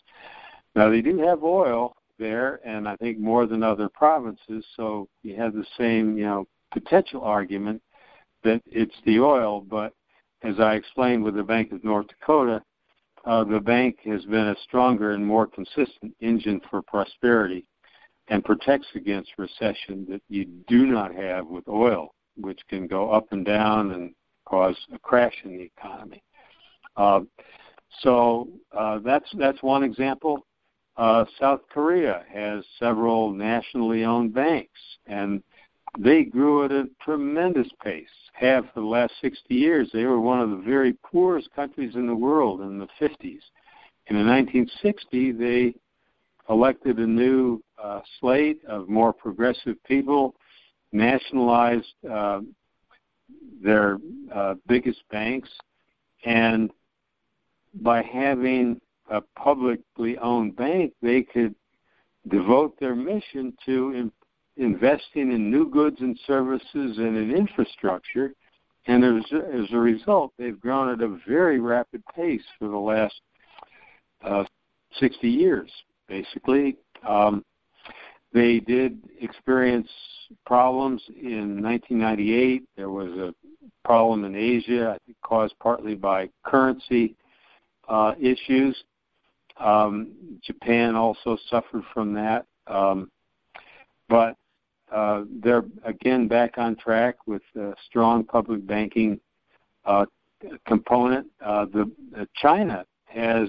Now, 0.75 0.91
they 0.91 1.01
do 1.01 1.19
have 1.19 1.45
oil 1.45 1.95
there, 2.19 2.61
and 2.67 2.89
I 2.89 2.97
think 2.97 3.19
more 3.19 3.47
than 3.47 3.63
other 3.63 3.89
provinces, 3.89 4.65
so 4.77 5.09
you 5.23 5.37
have 5.37 5.55
the 5.55 5.67
same, 5.79 6.19
you 6.19 6.25
know, 6.25 6.47
potential 6.73 7.23
argument 7.23 7.81
that 8.45 8.63
it's 8.67 8.95
the 9.05 9.19
oil, 9.21 9.61
but 9.61 9.93
as 10.43 10.61
I 10.61 10.75
explained 10.75 11.25
with 11.25 11.35
the 11.35 11.43
Bank 11.43 11.73
of 11.73 11.83
North 11.83 12.07
Dakota, 12.09 12.63
uh, 13.25 13.45
the 13.45 13.61
bank 13.61 13.99
has 14.05 14.25
been 14.27 14.49
a 14.49 14.57
stronger 14.65 15.13
and 15.13 15.27
more 15.27 15.47
consistent 15.47 16.15
engine 16.21 16.61
for 16.71 16.83
prosperity 16.83 17.67
and 18.29 18.45
protects 18.45 18.89
against 18.95 19.31
recession 19.39 20.07
that 20.09 20.23
you 20.29 20.45
do 20.69 20.87
not 20.87 21.15
have 21.15 21.47
with 21.47 21.67
oil, 21.69 22.15
which 22.37 22.61
can 22.69 22.87
go 22.87 23.11
up 23.11 23.27
and 23.33 23.45
down 23.45 23.93
and 23.93 24.15
cause 24.47 24.77
a 24.95 24.99
crash 24.99 25.35
in 25.45 25.57
the 25.57 25.71
economy. 25.79 26.23
Uh, 26.97 27.21
so 28.01 28.49
uh, 28.77 28.99
that's 29.05 29.29
that's 29.39 29.63
one 29.63 29.83
example. 29.83 30.47
Uh, 30.97 31.25
South 31.41 31.61
Korea 31.71 32.25
has 32.33 32.65
several 32.79 33.33
nationally 33.33 34.05
owned 34.05 34.33
banks, 34.35 34.81
and 35.07 35.43
they 35.99 36.25
grew 36.25 36.65
at 36.65 36.73
a 36.73 36.89
tremendous 37.03 37.69
pace. 37.83 38.09
Have 38.33 38.65
for 38.75 38.81
the 38.81 38.87
last 38.87 39.13
60 39.21 39.55
years, 39.55 39.89
they 39.93 40.05
were 40.05 40.21
one 40.21 40.41
of 40.41 40.51
the 40.51 40.57
very 40.57 40.95
poorest 41.05 41.49
countries 41.55 41.95
in 41.95 42.07
the 42.07 42.15
world 42.15 42.61
in 42.63 42.79
the 42.79 42.89
50s. 43.01 43.41
And 44.09 44.19
in 44.19 44.27
1960, 44.27 45.33
they 45.33 45.75
elected 46.49 46.99
a 46.99 47.07
new 47.07 47.63
uh, 47.83 48.01
slate 48.21 48.61
of 48.67 48.89
more 48.89 49.13
progressive 49.13 49.83
people, 49.85 50.35
nationalized 50.93 51.95
uh, 52.11 52.41
their 53.63 53.99
uh, 54.35 54.55
biggest 54.67 55.01
banks, 55.11 55.49
and 56.25 56.71
by 57.83 58.03
having 58.03 58.81
a 59.11 59.21
publicly 59.37 60.17
owned 60.19 60.57
bank, 60.57 60.93
they 61.03 61.23
could 61.23 61.55
devote 62.29 62.79
their 62.79 62.95
mission 62.95 63.53
to 63.67 64.11
investing 64.57 65.33
in 65.33 65.51
new 65.51 65.69
goods 65.69 65.97
and 66.01 66.19
services 66.27 66.99
and 66.99 67.17
in 67.17 67.35
infrastructure. 67.35 68.33
And 68.87 69.05
as, 69.05 69.25
as 69.33 69.67
a 69.73 69.79
result, 69.79 70.33
they've 70.39 70.61
grown 70.61 70.91
at 70.91 71.01
a 71.01 71.19
very 71.27 71.59
rapid 71.59 72.03
pace 72.15 72.45
for 72.59 72.69
the 72.69 72.77
last 72.77 73.21
uh, 74.23 74.45
60 74.99 75.29
years 75.29 75.71
basically. 76.09 76.77
Um, 77.07 77.45
they 78.33 78.61
did 78.61 79.01
experience 79.21 79.89
problems 80.45 81.03
in 81.09 81.63
1998. 81.63 82.65
There 82.77 82.91
was 82.91 83.11
a 83.13 83.35
problem 83.85 84.25
in 84.25 84.35
Asia, 84.35 84.91
I 84.95 84.99
think 85.07 85.17
caused 85.23 85.55
partly 85.61 85.95
by 85.95 86.29
currency 86.45 87.15
uh, 87.89 88.15
issues. 88.21 88.77
Um, 89.59 90.39
Japan 90.43 90.97
also 90.97 91.37
suffered 91.49 91.85
from 91.93 92.13
that. 92.15 92.47
Um, 92.67 93.11
but 94.09 94.37
they're 95.43 95.65
again 95.85 96.29
back 96.29 96.59
on 96.59 96.77
track 96.77 97.17
with 97.27 97.43
a 97.57 97.75
strong 97.87 98.25
public 98.25 98.67
banking 98.67 99.19
uh, 99.85 100.07
component. 100.67 101.27
Uh, 101.45 101.67
the, 101.67 101.91
China 102.35 102.85
has 103.07 103.49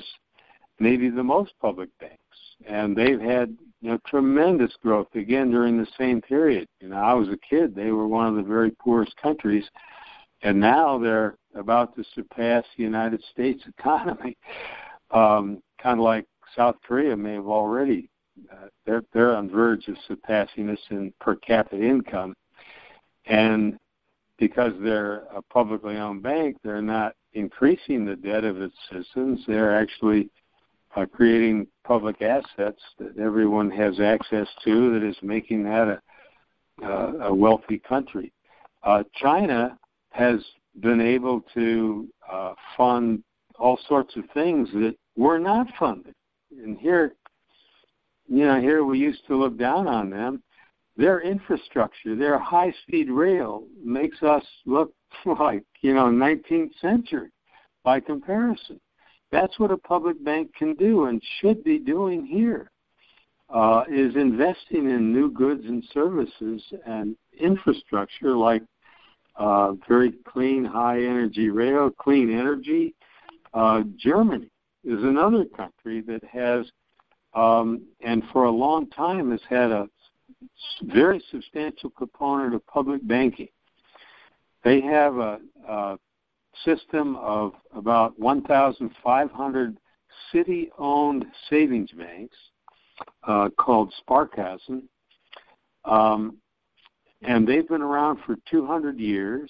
maybe 0.79 1.09
the 1.09 1.23
most 1.23 1.53
public 1.61 1.89
banks 1.99 2.19
and 2.67 2.95
they've 2.95 3.19
had 3.19 3.55
you 3.81 3.91
know, 3.91 3.99
tremendous 4.07 4.71
growth 4.81 5.07
again 5.15 5.51
during 5.51 5.77
the 5.77 5.87
same 5.97 6.21
period. 6.21 6.67
You 6.79 6.89
know, 6.89 6.97
I 6.97 7.13
was 7.13 7.27
a 7.29 7.37
kid; 7.37 7.75
they 7.75 7.91
were 7.91 8.07
one 8.07 8.27
of 8.27 8.35
the 8.35 8.43
very 8.43 8.71
poorest 8.71 9.15
countries, 9.17 9.65
and 10.41 10.59
now 10.59 10.97
they're 10.97 11.37
about 11.55 11.95
to 11.95 12.03
surpass 12.13 12.63
the 12.77 12.83
United 12.83 13.23
States 13.31 13.63
economy. 13.77 14.37
Um, 15.11 15.61
kind 15.81 15.99
of 15.99 16.03
like 16.03 16.25
South 16.55 16.75
Korea 16.85 17.15
may 17.15 17.33
have 17.33 17.47
already. 17.47 18.09
They're 18.86 19.03
they're 19.13 19.36
on 19.36 19.49
verge 19.49 19.88
of 19.88 19.97
surpassing 20.07 20.69
us 20.69 20.79
in 20.89 21.13
per 21.19 21.36
capita 21.36 21.81
income, 21.81 22.36
and 23.25 23.77
because 24.38 24.73
they're 24.81 25.23
a 25.36 25.41
publicly 25.41 25.97
owned 25.97 26.23
bank, 26.23 26.57
they're 26.63 26.81
not 26.81 27.13
increasing 27.33 28.05
the 28.05 28.15
debt 28.15 28.43
of 28.43 28.61
its 28.61 28.75
citizens. 28.89 29.41
They're 29.47 29.75
actually 29.75 30.29
uh, 30.95 31.05
creating 31.05 31.67
public 31.83 32.21
assets 32.21 32.81
that 32.99 33.17
everyone 33.17 33.69
has 33.71 33.99
access 33.99 34.47
to 34.63 34.93
that 34.93 35.07
is 35.07 35.17
making 35.21 35.63
that 35.63 35.88
a, 35.88 36.86
uh, 36.86 37.13
a 37.27 37.33
wealthy 37.33 37.79
country. 37.79 38.31
Uh, 38.83 39.03
China 39.15 39.77
has 40.11 40.39
been 40.79 41.01
able 41.01 41.41
to 41.53 42.07
uh, 42.31 42.53
fund 42.77 43.23
all 43.57 43.79
sorts 43.88 44.15
of 44.15 44.23
things 44.33 44.69
that 44.73 44.95
were 45.15 45.39
not 45.39 45.67
funded. 45.79 46.13
And 46.51 46.77
here, 46.77 47.13
you 48.28 48.45
know, 48.45 48.59
here 48.59 48.84
we 48.84 48.99
used 48.99 49.26
to 49.28 49.36
look 49.36 49.57
down 49.57 49.88
on 49.88 50.09
them. 50.09 50.41
Their 50.97 51.21
infrastructure, 51.21 52.15
their 52.15 52.39
high-speed 52.39 53.09
rail, 53.09 53.65
makes 53.84 54.23
us 54.23 54.43
look 54.65 54.93
like 55.39 55.63
you 55.82 55.93
know 55.93 56.05
19th 56.05 56.71
century 56.80 57.30
by 57.84 57.99
comparison. 57.99 58.80
That's 59.32 59.59
what 59.59 59.71
a 59.71 59.78
public 59.78 60.23
bank 60.23 60.51
can 60.55 60.76
do 60.76 61.05
and 61.05 61.21
should 61.39 61.63
be 61.63 61.80
doing 61.80 62.26
here. 62.26 62.71
Uh, 63.49 63.84
is 63.88 64.15
investing 64.15 64.89
in 64.89 65.13
new 65.13 65.30
goods 65.30 65.63
and 65.65 65.84
services 65.93 66.63
and 66.88 67.15
infrastructure 67.39 68.36
like 68.36 68.63
uh, 69.36 69.73
very 69.88 70.13
clean, 70.28 70.65
high 70.65 70.97
energy 70.97 71.49
rail, 71.49 71.91
clean 71.91 72.32
energy. 72.32 72.95
Uh, 73.53 73.84
Germany 73.97 74.49
is 74.84 75.03
another 75.03 75.45
country 75.45 76.01
that 76.01 76.23
has, 76.23 76.65
um, 77.36 77.81
and 78.01 78.23
for 78.31 78.45
a 78.45 78.51
long 78.51 78.89
time 78.89 79.31
has 79.31 79.41
had 79.49 79.71
a 79.71 79.89
very 80.83 81.21
substantial 81.31 81.89
component 81.91 82.55
of 82.55 82.65
public 82.67 83.05
banking. 83.07 83.49
They 84.63 84.81
have 84.81 85.17
a, 85.17 85.39
a 85.67 85.97
system 86.63 87.15
of 87.17 87.53
about 87.73 88.17
1,500 88.19 89.77
city 90.31 90.71
owned 90.77 91.25
savings 91.49 91.91
banks 91.91 92.38
uh, 93.27 93.49
called 93.57 93.93
Sparkassen. 94.01 94.83
Um, 95.83 96.38
and 97.21 97.47
they've 97.47 97.67
been 97.67 97.81
around 97.81 98.19
for 98.25 98.38
200 98.49 98.99
years. 98.99 99.49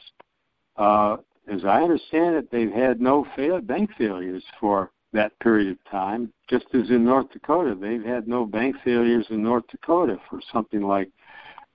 Uh, 0.75 1.17
as 1.47 1.63
I 1.63 1.81
understand 1.81 2.35
it, 2.35 2.51
they've 2.51 2.71
had 2.71 2.99
no 2.99 3.25
fail- 3.35 3.61
bank 3.61 3.91
failures 3.97 4.43
for 4.59 4.91
that 5.13 5.37
period 5.39 5.71
of 5.71 5.77
time, 5.89 6.31
just 6.49 6.65
as 6.73 6.89
in 6.89 7.05
North 7.05 7.31
Dakota. 7.31 7.75
They've 7.79 8.03
had 8.03 8.27
no 8.27 8.45
bank 8.45 8.75
failures 8.83 9.25
in 9.29 9.41
North 9.41 9.65
Dakota 9.71 10.17
for 10.29 10.41
something 10.51 10.81
like 10.81 11.09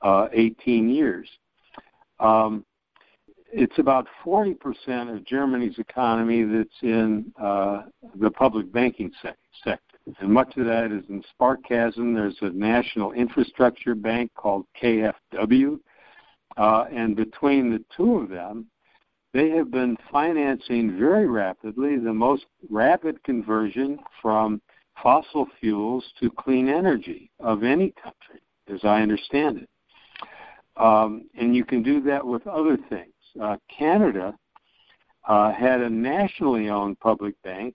uh, 0.02 0.28
18 0.32 0.88
years. 0.88 1.28
Um, 2.18 2.64
it's 3.52 3.78
about 3.78 4.06
40% 4.24 4.56
of 5.14 5.24
Germany's 5.24 5.78
economy 5.78 6.44
that's 6.44 6.82
in 6.82 7.32
uh, 7.40 7.82
the 8.20 8.30
public 8.30 8.72
banking 8.72 9.10
se- 9.22 9.34
sector. 9.64 9.98
And 10.20 10.32
much 10.32 10.56
of 10.56 10.66
that 10.66 10.92
is 10.92 11.04
in 11.08 11.22
Sparkassen. 11.34 12.14
There's 12.14 12.36
a 12.42 12.50
national 12.50 13.12
infrastructure 13.12 13.94
bank 13.94 14.30
called 14.34 14.66
KfW. 14.80 15.80
Uh, 16.56 16.84
and 16.92 17.16
between 17.16 17.70
the 17.70 17.84
two 17.96 18.16
of 18.16 18.28
them, 18.28 18.66
they 19.32 19.50
have 19.50 19.70
been 19.70 19.96
financing 20.10 20.98
very 20.98 21.26
rapidly 21.26 21.96
the 21.98 22.12
most 22.12 22.46
rapid 22.68 23.22
conversion 23.24 23.98
from 24.20 24.60
fossil 25.02 25.46
fuels 25.60 26.04
to 26.20 26.30
clean 26.30 26.68
energy 26.68 27.30
of 27.40 27.62
any 27.62 27.92
country, 28.02 28.40
as 28.72 28.80
I 28.84 29.02
understand 29.02 29.58
it. 29.58 29.68
Um, 30.76 31.28
and 31.38 31.54
you 31.54 31.64
can 31.64 31.82
do 31.82 32.00
that 32.02 32.26
with 32.26 32.46
other 32.46 32.76
things 32.88 33.12
uh, 33.40 33.56
Canada 33.76 34.34
uh, 35.28 35.52
had 35.52 35.80
a 35.80 35.90
nationally 35.90 36.68
owned 36.68 36.98
public 37.00 37.40
bank 37.42 37.74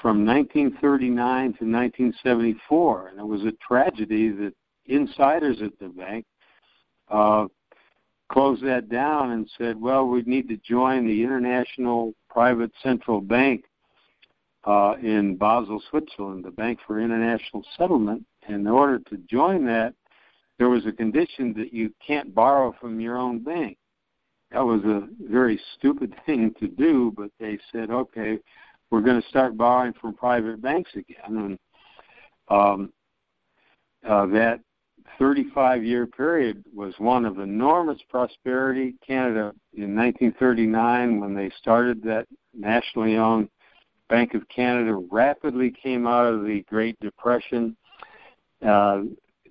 from 0.00 0.26
1939 0.26 1.16
to 1.16 1.64
1974, 1.64 3.08
and 3.08 3.20
it 3.20 3.26
was 3.26 3.42
a 3.44 3.52
tragedy 3.66 4.30
that 4.30 4.52
insiders 4.86 5.58
at 5.62 5.78
the 5.78 5.88
bank 5.88 6.24
uh, 7.10 7.46
closed 8.28 8.64
that 8.64 8.88
down 8.88 9.32
and 9.32 9.50
said, 9.58 9.80
"Well, 9.80 10.06
we 10.06 10.22
need 10.22 10.48
to 10.48 10.56
join 10.58 11.06
the 11.06 11.22
International 11.22 12.14
Private 12.28 12.72
Central 12.82 13.20
Bank 13.20 13.64
uh, 14.64 14.94
in 15.02 15.36
Basel, 15.36 15.82
Switzerland, 15.90 16.44
the 16.44 16.50
Bank 16.50 16.78
for 16.86 17.00
International 17.00 17.64
Settlement." 17.76 18.24
And 18.46 18.56
in 18.56 18.66
order 18.66 18.98
to 19.10 19.16
join 19.28 19.66
that, 19.66 19.94
there 20.58 20.68
was 20.68 20.86
a 20.86 20.92
condition 20.92 21.52
that 21.54 21.72
you 21.72 21.92
can't 22.04 22.34
borrow 22.34 22.74
from 22.80 23.00
your 23.00 23.16
own 23.16 23.40
bank 23.40 23.76
that 24.50 24.64
was 24.64 24.82
a 24.84 25.06
very 25.20 25.60
stupid 25.76 26.14
thing 26.26 26.54
to 26.60 26.68
do, 26.68 27.12
but 27.16 27.30
they 27.38 27.58
said, 27.72 27.90
okay, 27.90 28.38
we're 28.90 29.00
going 29.00 29.20
to 29.20 29.28
start 29.28 29.56
borrowing 29.56 29.92
from 30.00 30.14
private 30.14 30.62
banks 30.62 30.90
again. 30.94 31.16
And 31.28 31.58
um, 32.48 32.92
uh, 34.08 34.26
that 34.26 34.60
35 35.18 35.84
year 35.84 36.06
period 36.06 36.64
was 36.74 36.94
one 36.98 37.24
of 37.24 37.38
enormous 37.38 37.98
prosperity. 38.08 38.94
Canada, 39.06 39.52
in 39.74 39.94
1939, 39.94 41.20
when 41.20 41.34
they 41.34 41.50
started 41.58 42.02
that 42.02 42.26
nationally 42.54 43.16
owned 43.16 43.48
Bank 44.08 44.34
of 44.34 44.48
Canada, 44.48 44.94
rapidly 45.10 45.70
came 45.82 46.06
out 46.06 46.32
of 46.32 46.44
the 46.44 46.62
Great 46.68 46.98
Depression. 47.00 47.76
Uh, 48.64 49.02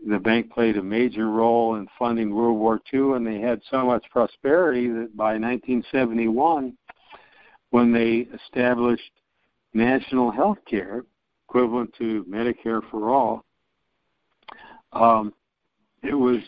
the 0.07 0.19
bank 0.19 0.51
played 0.51 0.77
a 0.77 0.83
major 0.83 1.29
role 1.29 1.75
in 1.75 1.87
funding 1.97 2.33
World 2.33 2.57
War 2.57 2.79
II, 2.93 3.13
and 3.13 3.25
they 3.25 3.39
had 3.39 3.61
so 3.69 3.85
much 3.85 4.05
prosperity 4.11 4.87
that 4.87 5.15
by 5.15 5.33
1971, 5.33 6.77
when 7.71 7.91
they 7.91 8.27
established 8.33 9.11
national 9.73 10.31
health 10.31 10.59
care, 10.69 11.03
equivalent 11.49 11.93
to 11.97 12.23
Medicare 12.25 12.81
for 12.89 13.09
all, 13.09 13.43
um, 14.93 15.33
it 16.07 16.13
was 16.13 16.39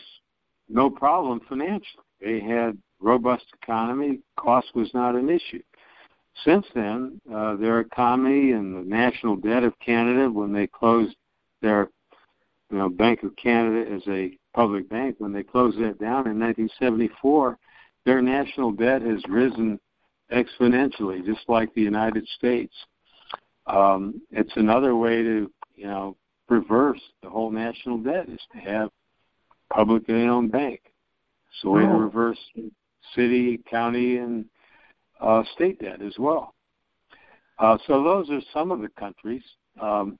no 0.68 0.90
problem 0.90 1.40
financially. 1.48 2.04
They 2.20 2.40
had 2.40 2.78
robust 3.00 3.44
economy, 3.62 4.20
cost 4.36 4.68
was 4.74 4.90
not 4.94 5.14
an 5.14 5.28
issue. 5.28 5.62
Since 6.44 6.66
then, 6.74 7.20
uh, 7.32 7.56
their 7.56 7.80
economy 7.80 8.52
and 8.52 8.76
the 8.76 8.88
national 8.88 9.36
debt 9.36 9.64
of 9.64 9.78
Canada, 9.80 10.30
when 10.30 10.52
they 10.52 10.66
closed 10.66 11.16
their 11.62 11.88
you 12.70 12.78
know, 12.78 12.88
Bank 12.88 13.22
of 13.22 13.34
Canada 13.36 13.90
as 13.90 14.02
a 14.08 14.36
public 14.54 14.88
bank, 14.88 15.16
when 15.18 15.32
they 15.32 15.42
closed 15.42 15.78
that 15.78 15.98
down 15.98 16.28
in 16.28 16.38
1974, 16.38 17.58
their 18.04 18.22
national 18.22 18.72
debt 18.72 19.02
has 19.02 19.22
risen 19.28 19.80
exponentially, 20.32 21.24
just 21.24 21.48
like 21.48 21.72
the 21.74 21.82
United 21.82 22.26
States. 22.36 22.74
Um, 23.66 24.20
it's 24.30 24.52
another 24.56 24.96
way 24.96 25.22
to, 25.22 25.50
you 25.74 25.86
know, 25.86 26.16
reverse 26.48 27.00
the 27.22 27.28
whole 27.28 27.50
national 27.50 27.98
debt 27.98 28.28
is 28.28 28.40
to 28.52 28.58
have 28.58 28.90
publicly 29.70 30.22
owned 30.22 30.52
bank. 30.52 30.80
It's 31.52 31.64
a 31.64 31.70
way 31.70 31.82
to 31.82 31.88
reverse 31.88 32.38
city, 33.14 33.60
county, 33.70 34.18
and 34.18 34.44
uh, 35.20 35.42
state 35.54 35.80
debt 35.80 36.02
as 36.02 36.14
well. 36.18 36.54
Uh, 37.58 37.76
so 37.86 38.02
those 38.02 38.30
are 38.30 38.40
some 38.52 38.70
of 38.70 38.80
the 38.80 38.88
countries 38.90 39.42
um, 39.80 40.18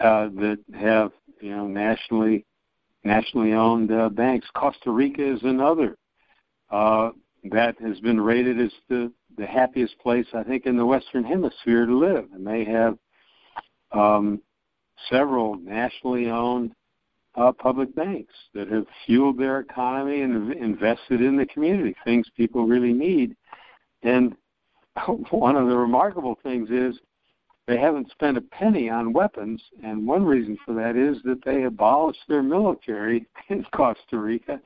uh, 0.00 0.28
that 0.34 0.58
have 0.74 1.12
you 1.40 1.50
know, 1.50 1.66
nationally 1.66 2.44
nationally 3.04 3.52
owned 3.52 3.92
uh, 3.92 4.08
banks. 4.08 4.46
Costa 4.56 4.90
Rica 4.90 5.34
is 5.34 5.40
another 5.42 5.96
uh, 6.70 7.10
that 7.50 7.78
has 7.80 8.00
been 8.00 8.20
rated 8.20 8.60
as 8.60 8.72
the 8.88 9.12
the 9.36 9.46
happiest 9.46 9.98
place 9.98 10.26
I 10.34 10.42
think 10.42 10.66
in 10.66 10.76
the 10.76 10.86
Western 10.86 11.24
Hemisphere 11.24 11.86
to 11.86 11.96
live, 11.96 12.26
and 12.32 12.46
they 12.46 12.64
have 12.64 12.98
um, 13.92 14.40
several 15.10 15.56
nationally 15.56 16.30
owned 16.30 16.72
uh, 17.36 17.52
public 17.52 17.94
banks 17.94 18.34
that 18.54 18.68
have 18.68 18.86
fueled 19.04 19.38
their 19.38 19.60
economy 19.60 20.22
and 20.22 20.52
invested 20.52 21.20
in 21.20 21.36
the 21.36 21.46
community, 21.46 21.94
things 22.04 22.26
people 22.36 22.66
really 22.66 22.92
need. 22.92 23.36
And 24.02 24.36
one 25.30 25.56
of 25.56 25.68
the 25.68 25.76
remarkable 25.76 26.38
things 26.42 26.70
is 26.70 26.98
they 27.66 27.78
haven't 27.78 28.10
spent 28.10 28.36
a 28.36 28.42
penny 28.42 28.90
on 28.90 29.12
weapons, 29.12 29.62
and 29.82 30.06
one 30.06 30.24
reason 30.24 30.58
for 30.64 30.74
that 30.74 30.96
is 30.96 31.16
that 31.24 31.44
they 31.44 31.64
abolished 31.64 32.20
their 32.28 32.42
military 32.42 33.26
in 33.48 33.64
Costa 33.74 34.18
Rica 34.18 34.60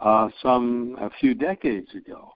uh, 0.00 0.28
some 0.42 0.96
a 1.00 1.10
few 1.20 1.34
decades 1.34 1.94
ago, 1.94 2.32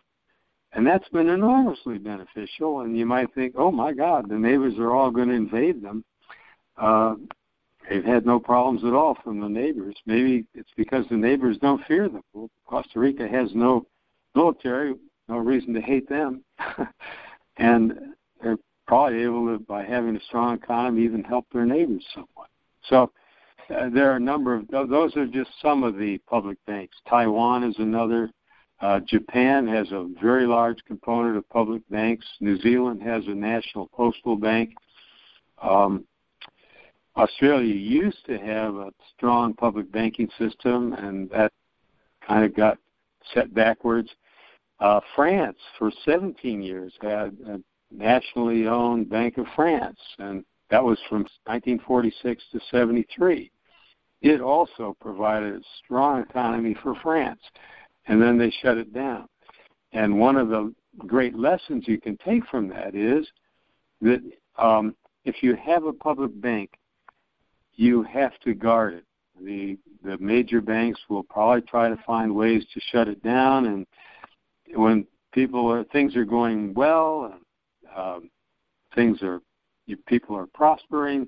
and 0.72 0.86
that's 0.86 1.08
been 1.08 1.28
enormously 1.28 1.98
beneficial. 1.98 2.80
And 2.80 2.96
you 2.96 3.06
might 3.06 3.34
think, 3.34 3.54
oh 3.56 3.70
my 3.70 3.92
God, 3.92 4.28
the 4.28 4.38
neighbors 4.38 4.74
are 4.78 4.94
all 4.94 5.10
going 5.10 5.28
to 5.28 5.34
invade 5.34 5.82
them. 5.82 6.04
Uh, 6.76 7.14
they've 7.88 8.04
had 8.04 8.26
no 8.26 8.38
problems 8.38 8.84
at 8.84 8.92
all 8.92 9.16
from 9.22 9.40
the 9.40 9.48
neighbors. 9.48 9.96
Maybe 10.06 10.44
it's 10.54 10.70
because 10.76 11.04
the 11.08 11.16
neighbors 11.16 11.58
don't 11.58 11.84
fear 11.86 12.08
them. 12.08 12.22
Well, 12.32 12.50
Costa 12.66 12.98
Rica 12.98 13.26
has 13.28 13.50
no 13.54 13.86
military, 14.34 14.94
no 15.28 15.38
reason 15.38 15.74
to 15.74 15.80
hate 15.80 16.08
them, 16.08 16.42
and 17.56 18.14
they're 18.42 18.58
probably 18.86 19.22
able 19.22 19.46
to, 19.46 19.58
by 19.64 19.84
having 19.84 20.16
a 20.16 20.20
strong 20.20 20.56
economy, 20.56 21.04
even 21.04 21.22
help 21.22 21.46
their 21.52 21.66
neighbors 21.66 22.04
somewhat. 22.14 22.48
So 22.88 23.12
uh, 23.74 23.88
there 23.90 24.10
are 24.10 24.16
a 24.16 24.20
number 24.20 24.54
of 24.54 24.68
those 24.68 25.16
are 25.16 25.26
just 25.26 25.50
some 25.62 25.84
of 25.84 25.96
the 25.96 26.18
public 26.28 26.58
banks. 26.66 26.96
Taiwan 27.08 27.64
is 27.64 27.76
another. 27.78 28.30
Uh, 28.80 28.98
Japan 29.06 29.68
has 29.68 29.92
a 29.92 30.08
very 30.20 30.46
large 30.46 30.78
component 30.86 31.36
of 31.36 31.48
public 31.50 31.82
banks. 31.90 32.26
New 32.40 32.58
Zealand 32.60 33.02
has 33.02 33.22
a 33.26 33.34
national 33.34 33.88
postal 33.88 34.36
bank. 34.36 34.72
Um, 35.62 36.04
Australia 37.20 37.74
used 37.74 38.24
to 38.24 38.38
have 38.38 38.76
a 38.76 38.92
strong 39.14 39.52
public 39.52 39.92
banking 39.92 40.30
system, 40.38 40.94
and 40.94 41.28
that 41.28 41.52
kind 42.26 42.44
of 42.46 42.56
got 42.56 42.78
set 43.34 43.52
backwards. 43.52 44.08
Uh, 44.80 45.00
France, 45.14 45.58
for 45.78 45.92
17 46.06 46.62
years, 46.62 46.94
had 47.02 47.36
a 47.46 47.60
nationally 47.90 48.66
owned 48.66 49.10
Bank 49.10 49.36
of 49.36 49.44
France, 49.54 49.98
and 50.18 50.44
that 50.70 50.82
was 50.82 50.98
from 51.10 51.26
1946 51.44 52.42
to 52.52 52.60
73. 52.70 53.50
It 54.22 54.40
also 54.40 54.96
provided 54.98 55.56
a 55.56 55.64
strong 55.84 56.22
economy 56.22 56.74
for 56.82 56.94
France, 57.02 57.40
and 58.06 58.22
then 58.22 58.38
they 58.38 58.50
shut 58.62 58.78
it 58.78 58.94
down. 58.94 59.28
And 59.92 60.18
one 60.18 60.36
of 60.36 60.48
the 60.48 60.72
great 60.96 61.34
lessons 61.34 61.84
you 61.86 62.00
can 62.00 62.16
take 62.24 62.46
from 62.46 62.68
that 62.68 62.94
is 62.94 63.26
that 64.00 64.22
um, 64.56 64.96
if 65.26 65.42
you 65.42 65.54
have 65.56 65.84
a 65.84 65.92
public 65.92 66.38
bank, 66.40 66.70
you 67.80 68.02
have 68.02 68.38
to 68.40 68.52
guard 68.52 68.92
it. 68.92 69.04
The 69.42 69.78
the 70.04 70.18
major 70.18 70.60
banks 70.60 71.00
will 71.08 71.22
probably 71.22 71.62
try 71.62 71.88
to 71.88 71.96
find 72.06 72.34
ways 72.34 72.62
to 72.74 72.80
shut 72.92 73.08
it 73.08 73.22
down, 73.22 73.66
and 73.66 73.86
when 74.74 75.06
people 75.32 75.72
are 75.72 75.84
things 75.84 76.14
are 76.14 76.26
going 76.26 76.74
well 76.74 77.32
and 77.32 77.96
um, 77.96 78.30
things 78.94 79.22
are 79.22 79.40
people 80.06 80.36
are 80.36 80.46
prospering, 80.48 81.26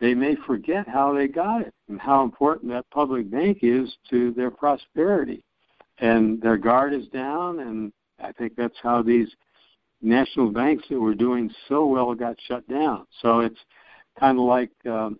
they 0.00 0.14
may 0.14 0.36
forget 0.46 0.88
how 0.88 1.12
they 1.12 1.28
got 1.28 1.60
it 1.60 1.74
and 1.88 2.00
how 2.00 2.24
important 2.24 2.72
that 2.72 2.88
public 2.90 3.30
bank 3.30 3.58
is 3.60 3.94
to 4.08 4.32
their 4.32 4.50
prosperity. 4.50 5.44
And 5.98 6.40
their 6.40 6.56
guard 6.56 6.94
is 6.94 7.06
down, 7.08 7.60
and 7.60 7.92
I 8.20 8.32
think 8.32 8.56
that's 8.56 8.78
how 8.82 9.02
these 9.02 9.28
national 10.00 10.50
banks 10.50 10.84
that 10.88 10.98
were 10.98 11.14
doing 11.14 11.50
so 11.68 11.86
well 11.86 12.14
got 12.14 12.36
shut 12.48 12.66
down. 12.68 13.06
So 13.20 13.40
it's 13.40 13.60
kind 14.18 14.38
of 14.38 14.44
like 14.44 14.70
um, 14.86 15.18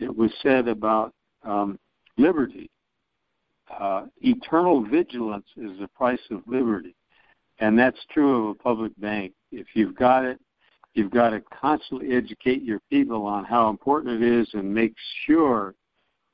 it 0.00 0.14
was 0.14 0.32
said 0.42 0.68
about 0.68 1.12
um, 1.44 1.78
liberty. 2.16 2.70
Uh, 3.78 4.06
eternal 4.20 4.84
vigilance 4.84 5.46
is 5.56 5.78
the 5.78 5.88
price 5.88 6.20
of 6.30 6.42
liberty. 6.46 6.94
And 7.60 7.78
that's 7.78 7.98
true 8.10 8.48
of 8.48 8.56
a 8.56 8.62
public 8.62 8.98
bank. 8.98 9.32
If 9.52 9.68
you've 9.74 9.94
got 9.94 10.24
it, 10.24 10.40
You've 10.94 11.12
got 11.12 11.30
to 11.30 11.40
constantly 11.40 12.14
educate 12.16 12.62
your 12.62 12.80
people 12.90 13.24
on 13.24 13.44
how 13.44 13.68
important 13.68 14.22
it 14.22 14.40
is 14.40 14.48
and 14.54 14.74
make 14.74 14.94
sure 15.26 15.74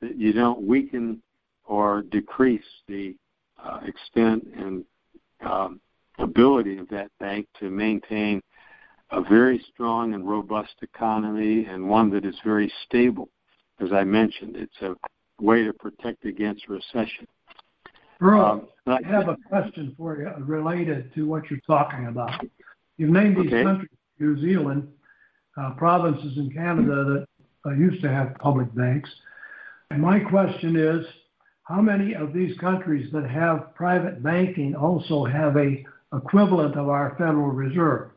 that 0.01 0.17
you 0.17 0.33
don't 0.33 0.67
weaken 0.67 1.23
or 1.65 2.03
decrease 2.03 2.65
the 2.89 3.15
uh, 3.63 3.81
extent 3.87 4.47
and 4.57 4.85
um, 5.45 5.81
ability 6.19 6.79
of 6.79 6.89
that 6.89 7.11
bank 7.21 7.47
to 7.61 7.69
maintain 7.69 8.41
a 9.11 9.21
very 9.21 9.63
strong 9.73 10.15
and 10.15 10.29
robust 10.29 10.75
economy 10.81 11.67
and 11.67 11.87
one 11.87 12.11
that 12.11 12.25
is 12.25 12.37
very 12.45 12.73
stable. 12.87 13.29
As 13.81 13.93
I 13.93 14.05
mentioned, 14.05 14.57
it's 14.57 14.81
a 14.83 14.95
way 15.43 15.65
to 15.65 15.73
protect 15.73 16.25
against 16.25 16.69
recession. 16.69 17.27
Earl, 18.21 18.69
um, 18.87 18.99
I 19.05 19.07
have 19.07 19.29
a 19.29 19.37
question 19.49 19.95
for 19.99 20.17
you 20.19 20.33
related 20.45 21.15
to 21.15 21.27
what 21.27 21.51
you're 21.51 21.61
talking 21.67 22.07
about. 22.07 22.33
You've 22.97 23.11
named 23.11 23.37
these 23.37 23.53
okay. 23.53 23.63
countries 23.63 23.91
New 24.19 24.41
Zealand, 24.41 24.89
uh, 25.57 25.71
provinces 25.77 26.37
in 26.39 26.51
Canada 26.51 27.05
that 27.05 27.71
uh, 27.71 27.75
used 27.75 28.03
to 28.03 28.09
have 28.09 28.35
public 28.37 28.75
banks. 28.75 29.11
And 29.91 30.01
my 30.01 30.21
question 30.21 30.77
is, 30.77 31.07
how 31.65 31.81
many 31.81 32.15
of 32.15 32.33
these 32.33 32.57
countries 32.59 33.11
that 33.13 33.29
have 33.29 33.75
private 33.75 34.23
banking 34.23 34.75
also 34.75 35.25
have 35.25 35.57
a 35.57 35.85
equivalent 36.15 36.77
of 36.77 36.89
our 36.89 37.11
Federal 37.19 37.49
Reserve? 37.49 38.11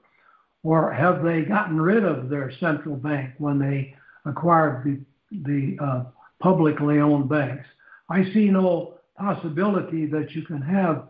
Or 0.64 0.94
have 0.94 1.24
they 1.24 1.42
gotten 1.42 1.80
rid 1.82 2.04
of 2.04 2.30
their 2.30 2.52
central 2.60 2.96
bank 2.96 3.34
when 3.38 3.60
they 3.60 3.96
acquired 4.26 4.84
the, 4.86 5.00
the 5.32 5.78
uh, 5.82 6.04
publicly 6.42 7.00
owned 7.00 7.30
banks? 7.30 7.66
I 8.10 8.24
see 8.34 8.50
no 8.50 8.96
possibility 9.18 10.06
that 10.08 10.32
you 10.32 10.44
can 10.44 10.62
have 10.62 11.08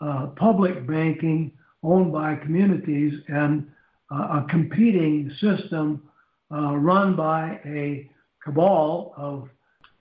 uh, 0.00 0.26
public 0.36 0.86
banking 0.86 1.52
owned 1.82 2.12
by 2.12 2.36
communities 2.36 3.14
and 3.28 3.66
a 4.10 4.42
competing 4.48 5.30
system 5.40 6.02
uh, 6.50 6.76
run 6.76 7.14
by 7.14 7.60
a 7.66 8.08
cabal 8.42 9.12
of 9.16 9.48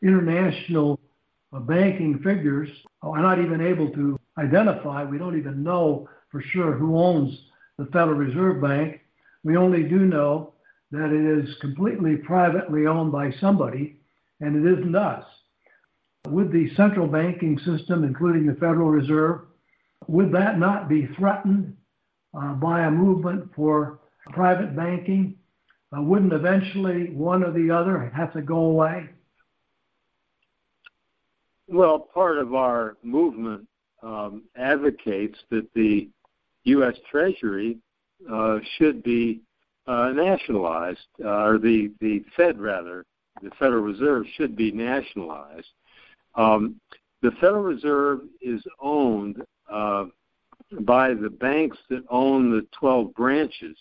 international 0.02 1.00
uh, 1.54 1.60
banking 1.60 2.20
figures 2.20 2.70
are 3.02 3.22
not 3.22 3.40
even 3.40 3.62
able 3.62 3.90
to 3.90 4.20
identify. 4.38 5.04
We 5.04 5.18
don't 5.18 5.38
even 5.38 5.64
know 5.64 6.08
for 6.32 6.42
sure 6.42 6.74
who 6.74 6.98
owns 6.98 7.38
the 7.78 7.86
Federal 7.88 8.18
Reserve 8.18 8.62
Bank. 8.62 9.02
We 9.44 9.58
only 9.58 9.84
do 9.84 10.00
know 10.00 10.54
that 10.92 11.12
it 11.12 11.44
is 11.44 11.56
completely 11.60 12.18
privately 12.18 12.88
owned 12.88 13.12
by 13.12 13.32
somebody, 13.40 14.00
and 14.40 14.56
it 14.56 14.80
isn't 14.80 14.96
us. 14.96 15.26
Would 16.28 16.52
the 16.52 16.74
central 16.76 17.08
banking 17.08 17.58
system, 17.60 18.04
including 18.04 18.46
the 18.46 18.54
Federal 18.54 18.90
Reserve, 18.90 19.42
would 20.08 20.32
that 20.34 20.60
not 20.60 20.88
be 20.88 21.08
threatened 21.18 21.76
uh, 22.38 22.54
by 22.54 22.82
a 22.82 22.92
movement 22.92 23.50
for 23.56 24.00
private 24.32 24.76
banking? 24.76 25.36
Uh, 25.96 26.02
wouldn't 26.02 26.34
eventually 26.34 27.10
one 27.12 27.44
or 27.44 27.52
the 27.52 27.72
other 27.72 28.12
have 28.16 28.34
to 28.34 28.42
go 28.42 28.58
away? 28.58 29.10
Well, 31.68 32.00
part 32.00 32.38
of 32.38 32.54
our 32.54 32.98
movement 33.04 33.68
um, 34.04 34.44
advocates 34.56 35.38
that 35.50 35.68
the 35.74 36.10
U.S. 36.64 36.96
Treasury 37.10 37.78
uh, 38.32 38.60
should 38.78 39.04
be 39.04 39.42
uh, 39.88 40.10
nationalized, 40.10 41.08
uh, 41.24 41.44
or 41.44 41.58
the, 41.58 41.92
the 42.02 42.24
Fed 42.36 42.60
rather, 42.60 43.06
the 43.42 43.52
Federal 43.60 43.84
Reserve 43.84 44.26
should 44.36 44.56
be 44.56 44.72
nationalized. 44.72 45.68
Um, 46.36 46.80
the 47.22 47.32
Federal 47.32 47.64
Reserve 47.64 48.22
is 48.42 48.62
owned 48.80 49.42
uh, 49.72 50.06
by 50.82 51.14
the 51.14 51.30
banks 51.30 51.78
that 51.90 52.04
own 52.10 52.52
the 52.52 52.66
12 52.80 53.14
branches 53.14 53.78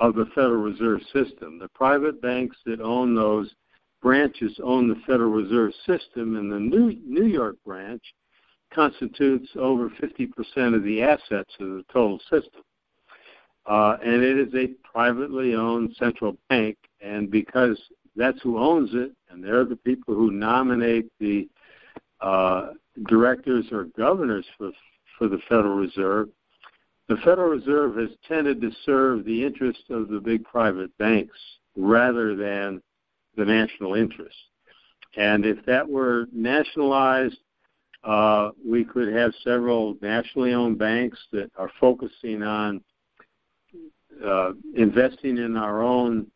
of 0.00 0.14
the 0.14 0.26
Federal 0.34 0.62
Reserve 0.62 1.00
System. 1.12 1.58
The 1.58 1.68
private 1.74 2.20
banks 2.20 2.56
that 2.66 2.80
own 2.80 3.14
those 3.14 3.54
branches 4.02 4.58
own 4.62 4.88
the 4.88 5.00
Federal 5.06 5.30
Reserve 5.30 5.72
System, 5.86 6.36
and 6.36 6.50
the 6.50 6.58
New, 6.58 6.96
New 7.06 7.26
York 7.26 7.56
branch 7.64 8.02
constitutes 8.74 9.48
over 9.56 9.90
50% 9.90 10.74
of 10.74 10.82
the 10.82 11.02
assets 11.02 11.50
of 11.60 11.68
the 11.68 11.84
total 11.92 12.18
system. 12.30 12.62
Uh, 13.66 13.96
and 14.04 14.22
it 14.22 14.38
is 14.38 14.54
a 14.54 14.68
privately 14.88 15.54
owned 15.54 15.94
central 15.98 16.36
bank, 16.48 16.76
and 17.00 17.30
because 17.30 17.80
that's 18.16 18.40
who 18.42 18.58
owns 18.58 18.90
it, 18.92 19.12
and 19.30 19.42
they're 19.42 19.64
the 19.64 19.76
people 19.76 20.14
who 20.14 20.30
nominate 20.30 21.06
the 21.20 21.48
uh, 22.20 22.70
directors 23.08 23.66
or 23.72 23.84
governors 23.96 24.46
for 24.58 24.70
for 25.18 25.28
the 25.28 25.38
Federal 25.48 25.76
Reserve, 25.76 26.28
the 27.08 27.16
Federal 27.18 27.50
Reserve 27.50 27.96
has 27.96 28.10
tended 28.26 28.60
to 28.60 28.70
serve 28.84 29.24
the 29.24 29.44
interests 29.44 29.84
of 29.90 30.08
the 30.08 30.18
big 30.18 30.44
private 30.44 30.96
banks 30.98 31.38
rather 31.76 32.34
than 32.34 32.82
the 33.36 33.44
national 33.44 33.94
interest. 33.94 34.36
And 35.16 35.44
if 35.44 35.64
that 35.66 35.88
were 35.88 36.26
nationalized, 36.32 37.38
uh, 38.02 38.50
we 38.66 38.84
could 38.84 39.12
have 39.12 39.32
several 39.44 39.96
nationally 40.00 40.54
owned 40.54 40.78
banks 40.78 41.18
that 41.32 41.50
are 41.56 41.70
focusing 41.80 42.42
on 42.42 42.82
uh, 44.24 44.52
investing 44.74 45.38
in 45.38 45.56
our 45.56 45.82
own 45.82 46.26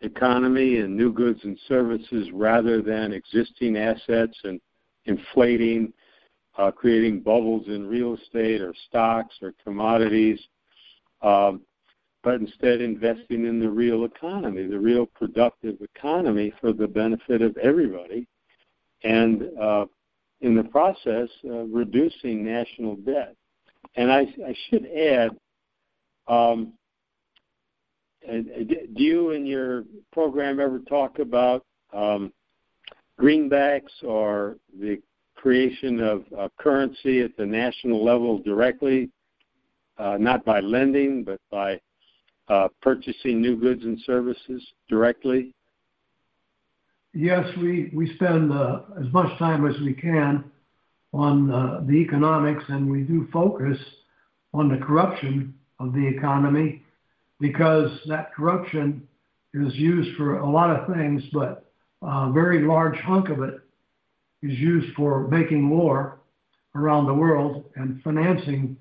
economy 0.00 0.78
and 0.78 0.96
new 0.96 1.12
goods 1.12 1.40
and 1.44 1.58
services 1.66 2.28
rather 2.32 2.80
than 2.82 3.12
existing 3.12 3.76
assets 3.76 4.36
and 4.44 4.60
inflating 5.06 5.92
uh, 6.58 6.72
creating 6.72 7.20
bubbles 7.20 7.66
in 7.68 7.86
real 7.86 8.14
estate 8.14 8.60
or 8.60 8.74
stocks 8.88 9.36
or 9.40 9.54
commodities, 9.64 10.40
um, 11.22 11.62
but 12.22 12.34
instead 12.34 12.80
investing 12.80 13.46
in 13.46 13.60
the 13.60 13.70
real 13.70 14.04
economy, 14.04 14.66
the 14.66 14.78
real 14.78 15.06
productive 15.06 15.76
economy 15.80 16.52
for 16.60 16.72
the 16.72 16.86
benefit 16.86 17.42
of 17.42 17.56
everybody, 17.58 18.26
and 19.04 19.44
uh, 19.60 19.86
in 20.40 20.56
the 20.56 20.64
process, 20.64 21.28
uh, 21.44 21.64
reducing 21.66 22.44
national 22.44 22.96
debt. 22.96 23.34
And 23.94 24.10
I, 24.10 24.22
I 24.44 24.54
should 24.68 24.86
add, 24.86 25.30
um, 26.26 26.72
do 28.28 29.02
you 29.02 29.30
in 29.30 29.46
your 29.46 29.84
program 30.12 30.60
ever 30.60 30.80
talk 30.80 31.18
about 31.18 31.64
um, 31.92 32.32
greenbacks 33.18 34.04
or 34.04 34.56
the 34.80 35.00
creation 35.34 36.00
of 36.00 36.24
uh, 36.38 36.48
currency 36.58 37.20
at 37.22 37.36
the 37.36 37.46
national 37.46 38.04
level 38.04 38.38
directly, 38.38 39.10
uh, 39.98 40.16
not 40.18 40.44
by 40.44 40.60
lending, 40.60 41.24
but 41.24 41.40
by 41.50 41.80
uh, 42.48 42.68
purchasing 42.82 43.40
new 43.40 43.56
goods 43.56 43.84
and 43.84 43.98
services 44.04 44.62
directly? 44.88 45.54
Yes, 47.14 47.46
we, 47.56 47.90
we 47.94 48.14
spend 48.16 48.52
uh, 48.52 48.80
as 49.00 49.10
much 49.12 49.38
time 49.38 49.66
as 49.66 49.80
we 49.80 49.94
can 49.94 50.44
on 51.12 51.50
uh, 51.50 51.80
the 51.86 51.94
economics, 51.94 52.64
and 52.68 52.90
we 52.90 53.02
do 53.02 53.26
focus 53.32 53.78
on 54.52 54.68
the 54.68 54.76
corruption 54.84 55.54
of 55.80 55.92
the 55.92 56.06
economy 56.06 56.82
because 57.40 57.90
that 58.06 58.34
corruption 58.34 59.06
is 59.54 59.74
used 59.74 60.16
for 60.16 60.38
a 60.38 60.50
lot 60.50 60.70
of 60.70 60.94
things, 60.94 61.22
but 61.32 61.70
a 62.02 62.30
very 62.32 62.62
large 62.62 62.96
hunk 62.98 63.28
of 63.28 63.42
it 63.42 63.60
is 64.42 64.58
used 64.58 64.94
for 64.94 65.26
making 65.28 65.68
war 65.68 66.18
around 66.74 67.06
the 67.06 67.14
world 67.14 67.64
and 67.76 68.02
financing 68.02 68.76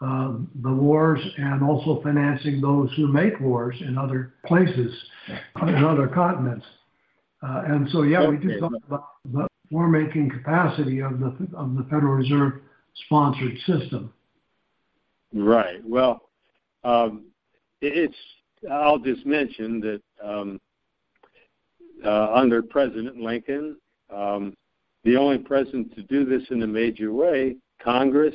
uh, 0.00 0.32
the 0.62 0.72
wars 0.72 1.20
and 1.38 1.62
also 1.62 2.02
financing 2.02 2.60
those 2.60 2.90
who 2.96 3.06
make 3.06 3.38
wars 3.40 3.76
in 3.80 3.96
other 3.96 4.34
places, 4.46 4.92
in 5.62 5.84
other 5.84 6.08
continents. 6.08 6.66
Uh, 7.42 7.62
and 7.66 7.88
so, 7.90 8.02
yeah, 8.02 8.28
we 8.28 8.36
do 8.36 8.58
talk 8.58 8.72
about 8.86 9.06
the 9.32 9.46
war-making 9.70 10.28
capacity 10.30 11.00
of 11.00 11.18
the 11.20 11.28
of 11.56 11.76
the 11.76 11.84
Federal 11.84 12.14
Reserve 12.14 12.60
sponsored 13.06 13.56
system. 13.66 14.12
Right. 15.32 15.80
Well, 15.84 16.28
um, 16.84 17.26
it's. 17.82 18.16
I'll 18.70 18.98
just 18.98 19.26
mention 19.26 19.80
that 19.80 20.00
um, 20.22 20.60
uh, 22.04 22.32
under 22.32 22.62
President 22.62 23.16
Lincoln, 23.16 23.76
um, 24.08 24.54
the 25.04 25.16
only 25.16 25.38
president 25.38 25.94
to 25.96 26.02
do 26.02 26.24
this 26.24 26.42
in 26.50 26.62
a 26.62 26.66
major 26.66 27.12
way, 27.12 27.56
Congress 27.82 28.34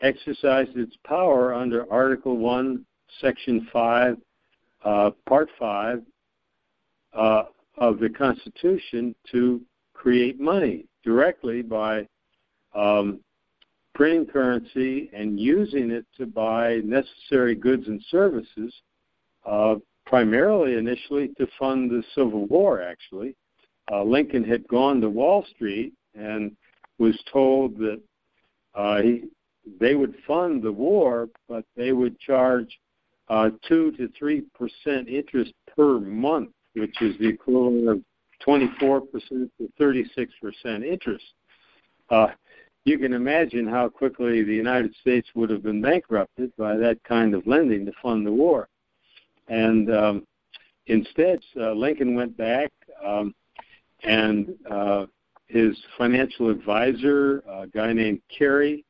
exercised 0.00 0.76
its 0.76 0.96
power 1.04 1.52
under 1.52 1.90
Article 1.92 2.36
1, 2.36 2.84
Section 3.20 3.68
5, 3.72 4.16
uh, 4.84 5.10
Part 5.28 5.48
5 5.58 6.02
uh, 7.12 7.42
of 7.76 7.98
the 7.98 8.08
Constitution 8.08 9.14
to 9.32 9.60
create 9.94 10.40
money 10.40 10.86
directly 11.04 11.62
by 11.62 12.06
um, 12.74 13.20
printing 14.00 14.24
currency 14.24 15.10
and 15.12 15.38
using 15.38 15.90
it 15.90 16.06
to 16.16 16.24
buy 16.24 16.76
necessary 16.76 17.54
goods 17.54 17.86
and 17.86 18.02
services, 18.08 18.72
uh, 19.44 19.74
primarily 20.06 20.78
initially 20.78 21.28
to 21.36 21.46
fund 21.58 21.90
the 21.90 22.02
Civil 22.14 22.46
War, 22.46 22.80
actually. 22.80 23.36
Uh, 23.92 24.02
Lincoln 24.02 24.42
had 24.42 24.66
gone 24.68 25.02
to 25.02 25.10
Wall 25.10 25.44
Street 25.54 25.92
and 26.14 26.56
was 26.98 27.14
told 27.30 27.76
that 27.76 28.00
uh, 28.74 29.02
he, 29.02 29.24
they 29.78 29.94
would 29.94 30.14
fund 30.26 30.62
the 30.62 30.72
war, 30.72 31.28
but 31.46 31.66
they 31.76 31.92
would 31.92 32.18
charge 32.20 32.80
uh, 33.28 33.50
two 33.68 33.92
to 33.98 34.08
three 34.18 34.44
percent 34.54 35.10
interest 35.10 35.52
per 35.76 36.00
month, 36.00 36.48
which 36.72 37.02
is 37.02 37.18
the 37.18 37.28
equivalent 37.28 37.86
of 37.86 38.02
24% 38.48 39.02
to 39.28 39.50
36% 39.78 40.86
interest. 40.90 41.24
Uh, 42.08 42.28
you 42.84 42.98
can 42.98 43.12
imagine 43.12 43.66
how 43.66 43.88
quickly 43.88 44.42
the 44.42 44.54
United 44.54 44.94
States 45.00 45.28
would 45.34 45.50
have 45.50 45.62
been 45.62 45.82
bankrupted 45.82 46.52
by 46.56 46.76
that 46.76 47.02
kind 47.04 47.34
of 47.34 47.46
lending 47.46 47.84
to 47.86 47.92
fund 48.02 48.26
the 48.26 48.32
war. 48.32 48.68
And 49.48 49.94
um, 49.94 50.26
instead, 50.86 51.40
uh, 51.56 51.72
Lincoln 51.72 52.14
went 52.14 52.36
back 52.36 52.70
um, 53.04 53.34
and 54.02 54.54
uh, 54.70 55.06
his 55.46 55.76
financial 55.98 56.48
advisor, 56.48 57.40
a 57.40 57.66
guy 57.66 57.92
named 57.92 58.22
Carey, 58.36 58.84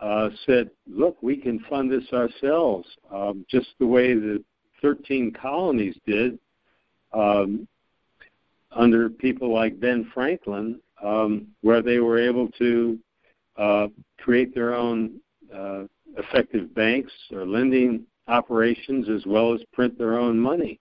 uh, 0.00 0.30
said, 0.46 0.70
Look, 0.88 1.16
we 1.22 1.36
can 1.36 1.60
fund 1.70 1.92
this 1.92 2.12
ourselves, 2.12 2.88
um, 3.12 3.46
just 3.48 3.68
the 3.78 3.86
way 3.86 4.14
the 4.14 4.42
13 4.80 5.32
colonies 5.32 5.94
did. 6.06 6.38
Um, 7.12 7.68
under 8.74 9.10
people 9.10 9.52
like 9.52 9.78
Ben 9.78 10.10
Franklin, 10.14 10.80
um, 11.04 11.46
where 11.60 11.82
they 11.82 11.98
were 11.98 12.18
able 12.18 12.48
to 12.52 12.98
uh, 13.56 13.88
create 14.18 14.54
their 14.54 14.74
own 14.74 15.20
uh, 15.54 15.84
effective 16.16 16.74
banks 16.74 17.12
or 17.32 17.46
lending 17.46 18.04
operations 18.28 19.08
as 19.08 19.26
well 19.26 19.54
as 19.54 19.60
print 19.72 19.98
their 19.98 20.18
own 20.18 20.38
money. 20.38 20.78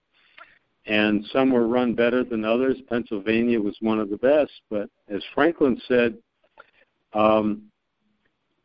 And 0.86 1.26
some 1.32 1.52
were 1.52 1.68
run 1.68 1.94
better 1.94 2.24
than 2.24 2.44
others. 2.44 2.78
Pennsylvania 2.90 3.60
was 3.60 3.76
one 3.82 4.00
of 4.00 4.10
the 4.10 4.18
best. 4.18 4.52
But 4.70 4.90
as 5.10 5.22
Franklin 5.34 5.80
said, 5.88 6.18
um, 7.14 7.64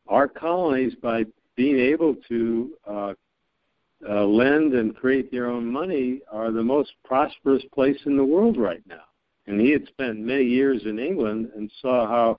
our 0.09 0.28
colonies, 0.28 0.94
by 1.02 1.24
being 1.57 1.78
able 1.78 2.14
to 2.28 2.70
uh, 2.86 3.14
uh, 4.09 4.24
lend 4.24 4.74
and 4.74 4.94
create 4.94 5.30
their 5.30 5.46
own 5.46 5.70
money, 5.70 6.20
are 6.30 6.50
the 6.50 6.62
most 6.62 6.92
prosperous 7.04 7.64
place 7.74 7.98
in 8.07 8.16
the 8.16 8.24
world 8.24 8.57
right 8.57 8.82
now. 8.86 9.04
And 9.46 9.61
he 9.61 9.70
had 9.70 9.86
spent 9.86 10.18
many 10.18 10.44
years 10.44 10.82
in 10.84 10.98
England 10.98 11.50
and 11.54 11.70
saw 11.80 12.07
how, 12.07 12.38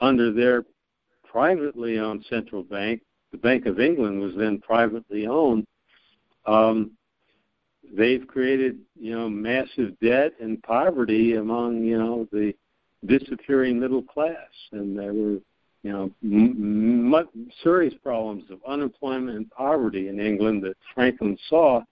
under 0.00 0.32
their 0.32 0.64
privately 1.30 1.98
owned 1.98 2.24
central 2.28 2.62
bank, 2.62 3.02
the 3.32 3.38
Bank 3.38 3.66
of 3.66 3.80
England 3.80 4.20
was 4.20 4.34
then 4.36 4.58
privately 4.58 5.26
owned. 5.26 5.66
Um, 6.46 6.92
they've 7.96 8.26
created, 8.26 8.78
you 8.98 9.14
know, 9.14 9.28
massive 9.28 9.98
debt 10.00 10.32
and 10.40 10.62
poverty 10.62 11.34
among, 11.34 11.84
you 11.84 11.98
know, 11.98 12.26
the 12.32 12.54
disappearing 13.06 13.78
middle 13.78 14.02
class, 14.02 14.36
and 14.72 14.98
there 14.98 15.12
were, 15.12 15.38
you 15.82 15.92
know, 15.92 16.10
m- 16.24 17.14
m- 17.14 17.50
serious 17.62 17.94
problems 18.02 18.44
of 18.50 18.58
unemployment 18.66 19.36
and 19.36 19.50
poverty 19.50 20.08
in 20.08 20.18
England 20.20 20.62
that 20.64 20.76
Franklin 20.94 21.36
saw, 21.48 21.82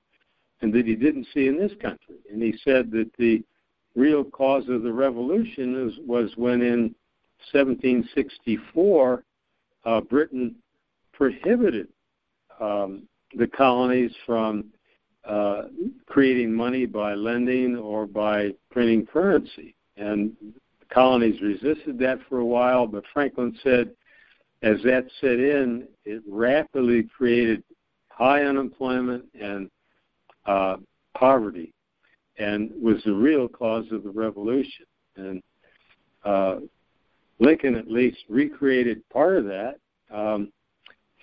and 0.62 0.72
that 0.72 0.87
he 0.87 0.95
didn't 0.95 1.26
see 1.32 1.49
in 1.49 1.59
this 1.59 1.72
country. 1.80 2.16
And 2.32 2.43
he 2.43 2.55
said 2.64 2.91
that 2.93 3.11
the 3.18 3.43
real 3.95 4.24
cause 4.24 4.68
of 4.68 4.82
the 4.82 4.93
revolution 4.93 5.89
is, 5.89 5.99
was 6.07 6.30
when 6.37 6.62
in 6.62 6.95
1764 7.53 9.24
uh, 9.84 10.01
Britain 10.03 10.55
prohibited 11.12 11.89
um, 12.61 13.03
the 13.37 13.47
colonies 13.47 14.12
from 14.24 14.66
uh, 15.24 15.62
creating 16.07 16.53
money 16.53 16.87
by 16.87 17.14
lending 17.14 17.76
or 17.76 18.07
by 18.07 18.51
printing 18.70 19.05
currency. 19.07 19.74
And 19.97 20.32
the 20.80 20.87
colonies 20.95 21.41
resisted 21.41 21.99
that 21.99 22.18
for 22.28 22.39
a 22.39 22.45
while, 22.45 22.87
but 22.87 23.05
Franklin 23.12 23.59
said 23.62 23.91
as 24.62 24.78
that 24.84 25.07
set 25.20 25.39
in, 25.39 25.87
it 26.05 26.22
rapidly 26.28 27.05
created 27.16 27.62
high 28.09 28.43
unemployment 28.43 29.24
and 29.39 29.70
uh, 30.47 30.76
poverty 31.16 31.72
and 32.39 32.70
was 32.80 33.03
the 33.05 33.12
real 33.12 33.49
cause 33.49 33.87
of 33.93 34.03
the 34.03 34.11
revolution. 34.11 34.87
And 35.16 35.43
uh, 36.24 36.57
Lincoln 37.39 37.74
at 37.74 37.91
least 37.91 38.18
recreated 38.28 39.07
part 39.11 39.37
of 39.37 39.45
that 39.45 39.78
um, 40.11 40.53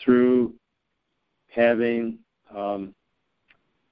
through 0.03 0.53
having 1.47 2.20
um, 2.55 2.93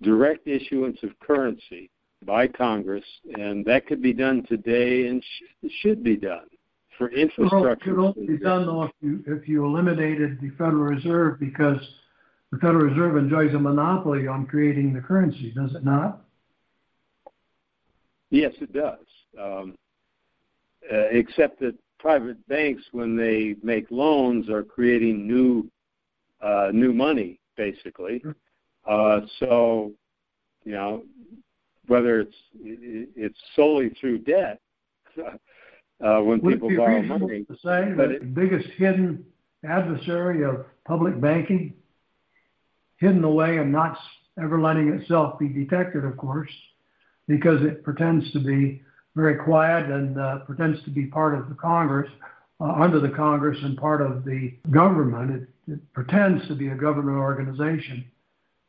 direct 0.02 0.48
issuance 0.48 0.98
of 1.04 1.18
currency 1.20 1.90
by 2.26 2.48
Congress, 2.48 3.06
and 3.34 3.66
that 3.66 3.88
could 3.88 4.02
be 4.02 4.14
done 4.14 4.44
today 4.48 5.08
and 5.08 5.24
sh- 5.24 5.70
should 5.82 6.04
be 6.04 6.16
done 6.16 6.46
for 6.98 7.10
infrastructure. 7.12 7.96
Well, 7.96 8.10
it 8.10 8.14
could 8.16 8.24
only 8.24 8.38
be 8.38 8.44
done 8.44 8.66
though 8.66 8.84
if 8.84 8.92
you 9.02 9.24
if 9.26 9.48
you 9.48 9.66
eliminated 9.66 10.40
the 10.40 10.50
Federal 10.52 10.84
Reserve 10.84 11.40
because 11.40 11.80
the 12.52 12.58
Federal 12.60 12.86
Reserve 12.86 13.18
enjoys 13.18 13.54
a 13.56 13.60
monopoly 13.60 14.28
on 14.28 14.46
creating 14.46 14.94
the 14.94 15.02
currency, 15.02 15.52
does 15.52 15.74
it 15.74 15.84
not? 15.84 16.22
Yes, 18.30 18.54
it 18.62 18.72
does. 18.72 19.06
Um, 19.40 19.76
uh, 20.92 21.08
except 21.12 21.60
that 21.60 21.76
private 22.02 22.45
banks, 22.47 22.84
when 22.91 23.16
they 23.16 23.56
make 23.64 23.86
loans, 23.91 24.49
are 24.49 24.64
creating 24.64 25.28
new 25.28 25.70
uh, 26.41 26.70
new 26.74 26.91
money, 26.91 27.39
basically. 27.56 28.24
Uh, 28.89 29.22
so, 29.39 29.91
you 30.66 30.72
know, 30.72 31.04
whether 31.88 32.20
it's 32.20 32.36
it's 32.56 33.38
solely 33.56 33.89
through 33.99 34.18
debt 34.20 34.60
uh, 35.20 36.20
when 36.22 36.41
Would 36.41 36.54
people 36.56 36.76
borrow 36.76 37.02
money. 37.04 37.45
to 37.45 37.54
say 37.56 37.93
that 37.95 38.18
the 38.20 38.26
biggest 38.26 38.68
hidden 38.78 39.24
adversary 39.64 40.43
of 40.43 40.66
public 40.86 41.22
banking, 41.22 41.74
hidden 42.97 43.24
away 43.24 43.58
and 43.58 43.72
not 43.72 43.97
ever 44.41 44.60
letting 44.60 44.89
itself 44.89 45.38
be 45.38 45.47
detected, 45.47 46.04
of 46.04 46.18
course, 46.18 46.52
because 47.28 47.62
it 47.62 47.84
pretends 47.84 48.32
to 48.32 48.39
be 48.39 48.82
very 49.16 49.36
quiet 49.36 49.89
and 49.89 50.20
uh, 50.20 50.39
pretends 50.39 50.84
to 50.84 50.89
be 50.89 51.05
part 51.05 51.38
of 51.38 51.49
the 51.49 51.55
Congress, 51.55 52.09
uh, 52.59 52.66
under 52.74 52.99
the 52.99 53.09
Congress 53.09 53.57
and 53.64 53.78
part 53.78 54.01
of 54.01 54.24
the 54.24 54.53
government. 54.70 55.49
It, 55.68 55.74
it 55.74 55.93
pretends 55.93 56.47
to 56.47 56.55
be 56.55 56.70
a 56.70 56.76
government 56.76 57.18
organization, 57.18 58.05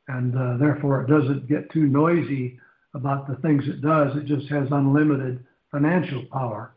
and 0.09 0.37
uh, 0.37 0.57
therefore 0.59 1.03
it 1.03 1.09
doesn't 1.09 1.49
get 1.49 1.71
too 1.71 1.87
noisy 1.87 2.59
about 2.95 3.29
the 3.29 3.37
things 3.37 3.65
it 3.67 3.81
does. 3.81 4.17
It 4.17 4.27
just 4.27 4.49
has 4.49 4.69
unlimited 4.71 5.45
financial 5.71 6.25
power. 6.31 6.75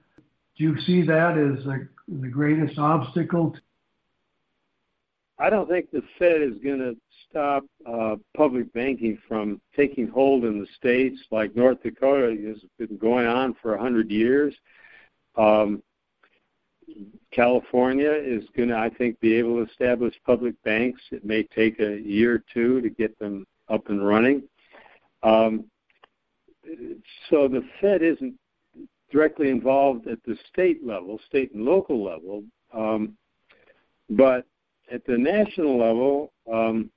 Do 0.57 0.63
you 0.63 0.79
see 0.81 1.01
that 1.03 1.37
as 1.37 1.65
a, 1.65 1.87
the 2.07 2.29
greatest 2.29 2.77
obstacle? 2.79 3.55
I 5.37 5.49
don't 5.49 5.67
think 5.67 5.91
the 5.91 6.01
Fed 6.17 6.41
is 6.41 6.53
going 6.63 6.79
to 6.79 6.95
stop 7.29 7.65
uh, 7.85 8.15
public 8.35 8.71
banking 8.73 9.17
from 9.27 9.59
taking 9.75 10.07
hold 10.07 10.45
in 10.45 10.59
the 10.59 10.67
states 10.77 11.19
like 11.29 11.55
North 11.55 11.83
Dakota 11.83 12.35
has 12.47 12.57
been 12.77 12.97
going 12.97 13.27
on 13.27 13.55
for 13.61 13.75
a 13.75 13.81
hundred 13.81 14.09
years. 14.09 14.55
Um, 15.35 15.83
California 17.31 18.11
is 18.11 18.45
going 18.55 18.69
to, 18.69 18.77
I 18.77 18.89
think, 18.89 19.19
be 19.19 19.35
able 19.35 19.57
to 19.57 19.69
establish 19.69 20.13
public 20.25 20.61
banks. 20.63 21.01
It 21.11 21.25
may 21.25 21.43
take 21.43 21.79
a 21.79 21.99
year 21.99 22.35
or 22.35 22.43
two 22.53 22.79
to 22.81 22.89
get 22.89 23.17
them 23.19 23.45
up 23.67 23.89
and 23.89 24.05
running. 24.05 24.43
Um, 25.23 25.65
so 27.29 27.47
the 27.47 27.63
Fed 27.81 28.01
isn't 28.01 28.35
directly 29.11 29.49
involved 29.49 30.07
at 30.07 30.19
the 30.25 30.37
state 30.51 30.85
level, 30.85 31.19
state 31.27 31.53
and 31.53 31.65
local 31.65 32.03
level, 32.03 32.43
um, 32.73 33.17
but 34.09 34.45
at 34.91 35.05
the 35.05 35.17
national 35.17 35.77
level, 35.77 36.31
um, 36.51 36.89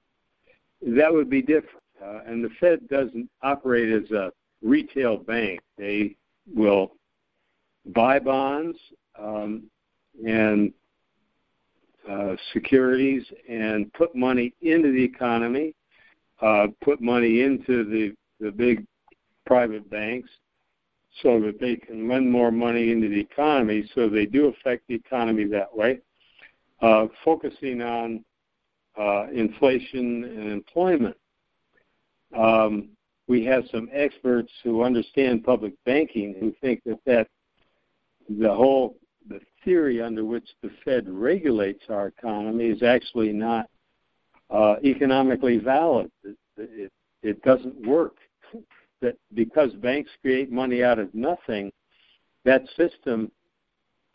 that 0.83 1.13
would 1.13 1.31
be 1.31 1.43
different. 1.43 1.83
Uh, 2.03 2.21
and 2.27 2.45
the 2.45 2.51
Fed 2.61 2.87
doesn't 2.89 3.29
operate 3.43 3.91
as 3.91 4.11
a 4.13 4.33
retail 4.63 5.17
bank. 5.17 5.61
They 5.77 6.17
will 6.55 6.93
buy 7.87 8.19
bonds 8.19 8.79
um, 9.19 9.65
and 10.25 10.73
uh, 12.09 12.37
securities 12.53 13.25
and 13.49 13.93
put 13.93 14.15
money 14.15 14.55
into 14.63 14.93
the 14.93 15.03
economy, 15.03 15.75
uh, 16.41 16.69
put 16.83 17.01
money 17.01 17.43
into 17.43 17.85
the, 17.85 18.15
the 18.41 18.51
big 18.51 18.87
private 19.45 19.89
banks 19.91 20.31
so 21.23 21.41
that 21.41 21.59
they 21.61 21.77
can 21.77 22.09
lend 22.09 22.31
more 22.31 22.51
money 22.51 22.93
into 22.93 23.09
the 23.09 23.21
economy. 23.21 23.91
So 23.95 24.09
they 24.09 24.27
do 24.27 24.47
affect 24.47 24.87
the 24.89 24.95
economy 24.95 25.45
that 25.47 25.75
way, 25.75 25.99
focusing 27.25 27.83
on 27.83 28.25
uh, 28.99 29.27
inflation 29.33 30.25
and 30.25 30.53
employment. 30.53 31.17
Um, 32.37 32.91
we 33.27 33.45
have 33.45 33.65
some 33.71 33.89
experts 33.93 34.51
who 34.65 34.83
understand 34.83 35.45
public 35.45 35.75
banking 35.85 36.35
who 36.41 36.53
think 36.61 36.83
that 36.85 36.99
that 37.07 37.29
the 38.29 38.53
whole 38.53 38.97
the 39.29 39.41
theory 39.65 40.01
under 40.01 40.25
which 40.25 40.49
the 40.63 40.71
Fed 40.85 41.09
regulates 41.09 41.85
our 41.91 42.09
economy 42.09 42.67
is 42.67 42.83
actually 42.83 43.33
not 43.33 43.69
uh, 44.51 44.77
economically 44.85 45.59
valid. 45.59 46.11
It, 46.25 46.37
it, 46.57 46.93
it 47.23 47.43
doesn't 47.43 47.87
work. 47.87 48.17
That 49.01 49.15
because 49.33 49.73
banks 49.75 50.11
create 50.23 50.51
money 50.51 50.83
out 50.83 50.99
of 50.99 51.15
nothing, 51.15 51.71
that 52.45 52.63
system 52.77 53.31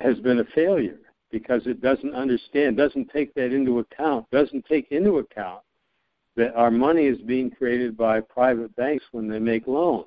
has 0.02 0.20
been 0.20 0.40
a 0.40 0.44
failure 0.54 1.00
because 1.34 1.66
it 1.66 1.82
doesn't 1.82 2.14
understand, 2.14 2.78
doesn't 2.78 3.10
take 3.10 3.34
that 3.34 3.52
into 3.52 3.80
account, 3.80 4.30
doesn't 4.30 4.64
take 4.68 4.92
into 4.92 5.18
account 5.18 5.64
that 6.36 6.54
our 6.56 6.70
money 6.70 7.08
is 7.08 7.20
being 7.22 7.50
created 7.50 7.98
by 7.98 8.22
private 8.22 8.74
banks 8.76 9.04
when 9.12 9.28
they 9.28 9.40
make 9.40 9.66
loans. 9.66 10.06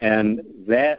And 0.00 0.40
that 0.66 0.98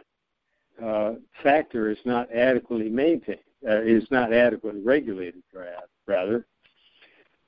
uh, 0.82 1.12
factor 1.42 1.90
is 1.90 1.98
not 2.06 2.32
adequately 2.32 2.88
maintained, 2.88 3.38
uh, 3.68 3.82
is 3.82 4.04
not 4.10 4.32
adequately 4.32 4.80
regulated, 4.80 5.42
rather. 6.06 6.46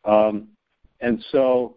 Um, 0.04 0.48
and 1.00 1.24
so 1.32 1.76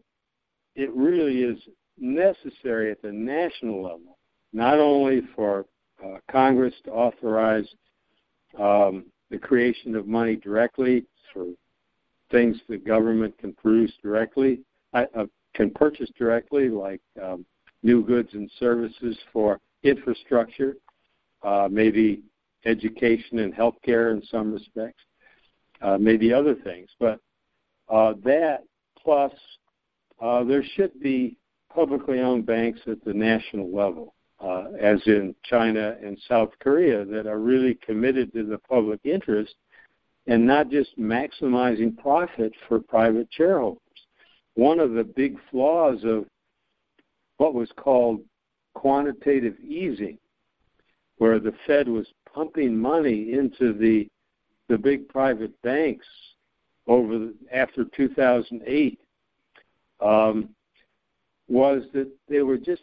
it 0.76 0.94
really 0.94 1.44
is 1.44 1.58
necessary 1.98 2.92
at 2.92 3.02
the 3.02 3.14
national 3.14 3.82
level, 3.82 4.18
not 4.52 4.78
only 4.78 5.22
for 5.38 5.66
uh, 6.04 6.18
Congress 6.30 6.74
to 6.84 6.92
authorize 6.92 7.68
um, 8.60 9.06
the 9.32 9.40
creation 9.40 9.96
of 9.96 10.08
money 10.08 10.36
directly 10.36 11.06
for 11.34 11.48
things 12.30 12.58
the 12.70 12.78
government 12.78 13.36
can 13.40 13.54
produce 13.54 13.94
directly, 14.04 14.60
I, 14.94 15.06
uh, 15.16 15.26
can 15.56 15.72
purchase 15.72 16.10
directly, 16.18 16.70
like 16.70 17.02
um, 17.22 17.46
new 17.84 18.04
goods 18.04 18.30
and 18.34 18.50
services 18.60 19.18
for 19.34 19.60
infrastructure 19.84 20.76
uh, 21.44 21.68
maybe 21.72 22.22
education 22.66 23.40
and 23.40 23.54
healthcare 23.54 24.12
in 24.12 24.24
some 24.30 24.54
respects, 24.54 25.04
uh, 25.82 25.98
maybe 26.00 26.34
other 26.34 26.56
things. 26.56 26.90
But 27.00 27.20
uh, 27.90 28.14
that 28.24 28.64
plus 29.02 29.32
uh, 30.22 30.44
there 30.44 30.64
should 30.76 31.00
be 31.00 31.38
publicly 31.74 32.20
owned 32.20 32.46
banks 32.46 32.80
at 32.88 33.04
the 33.04 33.14
national 33.14 33.76
level, 33.76 34.14
uh, 34.42 34.66
as 34.80 35.00
in 35.06 35.36
China 35.44 35.96
and 36.04 36.18
South 36.28 36.52
Korea, 36.60 37.06
that 37.06 37.28
are 37.28 37.40
really 37.40 37.76
committed 37.76 38.34
to 38.34 38.46
the 38.46 38.58
public 38.58 39.00
interest 39.04 39.56
and 40.28 40.46
not 40.46 40.70
just 40.70 40.98
maximizing 41.00 41.98
profit 41.98 42.54
for 42.68 42.80
private 42.80 43.28
shareholders. 43.32 43.80
One 44.56 44.80
of 44.80 44.92
the 44.92 45.04
big 45.04 45.38
flaws 45.50 46.04
of 46.04 46.26
what 47.38 47.54
was 47.54 47.70
called 47.78 48.22
quantitative 48.74 49.60
easing 49.60 50.18
where 51.22 51.40
the 51.40 51.54
Fed 51.68 51.88
was 51.88 52.08
pumping 52.34 52.76
money 52.76 53.34
into 53.34 53.74
the 53.74 54.10
the 54.70 54.78
big 54.78 55.08
private 55.08 55.52
banks 55.62 56.08
over 56.88 57.20
the, 57.20 57.36
after 57.54 57.86
2008 57.96 59.00
um, 60.00 60.50
was 61.48 61.84
that 61.94 62.10
they 62.28 62.42
were 62.42 62.58
just 62.58 62.82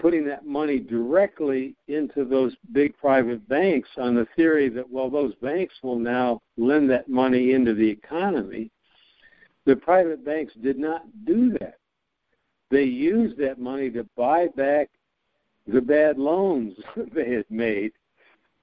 putting 0.00 0.26
that 0.26 0.46
money 0.46 0.78
directly 0.78 1.74
into 1.88 2.24
those 2.24 2.54
big 2.72 2.96
private 2.96 3.46
banks 3.48 3.88
on 3.98 4.14
the 4.14 4.26
theory 4.34 4.68
that 4.68 4.88
well 4.88 5.10
those 5.10 5.34
banks 5.36 5.74
will 5.82 5.98
now 5.98 6.40
lend 6.56 6.88
that 6.90 7.08
money 7.08 7.52
into 7.52 7.74
the 7.74 7.88
economy 7.88 8.70
the 9.66 9.76
private 9.76 10.24
banks 10.24 10.52
did 10.62 10.78
not 10.78 11.02
do 11.24 11.50
that 11.50 11.76
they 12.70 12.84
used 12.84 13.36
that 13.36 13.58
money 13.58 13.90
to 13.90 14.04
buy 14.16 14.46
back 14.56 14.88
the 15.66 15.80
bad 15.80 16.18
loans 16.18 16.74
they 17.14 17.30
had 17.30 17.44
made 17.50 17.92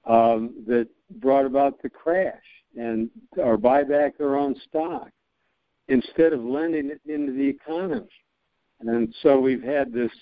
um, 0.06 0.54
that 0.66 0.88
brought 1.20 1.46
about 1.46 1.80
the 1.82 1.90
crash 1.90 2.42
and 2.76 3.10
or 3.36 3.56
buy 3.56 3.82
back 3.82 4.16
their 4.18 4.36
own 4.36 4.54
stock 4.68 5.08
instead 5.88 6.32
of 6.32 6.44
lending 6.44 6.90
it 6.90 7.00
into 7.06 7.32
the 7.32 7.48
economy. 7.48 8.08
And 8.80 9.14
so 9.22 9.40
we've 9.40 9.62
had 9.62 9.92
this 9.92 10.12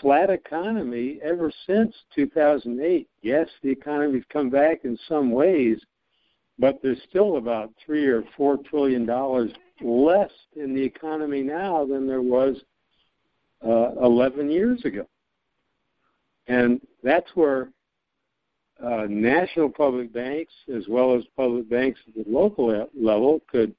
flat 0.00 0.30
economy 0.30 1.18
ever 1.22 1.52
since 1.66 1.94
2008. 2.14 3.08
Yes, 3.22 3.48
the 3.62 3.70
economy's 3.70 4.24
come 4.32 4.50
back 4.50 4.84
in 4.84 4.98
some 5.08 5.30
ways, 5.30 5.78
but 6.58 6.80
there's 6.82 7.00
still 7.08 7.36
about 7.36 7.72
three 7.84 8.06
or 8.06 8.24
four 8.36 8.58
trillion 8.58 9.06
dollars 9.06 9.50
less 9.80 10.30
in 10.56 10.74
the 10.74 10.82
economy 10.82 11.42
now 11.42 11.86
than 11.86 12.06
there 12.06 12.22
was 12.22 12.56
uh, 13.64 13.92
11 14.02 14.50
years 14.50 14.84
ago. 14.84 15.06
And 16.46 16.80
that's 17.02 17.30
where 17.34 17.68
uh, 18.84 19.06
national 19.08 19.68
public 19.70 20.12
banks, 20.12 20.52
as 20.74 20.84
well 20.88 21.14
as 21.16 21.24
public 21.36 21.68
banks 21.68 22.00
at 22.08 22.14
the 22.14 22.30
local 22.30 22.88
level, 22.94 23.40
could 23.50 23.74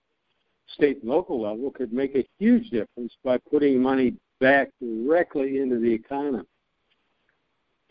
state 0.76 1.02
and 1.02 1.10
local 1.10 1.42
level 1.42 1.72
could 1.72 1.92
make 1.92 2.16
a 2.16 2.28
huge 2.38 2.70
difference 2.70 3.14
by 3.24 3.38
putting 3.50 3.82
money 3.82 4.14
back 4.40 4.70
directly 4.82 5.60
into 5.60 5.80
the 5.80 5.92
economy. 5.92 6.46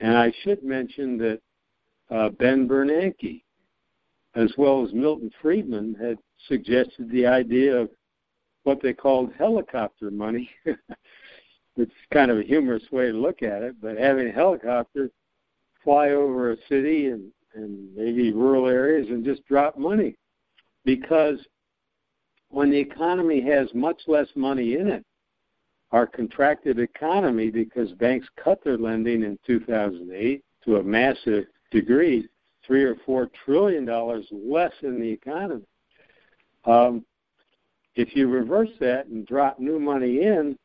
And 0.01 0.17
I 0.17 0.33
should 0.43 0.63
mention 0.63 1.19
that 1.19 1.41
uh, 2.11 2.29
Ben 2.31 2.69
Bernanke, 2.69 3.43
as 4.35 4.53
well 4.57 4.85
as 4.85 4.93
Milton 4.93 5.31
Friedman, 5.43 5.95
had 6.01 6.19
suggested 6.47 7.11
the 7.11 7.27
idea 7.27 7.77
of 7.77 7.91
what 8.63 8.81
they 8.83 8.93
called 8.93 9.33
helicopter 9.37 10.11
money, 10.11 10.49
it's 11.77 11.93
kind 12.13 12.31
of 12.31 12.39
a 12.39 12.43
humorous 12.43 12.83
way 12.93 13.07
to 13.11 13.17
look 13.17 13.43
at 13.43 13.63
it, 13.63 13.77
but 13.81 13.97
having 13.97 14.29
a 14.29 14.33
helicopter 14.33 15.11
fly 15.83 16.11
over 16.11 16.53
a 16.53 16.57
city 16.69 17.07
and, 17.07 17.31
and 17.55 17.95
maybe 17.97 18.33
rural 18.33 18.67
areas 18.67 19.09
and 19.09 19.25
just 19.25 19.45
drop 19.47 19.79
money. 19.79 20.17
Because 20.85 21.39
when 22.51 22.71
the 22.71 22.79
economy 22.79 23.41
has 23.41 23.69
much 23.75 24.01
less 24.07 24.29
money 24.35 24.75
in 24.75 24.89
it, 24.89 25.05
our 25.93 26.07
contracted 26.07 26.79
economy, 26.79 27.51
because 27.51 27.93
banks 27.93 28.27
cut 28.43 28.63
their 28.63 28.79
lending 28.79 29.23
in 29.23 29.39
2008 29.47 30.43
to 30.65 30.77
a 30.77 30.83
massive 30.83 31.47
degree, 31.71 32.29
three 32.67 32.85
or 32.85 32.97
four 33.07 33.31
trillion 33.45 33.85
dollars 33.85 34.27
less 34.31 34.73
in 34.83 35.01
the 35.01 35.09
economy. 35.11 35.65
Um, 36.65 37.05
if 37.95 38.15
you 38.15 38.29
reverse 38.29 38.71
that 38.81 39.07
and 39.07 39.27
drop 39.27 39.59
new 39.59 39.81
money 39.81 40.23
in, 40.23 40.57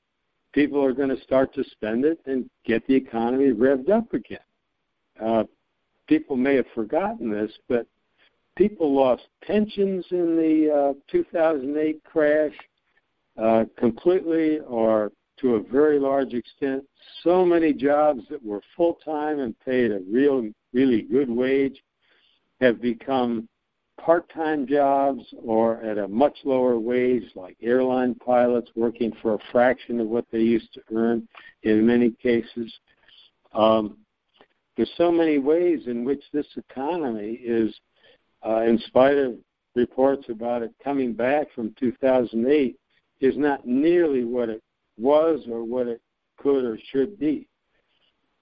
people 0.54 0.84
are 0.84 0.94
going 0.94 1.10
to 1.10 1.22
start 1.24 1.54
to 1.56 1.64
spend 1.72 2.06
it 2.06 2.20
and 2.26 2.50
get 2.66 2.86
the 2.88 2.94
economy 2.94 3.52
revved 3.52 3.90
up 3.90 4.14
again. 4.14 4.40
Uh, 5.24 5.44
people 6.08 6.36
may 6.36 6.56
have 6.56 6.66
forgotten 6.76 7.32
this, 7.32 7.52
but 7.68 7.88
people 8.56 8.94
lost 8.94 9.24
pensions 9.44 10.06
in 10.12 10.36
the 10.36 10.94
uh, 10.96 11.12
2008 11.12 12.04
crash 12.04 12.54
uh, 13.42 13.66
completely 13.78 14.60
or 14.60 15.12
to 15.40 15.56
a 15.56 15.64
very 15.64 16.00
large 16.00 16.34
extent. 16.34 16.84
So 17.24 17.46
many 17.46 17.74
jobs 17.74 18.22
that 18.30 18.44
were 18.44 18.62
full 18.78 18.98
time 19.06 19.40
and 19.40 19.60
paid 19.60 19.92
a 19.92 20.00
real, 20.10 20.50
really 20.74 21.02
good 21.02 21.30
wage 21.30 21.82
have 22.62 22.82
become 22.82 23.48
part 24.00 24.30
time 24.30 24.68
jobs 24.68 25.24
or 25.44 25.82
at 25.82 25.98
a 25.98 26.08
much 26.08 26.38
lower 26.44 26.80
wage, 26.80 27.24
like 27.36 27.58
airline 27.62 28.16
pilots 28.16 28.70
working 28.76 29.12
for 29.22 29.36
a 29.36 29.40
fraction 29.52 30.00
of 30.00 30.08
what 30.08 30.26
they 30.32 30.40
used 30.40 30.74
to 30.74 30.82
earn 30.94 31.28
in 31.64 31.86
many 31.86 32.12
cases. 32.12 32.74
Um, 33.54 33.98
there's 34.76 34.92
so 34.98 35.12
many 35.12 35.38
ways 35.38 35.82
in 35.86 36.04
which 36.04 36.24
this 36.34 36.48
economy 36.58 37.40
is, 37.44 37.74
uh, 38.46 38.62
in 38.62 38.80
spite 38.88 39.18
of 39.18 39.36
reports 39.76 40.26
about 40.30 40.64
it 40.64 40.72
coming 40.84 41.14
back 41.14 41.48
from 41.54 41.74
2008, 41.80 42.76
is 43.24 43.38
not 43.38 43.66
nearly 43.66 44.26
what 44.26 44.50
it 44.50 44.62
was 44.98 45.40
or 45.50 45.64
what 45.64 45.88
it 45.88 46.02
could 46.38 46.66
or 46.66 46.78
should 46.92 47.18
be. 47.18 47.48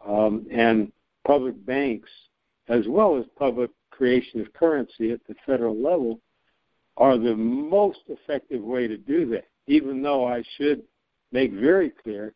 Um, 0.06 0.48
and 0.52 0.92
public 1.26 1.64
banks, 1.68 2.10
as 2.68 2.86
well 2.88 3.16
as 3.16 3.26
public 3.38 3.70
creation 3.92 4.42
of 4.42 4.52
currency 4.54 5.12
at 5.12 5.20
the 5.28 5.36
federal 5.46 5.80
level, 5.80 6.20
are 6.98 7.20
the 7.20 7.36
most 7.36 8.00
effective 8.08 8.64
way 8.64 8.88
to 8.88 8.98
do 8.98 9.30
that. 9.30 9.46
Even 9.68 10.02
though 10.02 10.28
I 10.28 10.44
should 10.58 10.82
make 11.32 11.52
very 11.54 11.92
clear, 11.92 12.34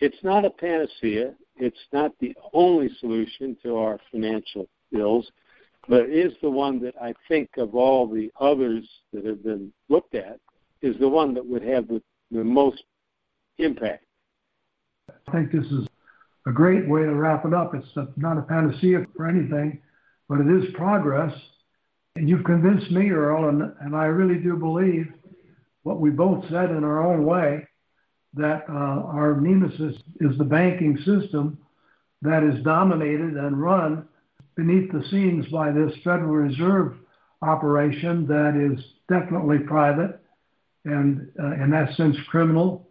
it's 0.00 0.22
not 0.24 0.44
a 0.44 0.50
panacea. 0.50 1.34
It's 1.56 1.78
not 1.92 2.12
the 2.18 2.34
only 2.52 2.90
solution 2.98 3.56
to 3.62 3.76
our 3.76 4.00
financial 4.10 4.68
ills, 4.92 5.30
but 5.88 6.02
it 6.02 6.10
is 6.10 6.32
the 6.42 6.50
one 6.50 6.80
that 6.82 6.94
I 7.00 7.14
think 7.28 7.50
of 7.56 7.76
all 7.76 8.08
the 8.08 8.32
others 8.40 8.84
that 9.12 9.24
have 9.24 9.44
been 9.44 9.72
looked 9.88 10.16
at 10.16 10.40
is 10.82 10.96
the 10.98 11.08
one 11.08 11.34
that 11.34 11.46
would 11.46 11.62
have 11.62 11.88
the, 11.88 12.02
the 12.30 12.44
most 12.44 12.82
impact. 13.58 14.04
I 15.26 15.32
think 15.32 15.52
this 15.52 15.66
is 15.66 15.86
a 16.46 16.52
great 16.52 16.88
way 16.88 17.02
to 17.02 17.14
wrap 17.14 17.44
it 17.44 17.54
up. 17.54 17.74
It's 17.74 17.86
not 18.16 18.38
a 18.38 18.42
panacea 18.42 19.06
for 19.16 19.26
anything, 19.26 19.80
but 20.28 20.40
it 20.40 20.46
is 20.46 20.72
progress. 20.74 21.32
And 22.16 22.28
you've 22.28 22.44
convinced 22.44 22.90
me, 22.90 23.10
Earl, 23.10 23.48
and, 23.48 23.72
and 23.80 23.94
I 23.94 24.06
really 24.06 24.40
do 24.40 24.56
believe 24.56 25.06
what 25.82 26.00
we 26.00 26.10
both 26.10 26.44
said 26.50 26.70
in 26.70 26.84
our 26.84 27.04
own 27.04 27.24
way 27.24 27.66
that 28.34 28.64
uh, 28.68 28.72
our 28.72 29.40
nemesis 29.40 29.96
is 30.20 30.36
the 30.38 30.44
banking 30.44 30.96
system 30.98 31.58
that 32.22 32.42
is 32.42 32.62
dominated 32.64 33.34
and 33.34 33.60
run 33.60 34.06
beneath 34.56 34.90
the 34.92 35.04
scenes 35.10 35.46
by 35.46 35.70
this 35.70 35.92
Federal 36.02 36.30
Reserve 36.30 36.96
operation 37.42 38.26
that 38.26 38.56
is 38.56 38.84
definitely 39.08 39.58
private 39.60 40.20
and, 40.84 41.30
uh, 41.38 41.52
in 41.52 41.70
that 41.70 41.94
sense, 41.96 42.16
criminal 42.28 42.88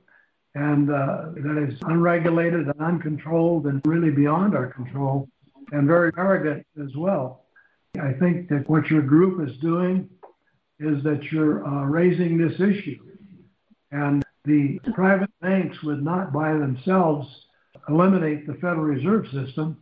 and 0.56 0.90
uh, 0.90 1.30
that 1.36 1.68
is 1.70 1.78
unregulated 1.84 2.68
and 2.68 2.82
uncontrolled 2.82 3.68
and 3.68 3.82
really 3.86 4.10
beyond 4.10 4.56
our 4.56 4.68
control 4.68 5.30
and 5.72 5.88
very 5.88 6.12
arrogant 6.18 6.66
as 6.82 6.96
well. 6.96 7.46
I 8.02 8.14
think 8.14 8.50
that 8.50 8.68
what 8.70 8.90
your 8.90 9.02
group 9.02 9.48
is 9.48 9.56
doing 9.58 10.10
is 10.80 11.04
that 11.04 11.24
you're 11.32 11.66
uh, 11.66 11.86
raising 11.86 12.38
this 12.38 12.60
issue. 12.60 13.00
And 13.92 14.24
the 14.46 14.80
private 14.94 15.30
banks 15.42 15.82
would 15.84 16.04
not 16.04 16.34
by 16.34 16.54
themselves 16.54 17.28
eliminate 17.90 18.48
the 18.48 18.54
Federal 18.56 18.84
Reserve 18.84 19.26
System, 19.32 19.78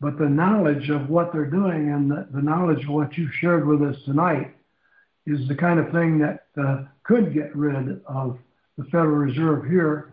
but 0.00 0.18
the 0.18 0.28
knowledge 0.28 0.90
of 0.90 1.08
what 1.08 1.32
they're 1.32 1.50
doing 1.50 1.90
and 1.90 2.10
the, 2.10 2.28
the 2.32 2.42
knowledge 2.42 2.84
of 2.84 2.90
what 2.90 3.16
you've 3.16 3.34
shared 3.34 3.66
with 3.66 3.82
us 3.82 3.96
tonight 4.04 4.53
is 5.26 5.46
the 5.48 5.54
kind 5.54 5.80
of 5.80 5.90
thing 5.90 6.18
that 6.18 6.46
uh, 6.60 6.84
could 7.02 7.32
get 7.32 7.54
rid 7.56 8.02
of 8.06 8.38
the 8.76 8.84
Federal 8.84 9.16
Reserve 9.16 9.64
here. 9.66 10.12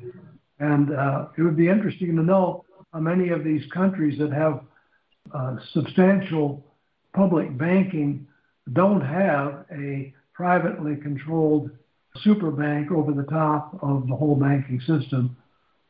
And 0.59 0.93
uh, 0.93 1.27
it 1.37 1.41
would 1.41 1.57
be 1.57 1.67
interesting 1.67 2.15
to 2.15 2.23
know 2.23 2.65
how 2.93 2.99
many 2.99 3.29
of 3.29 3.43
these 3.43 3.63
countries 3.71 4.19
that 4.19 4.31
have 4.31 4.61
uh, 5.33 5.57
substantial 5.73 6.63
public 7.13 7.57
banking 7.57 8.27
don't 8.73 9.01
have 9.01 9.65
a 9.71 10.13
privately 10.33 10.95
controlled 10.95 11.71
super 12.17 12.51
bank 12.51 12.91
over 12.91 13.11
the 13.11 13.23
top 13.23 13.77
of 13.81 14.07
the 14.07 14.15
whole 14.15 14.35
banking 14.35 14.79
system 14.81 15.35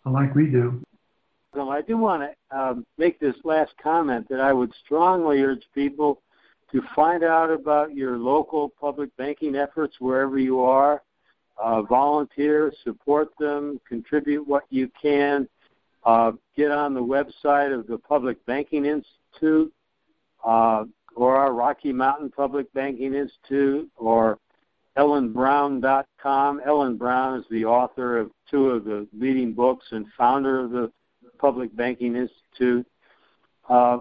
like 0.06 0.34
we 0.36 0.48
do. 0.48 0.82
I 1.54 1.82
do 1.82 1.98
want 1.98 2.24
to 2.24 2.58
um, 2.58 2.86
make 2.98 3.20
this 3.20 3.36
last 3.44 3.74
comment 3.82 4.28
that 4.30 4.40
I 4.40 4.54
would 4.54 4.72
strongly 4.86 5.42
urge 5.42 5.64
people 5.74 6.22
to 6.72 6.82
find 6.96 7.24
out 7.24 7.52
about 7.52 7.96
your 7.96 8.18
local 8.18 8.70
public 8.80 9.16
banking 9.18 9.56
efforts 9.56 9.96
wherever 10.00 10.40
you 10.40 10.62
are 10.62 11.02
uh, 11.62 11.82
volunteer, 11.84 12.74
support 12.84 13.30
them, 13.40 13.80
contribute 13.88 14.48
what 14.48 14.64
you 14.70 14.90
can. 15.00 15.48
Uh, 16.04 16.32
get 16.58 16.72
on 16.72 16.96
the 16.96 17.00
website 17.00 17.78
of 17.78 17.86
the 17.86 17.98
Public 17.98 18.44
Banking 18.48 18.86
Institute 18.86 19.72
uh, 20.44 20.84
or 21.16 21.36
our 21.36 21.54
Rocky 21.54 21.94
Mountain 21.94 22.32
Public 22.32 22.74
Banking 22.74 23.14
Institute 23.14 23.88
or 23.98 24.40
ellenbrown.com. 24.98 26.62
Ellen 26.66 26.98
Brown 26.98 27.40
is 27.40 27.46
the 27.52 27.66
author 27.66 28.18
of 28.18 28.32
two 28.50 28.72
of 28.72 28.84
the 28.84 29.08
leading 29.16 29.54
books 29.54 29.86
and 29.92 30.08
founder 30.18 30.62
of 30.62 30.72
the 30.72 30.92
Public 31.38 31.76
Banking 31.76 32.16
Institute. 32.16 32.88
Uh, 33.70 34.00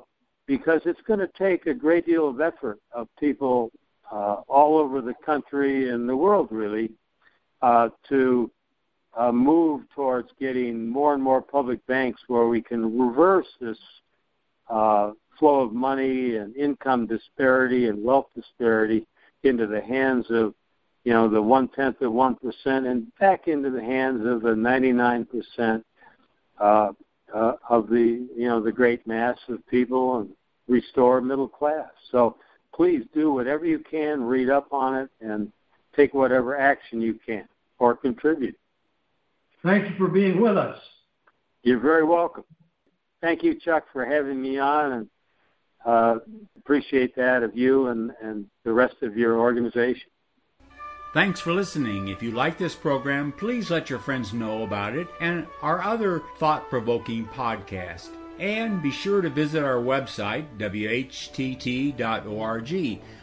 because 0.50 0.80
it's 0.84 1.00
going 1.02 1.20
to 1.20 1.30
take 1.38 1.66
a 1.66 1.72
great 1.72 2.04
deal 2.04 2.28
of 2.28 2.40
effort 2.40 2.80
of 2.92 3.06
people 3.20 3.70
uh, 4.10 4.38
all 4.48 4.78
over 4.78 5.00
the 5.00 5.14
country 5.24 5.90
and 5.90 6.08
the 6.08 6.16
world, 6.16 6.48
really, 6.50 6.90
uh, 7.62 7.88
to 8.08 8.50
uh, 9.16 9.30
move 9.30 9.82
towards 9.94 10.28
getting 10.40 10.88
more 10.88 11.14
and 11.14 11.22
more 11.22 11.40
public 11.40 11.78
banks 11.86 12.20
where 12.26 12.48
we 12.48 12.60
can 12.60 12.98
reverse 12.98 13.46
this 13.60 13.78
uh, 14.68 15.12
flow 15.38 15.60
of 15.60 15.72
money 15.72 16.34
and 16.34 16.56
income 16.56 17.06
disparity 17.06 17.86
and 17.86 18.02
wealth 18.02 18.26
disparity 18.34 19.06
into 19.44 19.68
the 19.68 19.80
hands 19.80 20.26
of 20.30 20.52
you 21.04 21.12
know 21.12 21.28
the 21.28 21.40
one 21.40 21.68
tenth 21.68 22.00
of 22.00 22.12
one 22.12 22.34
percent 22.34 22.88
and 22.88 23.06
back 23.20 23.46
into 23.46 23.70
the 23.70 23.80
hands 23.80 24.26
of 24.26 24.42
the 24.42 24.56
ninety 24.56 24.90
nine 24.90 25.24
percent 25.24 25.86
uh, 26.58 26.90
uh, 27.32 27.52
of 27.68 27.88
the 27.88 28.26
you 28.36 28.48
know 28.48 28.60
the 28.60 28.72
great 28.72 29.06
mass 29.06 29.38
of 29.48 29.64
people 29.68 30.18
and 30.18 30.30
restore 30.70 31.20
middle 31.20 31.48
class. 31.48 31.90
So 32.10 32.36
please 32.74 33.04
do 33.12 33.32
whatever 33.32 33.66
you 33.66 33.80
can, 33.80 34.22
read 34.22 34.48
up 34.48 34.72
on 34.72 34.96
it, 34.96 35.10
and 35.20 35.52
take 35.94 36.14
whatever 36.14 36.56
action 36.56 37.00
you 37.00 37.18
can 37.26 37.46
or 37.78 37.96
contribute. 37.96 38.56
Thank 39.62 39.90
you 39.90 39.96
for 39.98 40.08
being 40.08 40.40
with 40.40 40.56
us. 40.56 40.78
You're 41.62 41.80
very 41.80 42.04
welcome. 42.04 42.44
Thank 43.20 43.42
you, 43.42 43.58
Chuck, 43.60 43.84
for 43.92 44.06
having 44.06 44.40
me 44.40 44.58
on, 44.58 44.92
and 44.92 45.08
uh, 45.84 46.18
appreciate 46.56 47.14
that 47.16 47.42
of 47.42 47.56
you 47.56 47.88
and, 47.88 48.12
and 48.22 48.46
the 48.64 48.72
rest 48.72 48.96
of 49.02 49.16
your 49.16 49.38
organization. 49.38 50.08
Thanks 51.12 51.40
for 51.40 51.52
listening. 51.52 52.08
If 52.08 52.22
you 52.22 52.30
like 52.30 52.56
this 52.56 52.76
program, 52.76 53.32
please 53.32 53.68
let 53.68 53.90
your 53.90 53.98
friends 53.98 54.32
know 54.32 54.62
about 54.62 54.94
it 54.94 55.08
and 55.20 55.46
our 55.60 55.82
other 55.82 56.22
thought 56.38 56.70
provoking 56.70 57.26
podcast. 57.26 58.19
And 58.40 58.82
be 58.82 58.90
sure 58.90 59.20
to 59.20 59.28
visit 59.28 59.62
our 59.62 59.76
website, 59.76 60.46
whtt.org, 60.56 61.92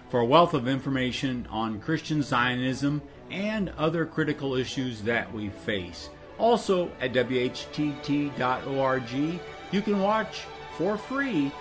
for 0.10 0.20
a 0.20 0.26
wealth 0.26 0.54
of 0.54 0.68
information 0.68 1.48
on 1.50 1.82
Christian 1.82 2.22
Zionism 2.22 3.02
and 3.32 3.74
other 3.80 4.06
critical 4.06 4.54
issues 4.54 5.02
that 5.02 5.34
we 5.34 5.50
face. 5.50 6.12
Also, 6.38 6.92
at 7.02 7.14
WHTT.org, 7.14 9.12
you 9.72 9.82
can 9.82 10.00
watch 10.00 10.44
for 10.78 11.00
free 11.00 11.52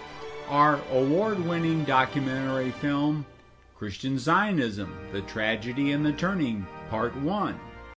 our 0.48 0.78
award 0.92 1.42
winning 1.46 1.82
documentary 1.84 2.72
film, 2.72 3.24
Christian 3.74 4.18
Zionism 4.18 4.94
The 5.12 5.22
Tragedy 5.22 5.92
and 5.92 6.04
the 6.04 6.12
Turning, 6.12 6.66
Part 6.90 7.16
1. 7.16 7.59